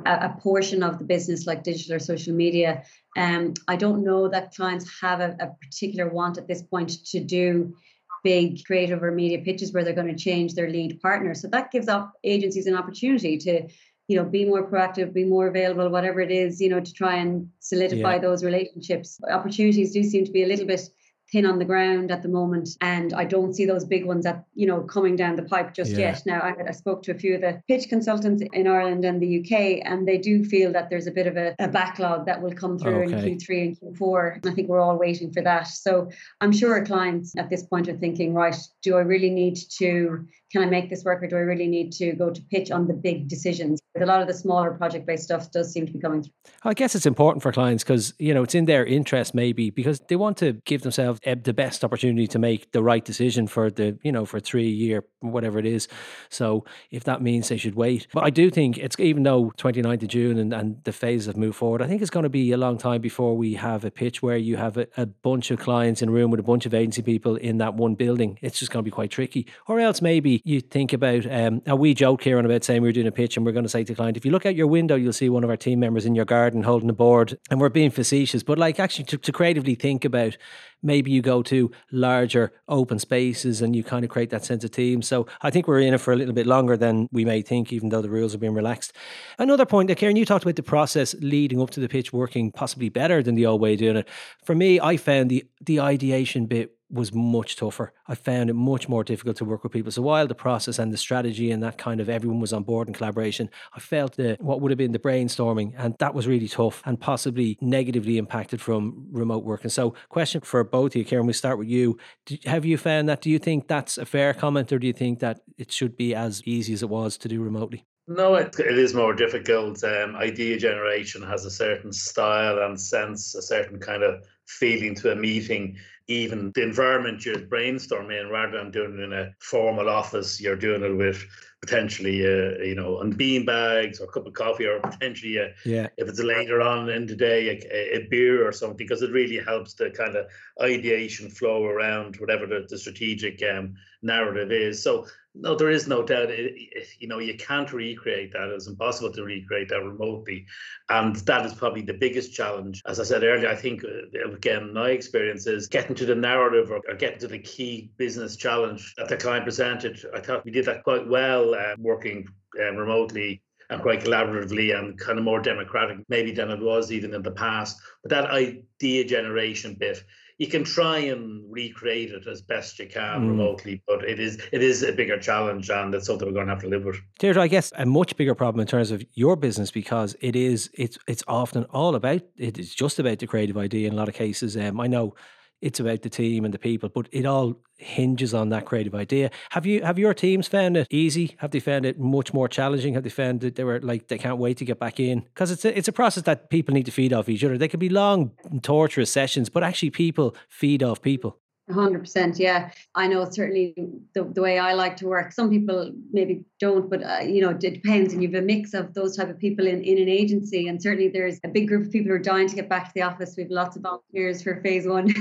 a, 0.06 0.12
a, 0.12 0.38
portion 0.42 0.82
of 0.84 0.98
the 0.98 1.06
business 1.06 1.46
like 1.46 1.64
digital 1.64 1.96
or 1.96 2.00
social 2.00 2.34
media. 2.34 2.84
Um, 3.16 3.54
I 3.68 3.76
don't 3.76 4.04
know 4.04 4.28
that 4.30 4.56
clients 4.56 4.90
have 5.02 5.20
a, 5.20 5.36
a 5.40 5.48
particular 5.66 6.10
want 6.10 6.38
at 6.38 6.48
this 6.48 6.64
point 6.64 7.06
to 7.06 7.20
do 7.20 7.76
big 8.24 8.64
creative 8.66 9.02
or 9.04 9.12
media 9.12 9.40
pitches 9.40 9.74
where 9.74 9.84
they're 9.84 9.94
going 9.94 10.16
to 10.16 10.24
change 10.24 10.54
their 10.54 10.70
lead 10.70 11.00
partner. 11.02 11.34
So 11.34 11.48
that 11.50 11.72
gives 11.72 11.88
up 11.88 12.14
agencies 12.24 12.68
an 12.68 12.76
opportunity 12.76 13.38
to 13.40 13.68
you 14.08 14.18
know 14.18 14.26
be 14.26 14.46
more 14.46 14.70
proactive 14.70 15.14
be 15.14 15.24
more 15.24 15.48
available 15.48 15.88
whatever 15.90 16.20
it 16.20 16.32
is 16.32 16.60
you 16.60 16.68
know 16.68 16.82
to 16.82 16.94
try 16.94 17.16
and 17.16 17.50
solidify 17.60 18.16
yeah. 18.16 18.20
those 18.20 18.44
relationships 18.44 19.20
opportunities 19.32 19.94
do 19.94 20.04
seem 20.04 20.26
to 20.26 20.32
be 20.32 20.44
a 20.44 20.48
little 20.48 20.66
bit 20.66 20.82
thin 21.32 21.46
on 21.46 21.60
the 21.60 21.66
ground 21.66 22.12
at 22.12 22.22
the 22.22 22.30
moment 22.30 22.70
and 22.82 23.14
i 23.14 23.24
don't 23.24 23.54
see 23.54 23.66
those 23.66 23.86
big 23.86 24.06
ones 24.06 24.24
that 24.24 24.44
you 24.54 24.68
know 24.68 24.82
coming 24.82 25.16
down 25.16 25.36
the 25.36 25.44
pipe 25.44 25.74
just 25.74 25.92
yeah. 25.92 26.00
yet 26.00 26.22
now 26.26 26.40
I, 26.40 26.54
I, 26.70 26.72
spoke 26.72 27.04
to 27.04 27.12
a 27.12 27.16
few 27.16 27.36
of 27.36 27.42
the 27.42 27.62
pitch 27.68 27.90
consultants 27.90 28.44
in 28.54 28.68
ireland 28.68 29.06
and 29.06 29.22
the 29.22 29.40
uk 29.40 29.52
and 29.86 30.08
they 30.08 30.18
do 30.18 30.44
feel 30.44 30.72
that 30.74 30.90
there's 30.90 31.08
a 31.08 31.12
bit 31.12 31.28
of 31.28 31.38
a, 31.38 31.56
a 31.60 31.68
backlog 31.68 32.26
that 32.26 32.42
will 32.42 32.54
come 32.54 32.78
through 32.78 33.06
okay. 33.06 33.32
in 33.32 33.38
q3 33.38 33.78
and 33.82 33.98
q4 33.98 34.46
i 34.48 34.52
think 34.52 34.70
we're 34.70 34.82
all 34.82 34.98
waiting 34.98 35.32
for 35.32 35.42
that 35.42 35.68
so 35.68 36.10
i'm 36.42 36.52
sure 36.52 36.84
clients 36.86 37.36
at 37.38 37.50
this 37.50 37.64
point 37.64 37.88
are 37.88 37.98
thinking 37.98 38.34
right 38.34 38.58
do 38.82 38.96
i 38.98 39.02
really 39.02 39.30
need 39.30 39.58
to 39.70 40.26
can 40.52 40.64
I 40.64 40.66
make 40.66 40.90
this 40.90 41.04
work 41.04 41.24
or 41.24 41.28
do 41.28 41.38
I 41.38 41.40
really 41.40 41.68
need 41.68 41.94
to 41.94 42.12
go 42.14 42.30
to 42.30 42.42
pitch 42.52 42.72
on 42.72 42.88
the 42.88 42.94
big 42.94 43.28
decisions? 43.28 43.80
A 44.00 44.06
lot 44.06 44.22
of 44.22 44.28
the 44.28 44.34
smaller 44.34 44.72
project 44.72 45.06
based 45.06 45.24
stuff 45.24 45.52
does 45.52 45.72
seem 45.72 45.86
to 45.86 45.92
be 45.92 46.00
coming 46.00 46.24
through. 46.24 46.32
I 46.64 46.74
guess 46.74 46.96
it's 46.96 47.06
important 47.06 47.44
for 47.44 47.52
clients 47.52 47.84
because, 47.84 48.14
you 48.20 48.34
know, 48.34 48.44
it's 48.44 48.56
in 48.56 48.66
their 48.66 48.86
interest 48.86 49.36
maybe 49.36 49.70
because 49.70 50.00
they 50.08 50.16
want 50.16 50.38
to 50.38 50.54
give 50.66 50.82
themselves 50.82 51.20
the 51.24 51.54
best 51.54 51.84
opportunity 51.84 52.26
to 52.28 52.40
make 52.40 52.72
the 52.72 52.82
right 52.82 53.04
decision 53.04 53.48
for 53.48 53.70
the, 53.70 54.00
you 54.02 54.12
know, 54.12 54.26
for 54.26 54.40
three 54.40 54.70
year, 54.70 55.04
whatever 55.22 55.60
it 55.60 55.66
is. 55.66 55.88
So 56.30 56.66
if 56.90 57.04
that 57.06 57.22
means 57.22 57.50
they 57.50 57.58
should 57.58 57.76
wait. 57.76 58.08
But 58.14 58.24
I 58.24 58.30
do 58.30 58.50
think 58.50 58.78
it's, 58.78 59.00
even 59.00 59.24
though 59.24 59.52
29th 59.58 60.04
of 60.04 60.08
June 60.08 60.38
and, 60.38 60.54
and 60.54 60.84
the 60.84 60.92
phases 60.92 61.28
have 61.28 61.38
moved 61.38 61.56
forward, 61.58 61.82
I 61.82 61.88
think 61.88 62.02
it's 62.02 62.12
going 62.12 62.24
to 62.24 62.30
be 62.30 62.52
a 62.52 62.58
long 62.58 62.78
time 62.78 63.02
before 63.02 63.38
we 63.38 63.54
have 63.56 63.86
a 63.86 63.92
pitch 63.92 64.22
where 64.22 64.38
you 64.38 64.58
have 64.58 64.78
a, 64.78 64.88
a 64.98 65.06
bunch 65.06 65.52
of 65.52 65.60
clients 65.60 66.02
in 66.02 66.10
a 66.10 66.12
room 66.12 66.32
with 66.32 66.40
a 66.40 66.44
bunch 66.44 66.66
of 66.66 66.74
agency 66.74 67.02
people 67.02 67.36
in 67.36 67.58
that 67.60 67.76
one 67.76 67.96
building. 67.96 68.38
It's 68.42 68.60
just 68.60 68.72
going 68.72 68.84
to 68.84 68.86
be 68.86 68.92
quite 68.92 69.12
tricky. 69.12 69.48
Or 69.68 69.80
else 69.80 70.02
maybe 70.02 70.42
you 70.44 70.62
think 70.62 70.94
about, 70.94 71.26
um, 71.26 71.62
and 71.66 71.80
we 71.80 71.94
joked 71.94 72.24
here 72.24 72.38
on 72.38 72.46
about 72.46 72.64
saying 72.64 72.82
we're 72.82 72.92
doing 72.92 73.08
a 73.08 73.12
pitch 73.12 73.38
and 73.38 73.46
we're 73.46 73.52
going 73.52 73.66
to 73.66 73.70
say 73.70 73.84
to 73.84 73.94
the 73.94 73.96
client, 73.96 74.18
if 74.18 74.26
you 74.26 74.32
look 74.32 74.46
out 74.46 74.56
your 74.56 74.68
window, 74.68 74.96
you'll 74.96 75.14
see 75.14 75.30
one 75.30 75.44
of 75.44 75.50
our 75.50 75.58
team 75.58 75.80
members 75.80 76.06
in 76.06 76.16
your 76.16 76.26
garden 76.26 76.64
holding 76.64 76.90
a 76.90 76.94
board. 76.94 77.38
And 77.50 77.60
we're 77.60 77.70
being 77.70 77.92
facetious, 77.92 78.44
but 78.44 78.58
like 78.58 78.80
actually 78.80 79.06
to, 79.06 79.18
to 79.18 79.32
creatively 79.32 79.76
think 79.76 80.06
about 80.06 80.38
maybe 80.84 81.12
you 81.12 81.22
go 81.22 81.42
to 81.44 81.72
larger 81.92 82.52
open 82.68 83.00
spaces 83.00 83.62
and 83.62 83.76
you 83.76 83.84
kind 83.84 84.04
of 84.04 84.10
create 84.10 84.30
that 84.30 84.46
sense 84.46 84.64
of 84.64 84.72
team. 84.72 85.02
So 85.02 85.28
I 85.42 85.50
think 85.50 85.68
we're 85.68 85.80
in 85.82 85.94
it 85.94 86.00
for 86.00 86.14
a 86.14 86.16
little 86.16 86.34
bit 86.34 86.48
longer 86.48 86.78
than 86.78 87.08
we 87.12 87.26
may 87.26 87.42
think, 87.42 87.72
even 87.72 87.90
though 87.90 88.02
the 88.02 88.10
rules 88.10 88.32
have 88.32 88.42
been 88.42 88.54
relaxed. 88.54 88.94
Another 89.38 89.66
point, 89.66 89.96
Kieran, 89.96 90.16
you 90.16 90.26
talked 90.26 90.44
about 90.44 90.56
the 90.56 90.64
process 90.64 91.16
leading 91.20 91.62
up 91.62 91.70
to 91.72 91.80
the 91.80 91.90
pitch 91.90 92.14
working 92.14 92.52
possibly 92.52 92.90
better 92.90 93.22
than 93.22 93.36
the 93.36 93.46
old 93.46 93.62
way 93.62 93.74
of 93.74 93.80
doing 93.80 93.98
it. 93.98 94.08
For 94.44 94.56
me, 94.56 94.80
I 94.80 94.98
found 94.98 95.30
the 95.30 95.46
the 95.64 95.80
ideation 95.80 96.48
bit 96.48 96.76
was 96.92 97.14
much 97.14 97.56
tougher. 97.56 97.94
I 98.08 98.16
found 98.16 98.50
it 98.50 98.54
much 98.54 98.90
more 98.90 99.04
difficult 99.04 99.38
to 99.38 99.46
work 99.46 99.64
with 99.64 99.72
people. 99.72 99.92
So 99.92 100.02
while 100.02 100.28
the 100.28 100.36
process 100.36 100.80
and 100.80 100.92
the 100.92 100.98
strategy 100.98 101.52
and 101.52 101.64
that 101.64 101.78
kind 101.78 102.00
of 102.00 102.10
everyone 102.10 102.40
was 102.40 102.54
on 102.54 102.64
board 102.64 102.88
in 102.88 102.94
collaboration, 102.94 103.50
I 103.74 103.80
felt 103.80 104.18
that 104.18 104.42
what 104.42 104.62
would 104.62 104.72
have 104.72 104.78
been 104.78 104.92
the 104.92 105.00
brainstorming 105.00 105.74
and 105.78 105.96
that 106.00 106.14
was 106.14 106.28
really 106.28 106.48
tough 106.48 106.82
and 106.86 107.00
possibly 107.00 107.58
negatively 107.62 108.18
impacted 108.18 108.62
from 108.62 109.08
remote 109.12 109.44
work. 109.44 109.64
And 109.64 109.72
so, 109.72 109.94
question 110.10 110.42
for 110.42 110.64
both 110.64 110.92
of 110.92 110.96
you, 110.98 111.06
Kieran, 111.06 111.28
we 111.28 111.34
start 111.34 111.58
with 111.58 111.68
you. 111.68 111.98
Have 112.46 112.66
you 112.66 112.78
found 112.78 113.10
that? 113.10 113.22
Do 113.22 113.30
you 113.30 113.40
think 113.40 113.68
that's 113.68 113.98
a 113.98 114.06
fair 114.06 114.34
comment, 114.34 114.72
or 114.72 114.80
do 114.80 114.88
you 114.88 114.94
think 114.94 115.20
that 115.20 115.42
it 115.58 115.72
should 115.72 115.96
be 115.96 116.14
as 116.16 116.42
easy 116.46 116.74
as 116.74 116.84
it 116.84 116.90
was 116.90 117.18
to 117.18 117.28
do 117.28 117.42
remotely? 117.42 117.86
No, 118.08 118.36
it, 118.36 118.60
it 118.60 118.78
is 118.78 118.94
more 118.94 119.14
difficult. 119.14 119.84
Um, 119.84 120.16
idea 120.16 120.58
generation 120.58 121.22
has 121.24 121.46
a 121.46 121.52
certain 121.52 121.94
style 121.94 122.60
and 122.60 122.80
sense, 122.80 123.36
a 123.36 123.42
certain 123.42 123.80
kind 123.80 124.04
of 124.04 124.26
feeling 124.48 124.96
to 124.96 125.12
a 125.12 125.16
meeting 125.16 125.78
even 126.08 126.52
the 126.56 126.64
environment 126.64 127.26
you're 127.26 127.36
brainstorming 127.36 128.22
in, 128.22 128.30
rather 128.30 128.58
than 128.58 128.72
doing 128.72 129.00
it 129.00 129.04
in 129.04 129.14
a 129.14 129.34
formal 129.40 129.90
office, 129.90 130.42
you're 130.42 130.56
doing 130.56 130.84
it 130.84 130.96
with 130.96 131.26
potentially, 131.62 132.26
uh, 132.26 132.58
you 132.64 132.76
know, 132.76 132.98
on 133.00 133.12
bean 133.12 133.46
bags 133.46 134.00
or 134.00 134.06
a 134.06 134.08
cup 134.08 134.26
of 134.26 134.34
coffee, 134.34 134.66
or 134.66 134.80
potentially, 134.80 135.38
a, 135.38 135.54
yeah. 135.64 135.88
if 135.98 136.10
it's 136.10 136.20
later 136.20 136.62
on 136.62 136.90
in 136.90 137.06
the 137.06 137.16
day, 137.16 137.50
a, 137.50 137.98
a, 137.98 138.08
beer 138.10 138.48
or 138.48 138.52
something, 138.52 138.78
because 138.78 139.04
it 139.04 139.12
really 139.12 139.38
helps 139.38 139.74
the 139.76 139.92
kind 139.92 140.16
of 140.16 140.26
ideation 140.60 141.30
flow 141.30 141.66
around 141.66 142.16
whatever 142.18 142.48
the, 142.48 142.66
the 142.68 142.78
strategic 142.78 143.42
um, 143.44 143.76
narrative 144.02 144.52
is. 144.52 144.82
So 144.82 145.06
no, 145.34 145.56
there 145.56 145.70
is 145.70 145.88
no 145.88 146.04
doubt. 146.04 146.30
It, 146.30 146.54
it, 146.58 146.88
you 147.00 147.08
know, 147.08 147.20
you 147.20 147.36
can't 147.38 147.72
recreate 147.72 148.34
that. 148.34 148.50
It's 148.50 148.68
impossible 148.68 149.14
to 149.14 149.24
recreate 149.24 149.70
that 149.70 149.82
remotely, 149.82 150.46
and 150.90 151.16
that 151.16 151.46
is 151.46 151.54
probably 151.54 151.84
the 151.84 151.94
biggest 151.94 152.34
challenge. 152.34 152.82
As 152.86 153.00
I 153.00 153.04
said 153.04 153.24
earlier, 153.24 153.48
I 153.48 153.56
think 153.56 153.84
uh, 153.86 154.30
again, 154.30 154.74
my 154.74 154.90
experience 154.90 155.48
is 155.48 155.68
getting 155.68 155.96
to 155.96 156.06
the 156.06 156.16
narrative 156.16 156.70
or, 156.70 156.82
or, 156.88 156.96
getting 156.96 157.20
to 157.20 157.28
the 157.28 157.40
key 157.40 157.92
business 157.98 158.36
challenge 158.36 158.94
that 158.98 159.08
the 159.08 159.16
client 159.16 159.46
presented. 159.46 160.04
I 160.14 160.20
thought 160.20 160.44
we 160.44 160.52
did 160.52 160.66
that 160.66 160.84
quite 160.84 161.08
well, 161.08 161.51
uh, 161.56 161.76
working 161.78 162.28
um, 162.60 162.76
remotely 162.76 163.42
and 163.70 163.82
quite 163.82 164.04
collaboratively 164.04 164.78
and 164.78 165.00
kind 165.00 165.18
of 165.18 165.24
more 165.24 165.40
democratic 165.40 165.98
maybe 166.10 166.32
than 166.32 166.52
it 166.52 166.60
was 166.60 166.92
even 166.92 167.14
in 167.14 167.22
the 167.22 167.32
past. 167.32 167.80
But 168.04 168.12
that 168.12 168.30
idea 168.30 169.06
generation 169.06 169.76
bit 169.80 170.04
you 170.42 170.48
can 170.48 170.64
try 170.64 170.98
and 170.98 171.44
recreate 171.52 172.10
it 172.10 172.26
as 172.26 172.42
best 172.42 172.80
you 172.80 172.88
can 172.88 173.22
mm. 173.22 173.30
remotely, 173.30 173.84
but 173.88 174.04
it 174.04 174.20
is 174.20 174.40
it 174.52 174.64
is 174.64 174.82
a 174.82 174.92
bigger 174.92 175.20
challenge 175.20 175.70
and 175.70 175.94
it's 175.94 176.08
something 176.08 176.28
we're 176.28 176.34
going 176.34 176.48
to 176.48 176.54
have 176.54 176.64
to 176.64 176.68
live 176.68 176.84
with. 176.84 176.96
Deirdre, 177.20 177.44
I 177.44 177.48
guess 177.48 177.72
a 177.78 177.86
much 177.86 178.18
bigger 178.18 178.34
problem 178.34 178.60
in 178.60 178.66
terms 178.66 178.90
of 178.90 179.04
your 179.14 179.36
business 179.36 179.70
because 179.70 180.16
it 180.20 180.36
is 180.36 180.72
it's 180.74 180.98
it's 181.08 181.24
often 181.28 181.66
all 181.66 181.94
about 181.94 182.24
it 182.38 182.58
is 182.58 182.74
just 182.74 182.98
about 182.98 183.20
the 183.20 183.28
creative 183.28 183.56
idea 183.56 183.88
in 183.88 183.94
a 183.94 183.96
lot 183.96 184.10
of 184.10 184.16
cases. 184.16 184.58
Um, 184.58 184.82
I 184.82 184.88
know 184.88 185.14
it's 185.62 185.80
about 185.80 186.02
the 186.02 186.10
team 186.10 186.46
and 186.46 186.54
the 186.54 186.60
people, 186.60 186.90
but 186.90 187.08
it 187.12 187.26
all 187.26 187.60
hinges 187.78 188.34
on 188.34 188.50
that 188.50 188.66
creative 188.66 188.94
idea. 188.94 189.32
Have 189.52 189.66
you 189.66 189.84
have 189.84 189.98
your 189.98 190.14
teams 190.14 190.48
found 190.48 190.78
it 190.78 190.88
easy? 190.90 191.36
Have 191.38 191.52
they 191.52 191.60
found 191.60 191.86
it 191.86 192.00
much 192.00 192.34
more 192.34 192.48
challenging? 192.48 192.94
Have 192.94 193.04
they 193.04 193.10
found 193.10 193.42
that 193.42 193.56
they 193.56 193.64
were 193.64 193.80
like 193.82 194.08
they 194.08 194.18
can't 194.18 194.38
wait 194.38 194.58
to 194.58 194.66
get 194.66 194.80
back 194.80 195.00
in? 195.00 195.22
Because 195.22 195.52
it's 195.52 195.66
a, 195.66 195.78
it's 195.78 195.88
a 195.88 195.94
process 195.94 196.24
that 196.24 196.50
people 196.50 196.74
need 196.74 196.86
to 196.86 196.92
feed 196.92 197.14
off 197.14 197.30
each 197.30 197.44
other. 197.44 197.58
They 197.58 197.68
can 197.68 197.80
be 197.80 197.90
long, 197.90 198.32
torturous 198.62 199.12
sessions, 199.12 199.50
but 199.50 199.64
actually 199.64 199.90
people 199.92 200.36
feed 200.50 200.84
off 200.84 201.02
people. 201.02 201.38
100% 201.74 202.40
yeah. 202.40 202.72
I 202.96 203.08
know 203.08 203.30
certainly 203.30 203.74
the, 204.14 204.24
the 204.24 204.42
way 204.42 204.60
i 204.60 204.74
like 204.74 204.96
to 204.98 205.08
work 205.08 205.32
some 205.32 205.50
people 205.50 205.92
maybe 206.12 206.44
don't 206.60 206.90
but 206.90 207.04
uh, 207.04 207.20
you 207.20 207.42
know 207.42 207.50
it 207.50 207.60
depends 207.60 208.14
and 208.14 208.22
you 208.22 208.30
have 208.30 208.42
a 208.42 208.46
mix 208.46 208.74
of 208.74 208.94
those 208.94 209.16
type 209.16 209.30
of 209.30 209.38
people 209.40 209.68
in, 209.68 209.84
in 209.84 209.98
an 209.98 210.10
agency 210.10 210.68
and 210.68 210.82
certainly 210.82 211.10
there's 211.10 211.40
a 211.44 211.48
big 211.48 211.68
group 211.68 211.86
of 211.86 211.92
people 211.92 212.10
who 212.10 212.16
are 212.16 212.20
dying 212.20 212.48
to 212.48 212.56
get 212.56 212.70
back 212.70 212.86
to 212.86 212.92
the 212.94 213.02
office. 213.02 213.36
We 213.36 213.44
have 213.44 213.52
lots 213.52 213.76
of 213.76 213.84
volunteers 213.84 214.42
for 214.42 214.62
phase 214.62 214.88
one. 214.88 215.14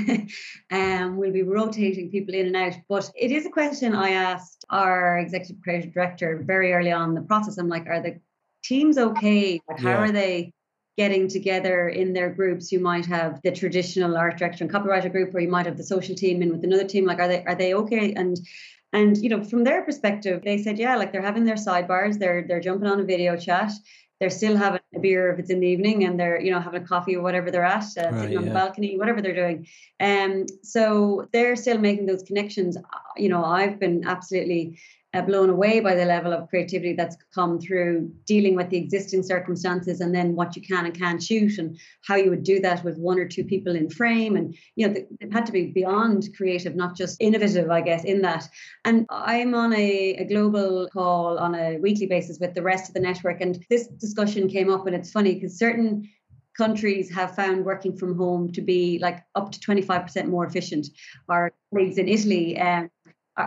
And 0.69 1.03
um, 1.03 1.17
we'll 1.17 1.31
be 1.31 1.43
rotating 1.43 2.09
people 2.09 2.33
in 2.33 2.47
and 2.47 2.55
out 2.55 2.73
but 2.89 3.09
it 3.15 3.31
is 3.31 3.45
a 3.45 3.49
question 3.49 3.93
i 3.93 4.11
asked 4.11 4.65
our 4.69 5.19
executive 5.19 5.61
creative 5.63 5.93
director 5.93 6.41
very 6.45 6.73
early 6.73 6.91
on 6.91 7.09
in 7.09 7.15
the 7.15 7.21
process. 7.21 7.57
I'm 7.57 7.67
like 7.67 7.87
are 7.87 8.01
the 8.01 8.19
teams 8.63 8.97
okay? 8.97 9.59
Like 9.67 9.79
how 9.79 9.89
yeah. 9.89 9.97
are 9.97 10.11
they 10.11 10.53
getting 10.97 11.27
together 11.27 11.89
in 11.89 12.13
their 12.13 12.29
groups. 12.29 12.71
You 12.71 12.79
might 12.79 13.05
have 13.05 13.41
the 13.43 13.51
traditional 13.51 14.17
art 14.17 14.37
director 14.37 14.63
and 14.63 14.71
copywriter 14.71 15.11
group 15.11 15.33
or 15.33 15.39
you 15.39 15.49
might 15.49 15.65
have 15.65 15.77
the 15.77 15.83
social 15.83 16.15
team 16.15 16.41
in 16.41 16.51
with 16.51 16.63
another 16.63 16.85
team. 16.85 17.05
Like 17.05 17.19
are 17.19 17.27
they 17.27 17.43
are 17.45 17.55
they 17.55 17.73
okay? 17.73 18.13
And 18.13 18.37
and 18.93 19.17
you 19.17 19.29
know 19.29 19.43
from 19.43 19.63
their 19.63 19.83
perspective 19.83 20.41
they 20.43 20.57
said 20.57 20.77
yeah 20.77 20.97
like 20.97 21.11
they're 21.11 21.21
having 21.21 21.45
their 21.45 21.55
sidebars. 21.55 22.19
They're 22.19 22.45
they're 22.47 22.59
jumping 22.59 22.89
on 22.89 22.99
a 22.99 23.03
video 23.03 23.37
chat. 23.37 23.71
They're 24.19 24.29
still 24.29 24.55
having 24.55 24.81
a 24.95 24.99
beer 24.99 25.31
if 25.31 25.39
it's 25.39 25.49
in 25.49 25.61
the 25.61 25.67
evening 25.67 26.03
and 26.03 26.19
they're 26.19 26.39
you 26.39 26.51
know 26.51 26.59
having 26.59 26.83
a 26.83 26.85
coffee 26.85 27.15
or 27.15 27.23
whatever 27.23 27.51
they're 27.51 27.63
at 27.63 27.85
uh, 27.97 28.09
right, 28.11 28.21
sitting 28.21 28.37
on 28.37 28.43
yeah. 28.43 28.49
the 28.49 28.53
balcony 28.53 28.97
whatever 28.97 29.21
they're 29.21 29.33
doing. 29.33 29.67
Um 29.99 30.45
so 30.61 31.27
they're 31.31 31.55
still 31.55 31.77
making 31.77 32.05
those 32.05 32.23
connections. 32.23 32.77
You 33.15 33.29
know 33.29 33.43
i've 33.43 33.79
been 33.79 34.05
absolutely 34.05 34.77
uh, 35.13 35.21
blown 35.21 35.49
away 35.49 35.79
by 35.79 35.93
the 35.93 36.05
level 36.05 36.31
of 36.31 36.47
creativity 36.49 36.93
that's 36.93 37.17
come 37.33 37.59
through 37.59 38.09
dealing 38.25 38.55
with 38.55 38.69
the 38.69 38.77
existing 38.77 39.21
circumstances 39.21 39.99
and 39.99 40.15
then 40.15 40.35
what 40.35 40.55
you 40.55 40.61
can 40.61 40.85
and 40.85 40.97
can't 40.97 41.21
shoot 41.21 41.57
and 41.57 41.77
how 42.05 42.15
you 42.15 42.29
would 42.29 42.43
do 42.43 42.59
that 42.61 42.83
with 42.83 42.97
one 42.97 43.19
or 43.19 43.27
two 43.27 43.43
people 43.43 43.75
in 43.75 43.89
frame 43.89 44.35
and 44.35 44.55
you 44.75 44.87
know 44.87 44.93
they've 44.93 45.31
had 45.31 45.45
to 45.45 45.51
be 45.51 45.67
beyond 45.67 46.29
creative 46.37 46.75
not 46.75 46.95
just 46.95 47.17
innovative 47.19 47.69
i 47.69 47.81
guess 47.81 48.05
in 48.05 48.21
that 48.21 48.47
and 48.85 49.05
i'm 49.09 49.53
on 49.53 49.73
a, 49.73 50.15
a 50.15 50.25
global 50.25 50.87
call 50.93 51.37
on 51.37 51.55
a 51.55 51.77
weekly 51.79 52.07
basis 52.07 52.39
with 52.39 52.53
the 52.53 52.63
rest 52.63 52.87
of 52.87 52.93
the 52.93 52.99
network 52.99 53.41
and 53.41 53.65
this 53.69 53.87
discussion 53.87 54.47
came 54.47 54.71
up 54.71 54.87
and 54.87 54.95
it's 54.95 55.11
funny 55.11 55.33
because 55.33 55.57
certain 55.57 56.07
countries 56.57 57.09
have 57.13 57.35
found 57.35 57.65
working 57.65 57.95
from 57.95 58.17
home 58.17 58.51
to 58.51 58.61
be 58.61 58.99
like 58.99 59.23
up 59.35 59.51
to 59.51 59.59
25% 59.59 60.27
more 60.27 60.45
efficient. 60.45 60.87
Our 61.29 61.53
colleagues 61.71 61.97
in 61.97 62.07
Italy 62.07 62.59
um, 62.59 62.89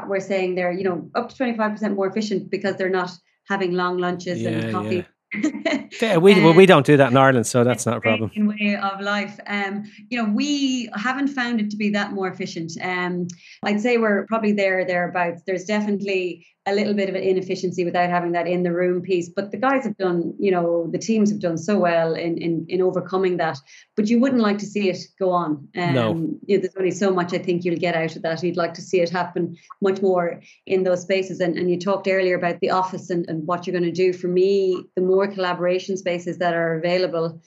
we're 0.06 0.20
saying 0.20 0.54
they're 0.54 0.72
you 0.72 0.84
know 0.84 1.10
up 1.14 1.28
to 1.28 1.34
25% 1.34 1.94
more 1.94 2.06
efficient 2.06 2.50
because 2.50 2.76
they're 2.76 2.88
not 2.88 3.10
having 3.48 3.72
long 3.72 3.98
lunches 3.98 4.40
yeah, 4.40 4.50
and 4.50 4.72
coffee 4.72 4.96
yeah 4.96 5.04
yeah, 6.00 6.16
we 6.16 6.40
well, 6.40 6.54
we 6.54 6.66
don't 6.66 6.86
do 6.86 6.96
that 6.96 7.10
in 7.10 7.16
Ireland, 7.16 7.46
so 7.46 7.64
that's 7.64 7.86
not 7.86 7.98
a 7.98 8.00
problem. 8.00 8.30
Way 8.36 8.76
of 8.76 9.00
life, 9.00 9.38
um, 9.46 9.84
you 10.08 10.22
know, 10.22 10.30
we 10.32 10.88
haven't 10.94 11.28
found 11.28 11.60
it 11.60 11.70
to 11.70 11.76
be 11.76 11.90
that 11.90 12.12
more 12.12 12.28
efficient. 12.28 12.72
Um, 12.80 13.26
I'd 13.62 13.80
say 13.80 13.98
we're 13.98 14.26
probably 14.26 14.52
there 14.52 14.84
thereabouts. 14.84 15.42
There's 15.46 15.64
definitely 15.64 16.46
a 16.66 16.74
little 16.74 16.94
bit 16.94 17.10
of 17.10 17.14
an 17.14 17.22
inefficiency 17.22 17.84
without 17.84 18.08
having 18.08 18.32
that 18.32 18.46
in 18.46 18.62
the 18.62 18.72
room 18.72 19.02
piece, 19.02 19.28
but 19.28 19.50
the 19.50 19.58
guys 19.58 19.84
have 19.84 19.96
done, 19.98 20.34
you 20.38 20.50
know, 20.50 20.88
the 20.90 20.98
teams 20.98 21.30
have 21.30 21.40
done 21.40 21.58
so 21.58 21.78
well 21.78 22.14
in 22.14 22.38
in 22.38 22.64
in 22.68 22.80
overcoming 22.80 23.36
that. 23.36 23.58
But 23.96 24.08
you 24.08 24.18
wouldn't 24.18 24.40
like 24.40 24.58
to 24.58 24.66
see 24.66 24.88
it 24.88 24.98
go 25.18 25.30
on. 25.30 25.68
Um, 25.76 25.94
no, 25.94 26.14
you 26.46 26.56
know, 26.56 26.62
there's 26.62 26.76
only 26.76 26.90
so 26.90 27.12
much 27.12 27.34
I 27.34 27.38
think 27.38 27.64
you'll 27.64 27.76
get 27.76 27.94
out 27.94 28.16
of 28.16 28.22
that. 28.22 28.42
You'd 28.42 28.56
like 28.56 28.74
to 28.74 28.82
see 28.82 29.00
it 29.00 29.10
happen 29.10 29.56
much 29.82 30.00
more 30.00 30.40
in 30.66 30.84
those 30.84 31.02
spaces. 31.02 31.40
And 31.40 31.58
and 31.58 31.70
you 31.70 31.78
talked 31.78 32.08
earlier 32.08 32.36
about 32.36 32.60
the 32.60 32.70
office 32.70 33.10
and, 33.10 33.28
and 33.28 33.46
what 33.46 33.66
you're 33.66 33.78
going 33.78 33.92
to 33.92 34.02
do. 34.04 34.14
For 34.14 34.28
me, 34.28 34.84
the 34.96 35.02
more 35.02 35.26
collaboration 35.28 35.98
spaces 35.98 36.38
that 36.38 36.54
are 36.54 36.78
available 36.78 37.42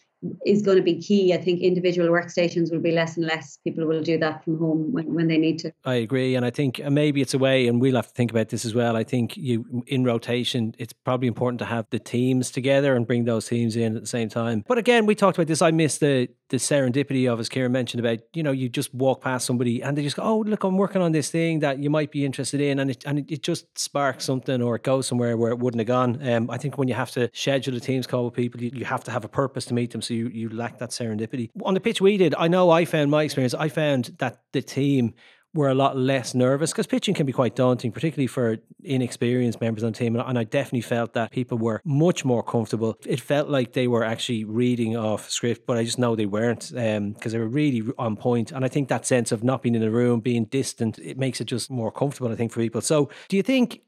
is 0.46 0.62
going 0.62 0.78
to 0.78 0.84
be 0.84 1.00
key. 1.00 1.34
I 1.34 1.38
think 1.38 1.62
individual 1.62 2.10
workstations 2.10 2.72
will 2.72 2.80
be 2.80 2.92
less 2.92 3.18
and 3.18 3.26
less. 3.26 3.58
People 3.64 3.86
will 3.86 4.02
do 4.02 4.18
that 4.18 4.44
from 4.44 4.58
home 4.58 4.92
when, 4.92 5.14
when 5.14 5.28
they 5.28 5.38
need 5.38 5.60
to. 5.60 5.72
I 5.86 5.96
agree. 5.96 6.36
And 6.36 6.46
I 6.46 6.50
think 6.50 6.80
maybe 6.90 7.22
it's 7.22 7.34
a 7.34 7.38
way, 7.38 7.68
and 7.68 7.80
we'll 7.80 7.96
have 7.96 8.08
to 8.08 8.14
think 8.14 8.32
about 8.32 8.50
this 8.50 8.66
as 8.66 8.74
well. 8.74 8.96
I 8.96 9.04
think 9.04 9.38
you 9.38 9.84
in 9.88 10.04
rotation, 10.04 10.74
it's 10.78 10.94
probably 10.94 11.28
important 11.28 11.60
to 11.60 11.66
have 11.66 11.86
the 11.90 12.00
teams 12.00 12.52
together 12.52 12.96
and 12.96 13.06
bring 13.06 13.26
those 13.26 13.48
teams 13.48 13.76
in 13.76 13.96
at 13.96 14.02
the 14.02 14.08
same 14.08 14.30
time. 14.30 14.64
But 14.68 14.78
again, 14.78 15.06
we 15.06 15.16
talked 15.16 15.38
about 15.38 15.48
this. 15.48 15.62
I 15.62 15.72
missed 15.72 16.00
the 16.00 16.30
the 16.50 16.58
serendipity 16.58 17.32
of, 17.32 17.40
as 17.40 17.50
Kieran 17.50 17.72
mentioned 17.72 18.00
about, 18.00 18.20
you 18.34 18.42
know, 18.42 18.52
you 18.52 18.70
just 18.70 18.94
walk 18.94 19.22
past 19.22 19.46
somebody 19.46 19.84
and 19.84 19.98
they 19.98 20.04
just 20.04 20.16
go, 20.16 20.24
oh, 20.24 20.40
look, 20.40 20.64
I'm 20.64 20.78
working 20.78 21.02
on 21.02 21.12
this 21.12 21.30
thing 21.30 21.60
that 21.60 21.80
you 21.80 21.90
might 21.90 22.12
be 22.12 22.26
interested 22.26 22.62
in. 22.62 22.80
And 22.80 22.92
it, 22.92 23.04
and 23.06 23.30
it, 23.30 23.42
just 23.42 23.78
sparks 23.78 24.26
something 24.26 24.62
or 24.62 24.76
it 24.76 24.84
goes 24.84 25.08
somewhere 25.08 25.38
where 25.38 25.52
it 25.52 25.60
wouldn't 25.60 25.80
have 25.80 25.88
gone. 25.88 26.28
Um, 26.28 26.50
I 26.50 26.58
think 26.58 26.78
when 26.78 26.88
you 26.88 26.94
have 26.96 27.12
to 27.12 27.30
schedule 27.34 27.76
a 27.76 27.80
Teams 27.80 28.08
call 28.08 28.26
with 28.26 28.34
people, 28.34 28.62
you, 28.62 28.72
you 28.74 28.86
have 28.86 29.04
to 29.06 29.12
have 29.12 29.24
a 29.24 29.28
purpose 29.28 29.66
to 29.66 29.74
meet 29.74 29.92
them. 29.92 30.02
So 30.08 30.14
you, 30.14 30.28
you 30.30 30.50
lack 30.50 30.80
that 30.80 30.90
serendipity. 30.92 31.50
On 31.64 31.74
the 31.74 31.80
pitch 31.80 32.02
we 32.02 32.18
did, 32.18 32.34
I 32.38 32.48
know 32.48 32.70
I 32.70 32.86
found 32.86 33.12
my 33.12 33.24
experience, 33.24 33.54
I 33.54 33.70
found 33.70 34.16
that 34.20 34.40
the 34.54 34.62
team 34.62 35.14
were 35.54 35.70
a 35.70 35.74
lot 35.74 35.98
less 35.98 36.36
nervous 36.36 36.72
because 36.72 36.88
pitching 36.88 37.16
can 37.16 37.26
be 37.26 37.32
quite 37.32 37.56
daunting, 37.56 37.92
particularly 37.92 38.28
for 38.28 38.58
inexperienced 38.84 39.60
members 39.60 39.84
on 39.84 39.92
the 39.92 39.98
team. 39.98 40.16
And 40.16 40.38
I 40.38 40.44
definitely 40.44 40.82
felt 40.82 41.14
that 41.14 41.32
people 41.32 41.58
were 41.58 41.82
much 41.84 42.24
more 42.24 42.44
comfortable. 42.44 42.98
It 43.06 43.20
felt 43.20 43.50
like 43.50 43.74
they 43.74 43.88
were 43.88 44.04
actually 44.04 44.44
reading 44.44 44.96
off 44.96 45.30
script, 45.30 45.66
but 45.66 45.78
I 45.78 45.84
just 45.84 45.98
know 45.98 46.16
they 46.16 46.26
weren't 46.26 46.70
because 46.70 46.98
um, 46.98 47.16
they 47.32 47.40
were 47.40 47.48
really 47.48 47.84
on 47.98 48.16
point. 48.16 48.52
And 48.52 48.64
I 48.64 48.68
think 48.68 48.88
that 48.90 49.06
sense 49.06 49.32
of 49.32 49.44
not 49.44 49.64
being 49.64 49.76
in 49.76 49.84
a 49.84 49.90
room, 49.90 50.20
being 50.20 50.46
distant, 50.46 51.00
it 51.00 51.18
makes 51.18 51.42
it 51.42 51.46
just 51.46 51.72
more 51.72 51.92
comfortable, 51.92 52.32
I 52.32 52.36
think, 52.36 52.52
for 52.52 52.60
people. 52.60 52.82
So 52.82 53.10
do 53.28 53.36
you 53.36 53.44
think 53.44 53.82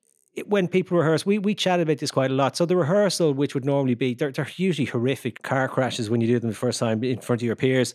when 0.46 0.68
people 0.68 0.98
rehearse, 0.98 1.26
we, 1.26 1.40
we 1.40 1.56
chat 1.56 1.80
about 1.80 1.98
this 1.98 2.12
quite 2.12 2.32
a 2.32 2.34
lot. 2.34 2.56
So 2.56 2.66
the 2.66 2.76
rehearsal, 2.76 3.34
which 3.34 3.54
would 3.54 3.66
normally 3.66 3.96
be, 3.96 4.14
they're, 4.14 4.32
they're 4.32 4.48
usually 4.56 4.86
horrific 4.86 5.42
car 5.42 5.68
crashes 5.68 6.10
when 6.10 6.22
you 6.22 6.28
do 6.28 6.40
them 6.40 6.50
the 6.50 6.56
first 6.56 6.80
time 6.80 7.04
in 7.04 7.20
front 7.20 7.42
of 7.42 7.46
your 7.46 7.56
peers. 7.56 7.94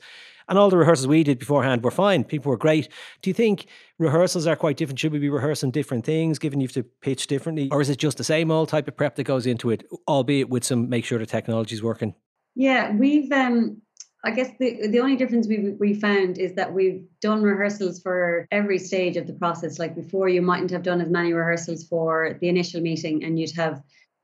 And 0.49 0.59
all 0.59 0.69
the 0.69 0.77
rehearsals 0.77 1.07
we 1.07 1.23
did 1.23 1.39
beforehand 1.39 1.83
were 1.83 1.91
fine. 1.91 2.23
People 2.23 2.51
were 2.51 2.59
great. 2.59 2.89
Do 3.23 3.31
you 3.31 3.35
think 3.35 3.67
rehearsals 3.99 4.47
are 4.47 4.57
quite 4.57 4.77
different? 4.77 4.99
Should 4.99 5.13
we 5.13 5.19
be 5.19 5.31
rehearsing 5.31 5.71
different 5.71 6.05
things, 6.05 6.39
given 6.39 6.61
you 6.61 6.67
have 6.67 6.75
to 6.75 6.83
pitch 6.83 7.29
differently? 7.29 7.69
Or 7.71 7.81
is 7.81 7.89
it 7.89 7.97
just 7.97 8.19
the 8.19 8.25
same 8.25 8.51
old 8.51 8.69
type 8.69 8.87
of 8.87 8.97
prep 8.97 9.17
that 9.17 9.25
goes 9.25 9.47
into 9.47 9.71
it, 9.71 9.85
albeit 10.07 10.51
with 10.51 10.65
some 10.65 10.91
make 10.91 11.07
sure 11.07 11.19
the 11.19 11.25
technology 11.25 11.75
is 11.75 11.83
working? 11.83 12.15
Yeah, 12.55 12.95
we've 12.95 13.33
um 13.33 13.81
I 14.25 14.31
guess 14.31 14.51
the 14.59 14.89
the 14.89 15.01
only 15.01 15.17
difference 15.17 15.47
we 15.47 15.77
we 15.79 15.93
found 15.95 16.39
is 16.39 16.55
that 16.55 16.73
we've 16.73 17.05
done 17.21 17.43
rehearsals 17.43 18.01
for 18.01 18.47
every 18.51 18.79
stage 18.79 19.17
of 19.19 19.27
the 19.27 19.35
process. 19.35 19.79
Like 19.79 19.95
before, 19.95 20.29
you 20.31 20.41
mightn't 20.41 20.71
have 20.71 20.83
done 20.83 21.03
as 21.03 21.11
many 21.11 21.35
rehearsals 21.35 21.85
for 21.85 22.39
the 22.41 22.49
initial 22.49 22.81
meeting, 22.81 23.23
and 23.23 23.39
you'd 23.39 23.55
have 23.57 23.83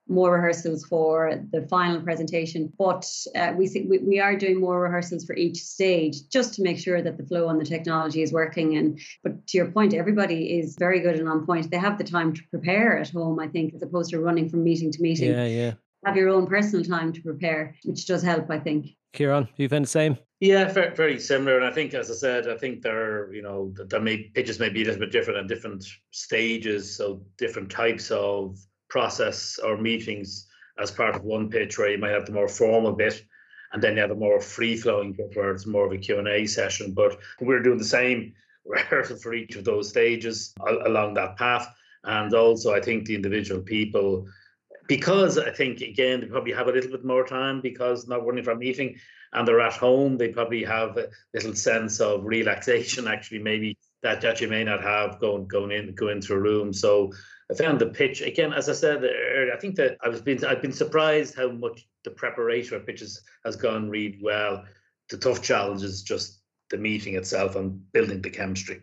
more 0.08 0.32
rehearsals 0.32 0.84
for 0.86 1.40
the 1.52 1.66
final 1.68 2.00
presentation. 2.00 2.72
But 2.78 3.06
uh, 3.36 3.52
we, 3.56 3.68
we 3.88 3.98
we 3.98 4.20
are 4.20 4.36
doing 4.36 4.58
more 4.58 4.80
rehearsals 4.80 5.26
for 5.26 5.36
each 5.36 5.58
stage 5.58 6.28
just 6.28 6.54
to 6.54 6.62
make 6.62 6.78
sure 6.78 7.02
that 7.02 7.18
the 7.18 7.26
flow 7.26 7.46
on 7.48 7.58
the 7.58 7.64
technology 7.64 8.22
is 8.22 8.32
working. 8.32 8.78
And 8.78 8.98
but 9.22 9.46
to 9.48 9.58
your 9.58 9.70
point, 9.70 9.92
everybody 9.92 10.58
is 10.58 10.76
very 10.78 11.00
good 11.00 11.16
and 11.16 11.28
on 11.28 11.44
point. 11.44 11.70
They 11.70 11.78
have 11.78 11.98
the 11.98 12.04
time 12.04 12.32
to 12.32 12.42
prepare 12.50 12.98
at 12.98 13.10
home, 13.10 13.38
I 13.38 13.48
think, 13.48 13.74
as 13.74 13.82
opposed 13.82 14.10
to 14.10 14.20
running 14.20 14.48
from 14.48 14.64
meeting 14.64 14.90
to 14.92 15.02
meeting. 15.02 15.30
Yeah, 15.30 15.44
yeah. 15.44 15.72
Have 16.06 16.16
your 16.16 16.30
own 16.30 16.46
personal 16.46 16.82
time 16.82 17.12
to 17.12 17.20
prepare, 17.20 17.76
which 17.84 18.06
does 18.06 18.22
help, 18.22 18.50
I 18.50 18.58
think. 18.58 18.96
Kieran, 19.12 19.48
you 19.56 19.68
find 19.68 19.84
the 19.84 19.88
same? 19.88 20.18
Yeah, 20.40 20.72
very, 20.72 20.94
very 20.94 21.18
similar. 21.18 21.56
And 21.56 21.66
I 21.66 21.72
think, 21.72 21.92
as 21.94 22.10
I 22.10 22.14
said, 22.14 22.48
I 22.48 22.56
think 22.56 22.80
there, 22.80 23.24
are, 23.24 23.34
you 23.34 23.42
know, 23.42 23.74
there 23.76 24.00
may 24.00 24.30
pitches 24.34 24.58
may 24.58 24.70
be 24.70 24.82
a 24.82 24.84
little 24.86 25.00
bit 25.00 25.12
different 25.12 25.38
at 25.38 25.48
different 25.48 25.84
stages, 26.12 26.96
so 26.96 27.22
different 27.36 27.70
types 27.70 28.10
of 28.10 28.58
process 28.88 29.58
or 29.62 29.76
meetings 29.76 30.46
as 30.78 30.90
part 30.90 31.14
of 31.14 31.24
one 31.24 31.50
pitch, 31.50 31.78
where 31.78 31.90
you 31.90 31.98
might 31.98 32.12
have 32.12 32.24
the 32.24 32.32
more 32.32 32.48
formal 32.48 32.92
bit, 32.92 33.22
and 33.72 33.82
then 33.82 33.96
you 33.96 34.00
have 34.00 34.10
a 34.10 34.16
more 34.16 34.40
free-flowing 34.40 35.12
bit 35.12 35.36
where 35.36 35.50
it's 35.50 35.66
more 35.66 35.86
of 35.86 35.92
a 35.92 35.98
Q 35.98 36.18
and 36.18 36.28
A 36.28 36.46
session. 36.46 36.94
But 36.94 37.18
we're 37.40 37.62
doing 37.62 37.78
the 37.78 37.84
same 37.84 38.32
rehearsal 38.64 39.16
for 39.22 39.34
each 39.34 39.56
of 39.56 39.64
those 39.64 39.90
stages 39.90 40.54
along 40.86 41.14
that 41.14 41.36
path, 41.36 41.68
and 42.04 42.32
also 42.32 42.72
I 42.72 42.80
think 42.80 43.04
the 43.04 43.14
individual 43.14 43.60
people 43.60 44.26
because 44.90 45.38
I 45.38 45.52
think 45.52 45.82
again 45.82 46.20
they 46.20 46.26
probably 46.26 46.52
have 46.52 46.66
a 46.66 46.72
little 46.72 46.90
bit 46.90 47.04
more 47.04 47.24
time 47.24 47.60
because 47.60 48.08
not 48.08 48.26
running 48.26 48.42
from 48.42 48.58
meeting 48.58 48.96
and 49.32 49.46
they're 49.46 49.60
at 49.60 49.74
home, 49.74 50.18
they 50.18 50.30
probably 50.30 50.64
have 50.64 50.96
a 50.96 51.08
little 51.32 51.54
sense 51.54 52.00
of 52.00 52.24
relaxation 52.24 53.06
actually 53.06 53.38
maybe 53.38 53.78
that, 54.02 54.20
that 54.22 54.40
you 54.40 54.48
may 54.48 54.64
not 54.64 54.82
have 54.82 55.20
going 55.20 55.46
going 55.46 55.70
in 55.70 55.94
going 55.94 56.16
into 56.16 56.34
a 56.34 56.40
room. 56.40 56.72
So 56.72 57.12
I 57.48 57.54
found 57.54 57.78
the 57.78 57.86
pitch 57.86 58.20
again, 58.20 58.52
as 58.52 58.68
I 58.68 58.72
said 58.72 59.04
earlier, 59.04 59.54
I 59.54 59.60
think 59.60 59.76
that 59.76 59.96
I 60.02 60.08
was 60.08 60.22
been 60.22 60.44
I've 60.44 60.60
been 60.60 60.72
surprised 60.72 61.36
how 61.36 61.52
much 61.52 61.86
the 62.02 62.10
preparation 62.10 62.74
of 62.74 62.84
pitches 62.84 63.22
has 63.44 63.54
gone 63.54 63.88
really 63.90 64.18
well. 64.20 64.64
The 65.08 65.18
tough 65.18 65.40
challenge 65.40 65.84
is 65.84 66.02
just 66.02 66.40
the 66.70 66.78
meeting 66.78 67.14
itself 67.14 67.54
and 67.54 67.80
building 67.92 68.22
the 68.22 68.30
chemistry. 68.30 68.82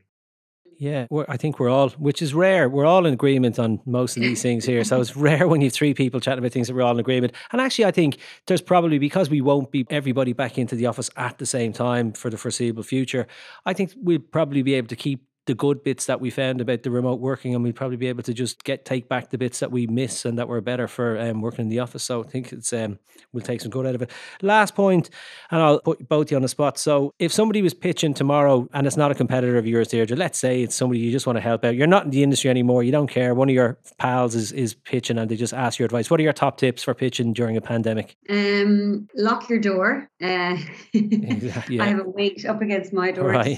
Yeah, 0.79 1.07
I 1.27 1.37
think 1.37 1.59
we're 1.59 1.69
all, 1.69 1.89
which 1.91 2.21
is 2.21 2.33
rare. 2.33 2.69
We're 2.69 2.85
all 2.85 3.05
in 3.05 3.13
agreement 3.13 3.57
on 3.57 3.79
most 3.85 4.15
of 4.15 4.21
these 4.21 4.41
things 4.41 4.63
here. 4.63 4.83
So 4.83 5.01
it's 5.01 5.15
rare 5.15 5.47
when 5.47 5.61
you 5.61 5.65
have 5.65 5.73
three 5.73 5.93
people 5.93 6.19
chatting 6.19 6.39
about 6.39 6.51
things 6.51 6.67
that 6.67 6.75
we're 6.75 6.83
all 6.83 6.93
in 6.93 6.99
agreement. 6.99 7.33
And 7.51 7.59
actually, 7.59 7.85
I 7.85 7.91
think 7.91 8.17
there's 8.45 8.61
probably 8.61 8.99
because 8.99 9.29
we 9.29 9.41
won't 9.41 9.71
be 9.71 9.87
everybody 9.89 10.33
back 10.33 10.57
into 10.57 10.75
the 10.75 10.85
office 10.85 11.09
at 11.17 11.39
the 11.39 11.45
same 11.45 11.73
time 11.73 12.13
for 12.13 12.29
the 12.29 12.37
foreseeable 12.37 12.83
future. 12.83 13.27
I 13.65 13.73
think 13.73 13.93
we'll 13.97 14.19
probably 14.19 14.61
be 14.61 14.75
able 14.75 14.87
to 14.89 14.95
keep 14.95 15.26
the 15.47 15.55
good 15.55 15.83
bits 15.83 16.05
that 16.05 16.21
we 16.21 16.29
found 16.29 16.61
about 16.61 16.83
the 16.83 16.91
remote 16.91 17.19
working, 17.19 17.55
and 17.55 17.63
we'd 17.63 17.75
probably 17.75 17.97
be 17.97 18.07
able 18.07 18.23
to 18.23 18.33
just 18.33 18.63
get 18.63 18.85
take 18.85 19.09
back 19.09 19.31
the 19.31 19.37
bits 19.37 19.59
that 19.59 19.71
we 19.71 19.87
miss 19.87 20.25
and 20.25 20.37
that 20.37 20.47
were 20.47 20.61
better 20.61 20.87
for 20.87 21.17
um, 21.17 21.41
working 21.41 21.63
in 21.63 21.69
the 21.69 21.79
office. 21.79 22.03
So 22.03 22.23
I 22.23 22.27
think 22.27 22.53
it's 22.53 22.71
um, 22.73 22.99
we'll 23.33 23.43
take 23.43 23.61
some 23.61 23.71
good 23.71 23.85
out 23.85 23.95
of 23.95 24.01
it. 24.01 24.11
Last 24.41 24.75
point, 24.75 25.09
and 25.49 25.61
I'll 25.61 25.79
put 25.79 26.07
both 26.07 26.29
you 26.29 26.37
on 26.37 26.43
the 26.43 26.47
spot. 26.47 26.77
So 26.77 27.13
if 27.17 27.31
somebody 27.31 27.61
was 27.61 27.73
pitching 27.73 28.13
tomorrow 28.13 28.67
and 28.73 28.85
it's 28.85 28.97
not 28.97 29.09
a 29.09 29.15
competitor 29.15 29.57
of 29.57 29.65
yours, 29.65 29.87
Deirdre, 29.87 30.15
let's 30.15 30.37
say 30.37 30.61
it's 30.61 30.75
somebody 30.75 30.99
you 30.99 31.11
just 31.11 31.25
want 31.25 31.37
to 31.37 31.41
help 31.41 31.63
out. 31.65 31.75
You're 31.75 31.87
not 31.87 32.05
in 32.05 32.11
the 32.11 32.23
industry 32.23 32.49
anymore. 32.49 32.83
You 32.83 32.91
don't 32.91 33.09
care. 33.09 33.33
One 33.33 33.49
of 33.49 33.55
your 33.55 33.79
pals 33.97 34.35
is 34.35 34.51
is 34.51 34.73
pitching, 34.73 35.17
and 35.17 35.31
they 35.31 35.35
just 35.35 35.53
ask 35.53 35.79
your 35.79 35.85
advice. 35.85 36.11
What 36.11 36.19
are 36.19 36.23
your 36.23 36.33
top 36.33 36.57
tips 36.57 36.83
for 36.83 36.93
pitching 36.93 37.33
during 37.33 37.57
a 37.57 37.61
pandemic? 37.61 38.15
Um, 38.29 39.07
lock 39.15 39.49
your 39.49 39.59
door. 39.59 40.09
Uh, 40.21 40.57
yeah. 40.93 41.83
I 41.83 41.87
have 41.87 41.99
a 41.99 42.09
weight 42.09 42.45
up 42.45 42.61
against 42.61 42.91
my 42.91 43.11
door. 43.11 43.29
Right. 43.29 43.57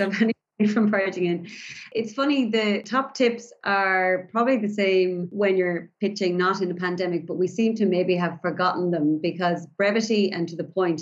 From 0.67 0.93
in. 0.93 1.47
It's 1.93 2.13
funny, 2.13 2.49
the 2.49 2.83
top 2.83 3.13
tips 3.13 3.53
are 3.63 4.27
probably 4.31 4.57
the 4.57 4.67
same 4.67 5.27
when 5.31 5.55
you're 5.55 5.89
pitching, 6.01 6.37
not 6.37 6.61
in 6.61 6.69
a 6.69 6.75
pandemic, 6.75 7.25
but 7.25 7.37
we 7.37 7.47
seem 7.47 7.75
to 7.75 7.85
maybe 7.85 8.15
have 8.15 8.41
forgotten 8.41 8.91
them 8.91 9.19
because 9.21 9.65
brevity 9.77 10.31
and 10.31 10.49
to 10.49 10.57
the 10.57 10.65
point 10.65 11.01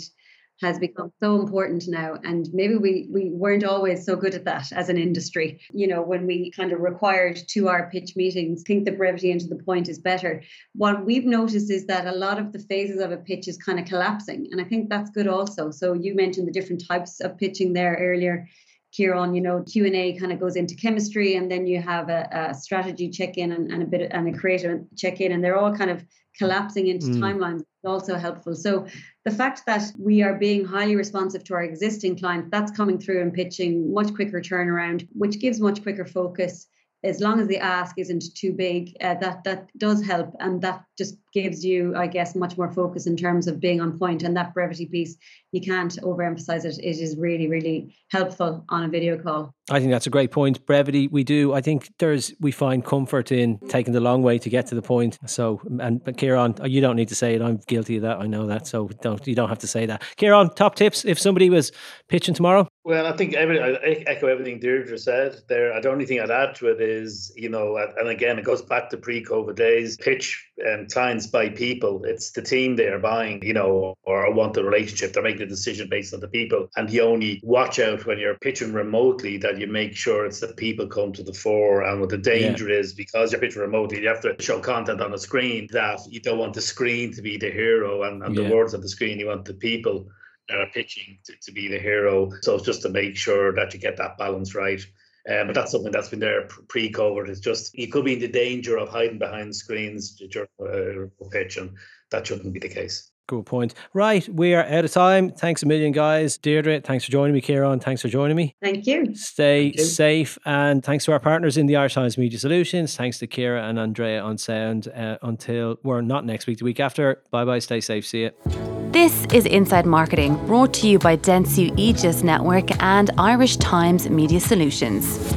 has 0.62 0.80
become 0.80 1.12
so 1.20 1.40
important 1.40 1.88
now. 1.88 2.16
And 2.24 2.48
maybe 2.52 2.78
we 2.78 3.08
we 3.12 3.30
weren't 3.30 3.64
always 3.64 4.04
so 4.04 4.16
good 4.16 4.34
at 4.34 4.46
that 4.46 4.72
as 4.72 4.90
an 4.90 4.98
industry. 4.98 5.60
You 5.72 5.88
know 5.88 6.02
when 6.02 6.26
we 6.26 6.52
kind 6.52 6.72
of 6.72 6.80
required 6.80 7.40
two 7.48 7.70
hour 7.70 7.90
pitch 7.92 8.16
meetings 8.16 8.64
think 8.64 8.86
the 8.86 8.92
brevity 8.92 9.32
and 9.32 9.42
to 9.42 9.48
the 9.48 9.64
point 9.64 9.88
is 9.88 10.00
better. 10.00 10.42
What 10.74 11.06
we've 11.06 11.26
noticed 11.26 11.70
is 11.70 11.86
that 11.88 12.08
a 12.08 12.12
lot 12.12 12.40
of 12.40 12.54
the 12.54 12.60
phases 12.60 13.00
of 13.02 13.12
a 13.12 13.18
pitch 13.18 13.48
is 13.48 13.58
kind 13.58 13.80
of 13.80 13.86
collapsing 13.86 14.48
and 14.52 14.60
i 14.60 14.64
think 14.64 14.90
that's 14.90 15.12
good 15.12 15.28
also. 15.28 15.70
So 15.70 15.94
you 15.94 16.16
mentioned 16.16 16.48
the 16.48 16.60
different 16.60 16.84
types 16.88 17.20
of 17.22 17.38
pitching 17.38 17.74
there 17.74 17.96
earlier 18.00 18.48
Kieran, 18.94 19.36
you 19.36 19.42
know, 19.42 19.64
Q 19.64 19.86
and 19.86 19.96
A 19.96 20.18
kind 20.18 20.32
of 20.32 20.40
goes 20.40 20.56
into 20.56 20.76
chemistry, 20.76 21.36
and 21.36 21.52
then 21.52 21.68
you 21.68 21.82
have 21.82 22.10
a, 22.10 22.28
a 22.32 22.54
strategy 22.54 23.10
check-in 23.10 23.52
and, 23.52 23.72
and 23.72 23.84
a 23.84 23.86
bit 23.86 24.02
of, 24.02 24.12
and 24.12 24.34
a 24.34 24.38
creative 24.38 24.82
check-in, 24.96 25.32
and 25.32 25.44
they're 25.44 25.58
all 25.58 25.76
kind 25.76 25.92
of 25.92 26.04
collapsing 26.38 26.88
into 26.88 27.08
mm. 27.08 27.20
timelines. 27.20 27.64
Also 27.86 28.16
helpful. 28.16 28.54
So 28.54 28.86
the 29.24 29.32
fact 29.32 29.62
that 29.66 29.92
we 29.98 30.22
are 30.22 30.36
being 30.36 30.66
highly 30.66 30.96
responsive 30.96 31.44
to 31.46 31.54
our 31.54 31.64
existing 31.64 32.18
clients, 32.18 32.50
that's 32.52 32.72
coming 32.72 33.00
through 33.00 33.22
and 33.22 33.34
pitching 33.34 33.94
much 33.94 34.14
quicker 34.14 34.42
turnaround, 34.42 35.08
which 35.14 35.40
gives 35.40 35.62
much 35.62 35.84
quicker 35.84 36.06
focus 36.06 36.68
as 37.04 37.20
long 37.20 37.40
as 37.40 37.48
the 37.48 37.58
ask 37.58 37.98
isn't 37.98 38.36
too 38.36 38.52
big, 38.54 38.96
uh, 39.02 39.14
that 39.16 39.44
that 39.44 39.70
does 39.78 40.04
help, 40.04 40.36
and 40.40 40.62
that 40.62 40.84
just 40.98 41.18
gives 41.32 41.64
you, 41.64 41.96
I 41.96 42.08
guess, 42.08 42.36
much 42.36 42.58
more 42.58 42.72
focus 42.74 43.06
in 43.06 43.16
terms 43.16 43.48
of 43.48 43.60
being 43.60 43.80
on 43.80 44.00
point. 44.00 44.24
And 44.24 44.36
that 44.36 44.54
brevity 44.54 44.88
piece, 44.88 45.16
you 45.52 45.62
can't 45.62 45.96
overemphasize 46.02 46.66
it. 46.66 46.80
It 46.80 47.00
is 47.00 47.16
really, 47.18 47.48
really 47.48 47.96
helpful 48.10 48.66
on 48.70 48.84
a 48.84 48.88
video 48.88 49.18
call. 49.18 49.54
I 49.70 49.80
think 49.80 49.92
that's 49.92 50.08
a 50.08 50.10
great 50.10 50.32
point. 50.32 50.66
Brevity, 50.66 51.08
we 51.08 51.24
do. 51.24 51.54
I 51.54 51.62
think 51.62 51.92
there's 52.00 52.34
we 52.40 52.52
find 52.52 52.84
comfort 52.84 53.32
in 53.32 53.60
taking 53.70 53.94
the 53.94 54.00
long 54.00 54.24
way 54.24 54.40
to 54.40 54.50
get 54.50 54.66
to 54.68 54.76
the 54.76 54.82
point. 54.82 55.20
So, 55.28 55.62
and 55.80 56.04
but 56.04 56.18
Kieran, 56.18 56.56
you 56.66 56.82
don't 56.82 56.96
need 56.96 57.10
to 57.10 57.16
say 57.16 57.36
it. 57.36 57.42
I'm 57.42 57.58
guilty 57.68 57.98
of 57.98 58.02
that. 58.04 58.18
I 58.18 58.26
know 58.26 58.48
that. 58.48 58.66
So 58.66 58.88
don't 59.02 59.26
you 59.28 59.36
don't 59.36 59.50
have 59.50 59.60
to 59.60 59.68
say 59.68 59.86
that. 59.86 60.04
Kieran, 60.16 60.50
top 60.56 60.76
tips 60.76 61.06
if 61.06 61.20
somebody 61.20 61.50
was 61.50 61.72
pitching 62.10 62.34
tomorrow. 62.34 62.67
Well, 62.88 63.06
I 63.06 63.12
think 63.18 63.34
every, 63.34 63.60
I 63.62 64.06
echo 64.08 64.28
everything 64.28 64.62
Deirdre 64.62 64.98
said 64.98 65.42
there. 65.50 65.78
The 65.82 65.92
only 65.92 66.06
thing 66.06 66.22
I'd 66.22 66.32
add 66.32 66.56
to 66.56 66.70
it 66.70 66.80
is, 66.80 67.34
you 67.36 67.50
know, 67.50 67.76
and 67.76 68.08
again, 68.08 68.40
it 68.40 68.46
goes 68.46 68.62
back 68.62 68.90
to 68.92 68.98
pre-COVID 68.98 69.58
days. 69.58 69.98
Pitch 69.98 70.48
and 70.60 70.90
clients 70.90 71.28
buy 71.28 71.50
people. 71.50 72.06
It's 72.06 72.32
the 72.32 72.42
team 72.42 72.78
they 72.78 72.88
are 72.88 72.98
buying, 72.98 73.44
you 73.44 73.54
know, 73.54 73.98
or 74.04 74.34
want 74.34 74.54
the 74.54 74.64
relationship. 74.64 75.12
They're 75.12 75.22
making 75.22 75.42
a 75.42 75.48
decision 75.48 75.90
based 75.90 76.14
on 76.14 76.22
the 76.22 76.30
people. 76.30 76.70
And 76.78 76.90
you 76.90 77.02
only 77.02 77.42
watch 77.44 77.78
out 77.78 78.06
when 78.06 78.20
you're 78.20 78.38
pitching 78.38 78.72
remotely 78.72 79.36
that 79.40 79.60
you 79.60 79.68
make 79.68 79.94
sure 79.94 80.26
it's 80.26 80.40
the 80.40 80.54
people 80.54 80.88
come 80.88 81.12
to 81.12 81.24
the 81.24 81.34
fore. 81.34 81.84
And 81.84 82.00
what 82.00 82.10
the 82.10 82.18
danger 82.18 82.70
yeah. 82.70 82.80
is 82.80 82.94
because 82.94 83.34
you're 83.34 83.42
pitching 83.42 83.64
remotely, 83.64 84.02
you 84.02 84.08
have 84.08 84.22
to 84.22 84.42
show 84.42 84.62
content 84.62 85.02
on 85.02 85.12
the 85.12 85.20
screen 85.20 85.68
that 85.74 86.00
you 86.08 86.22
don't 86.22 86.40
want 86.40 86.54
the 86.54 86.62
screen 86.62 87.14
to 87.16 87.22
be 87.22 87.36
the 87.36 87.52
hero 87.52 88.04
and, 88.04 88.24
and 88.24 88.34
yeah. 88.34 88.48
the 88.48 88.56
words 88.56 88.74
of 88.74 88.82
the 88.82 88.88
screen. 88.88 89.20
You 89.20 89.28
want 89.28 89.44
the 89.44 89.56
people 89.56 90.08
that 90.50 90.60
are 90.60 90.70
pitching 90.74 91.18
to, 91.26 91.34
to 91.42 91.52
be 91.52 91.68
the 91.68 91.80
hero. 91.80 92.30
So 92.42 92.56
it's 92.56 92.66
just 92.66 92.82
to 92.84 92.90
make 92.90 93.16
sure 93.16 93.54
that 93.54 93.74
you 93.74 93.80
get 93.80 93.98
that 93.98 94.18
balance 94.18 94.56
right. 94.56 94.82
Um, 95.30 95.48
but 95.48 95.56
that's 95.56 95.72
something 95.72 95.92
that's 95.92 96.10
been 96.10 96.20
there 96.20 96.48
pre-COVID. 96.70 97.28
It's 97.28 97.42
just 97.42 97.78
you 97.78 97.90
could 97.90 98.06
be 98.06 98.14
in 98.14 98.20
the 98.20 98.30
danger 98.30 98.78
of 98.78 98.90
hiding 98.90 99.20
behind 99.20 99.56
screens 99.56 100.22
during 100.32 100.48
a 100.62 101.04
uh, 101.04 101.30
pitch, 101.30 101.58
and 101.58 101.76
that 102.12 102.26
shouldn't 102.26 102.54
be 102.54 102.60
the 102.60 102.70
case. 102.70 103.12
Good 103.28 103.46
point. 103.46 103.74
Right, 103.94 104.28
we 104.30 104.54
are 104.54 104.64
out 104.64 104.86
of 104.86 104.92
time. 104.92 105.32
Thanks 105.32 105.62
a 105.62 105.66
million, 105.66 105.92
guys. 105.92 106.38
Deirdre, 106.38 106.80
thanks 106.80 107.04
for 107.04 107.12
joining 107.12 107.34
me. 107.34 107.42
Kieran, 107.42 107.82
thanks 107.82 108.02
for 108.02 108.08
joining 108.08 108.38
me. 108.38 108.56
Thank 108.62 108.88
you. 108.88 109.14
Stay 109.16 109.66
Thank 109.66 109.80
you. 109.80 109.84
safe, 109.84 110.38
and 110.46 110.82
thanks 110.82 111.04
to 111.06 111.12
our 111.12 111.20
partners 111.20 111.58
in 111.58 111.66
the 111.66 111.76
Irish 111.76 111.96
Times 111.96 112.18
Media 112.18 112.40
Solutions. 112.40 112.96
Thanks 112.96 113.20
to 113.20 113.28
Kira 113.28 113.70
and 113.70 113.78
Andrea 113.78 114.22
on 114.22 114.38
sound. 114.38 114.88
Uh, 114.88 115.18
until 115.22 115.78
we're 115.84 116.00
not 116.00 116.24
next 116.24 116.48
week, 116.48 116.60
the 116.60 116.64
week 116.64 116.80
after. 116.80 117.22
Bye 117.32 117.44
bye. 117.44 117.60
Stay 117.60 117.82
safe. 117.82 118.08
See 118.08 118.22
you. 118.22 118.77
This 118.92 119.26
is 119.34 119.46
Inside 119.46 119.86
Marketing, 119.86 120.38
brought 120.48 120.74
to 120.76 120.88
you 120.88 120.98
by 120.98 121.18
Dentsu 121.18 121.78
Aegis 121.78 122.24
Network 122.24 122.72
and 122.82 123.12
Irish 123.18 123.58
Times 123.58 124.10
Media 124.10 124.40
Solutions. 124.40 125.36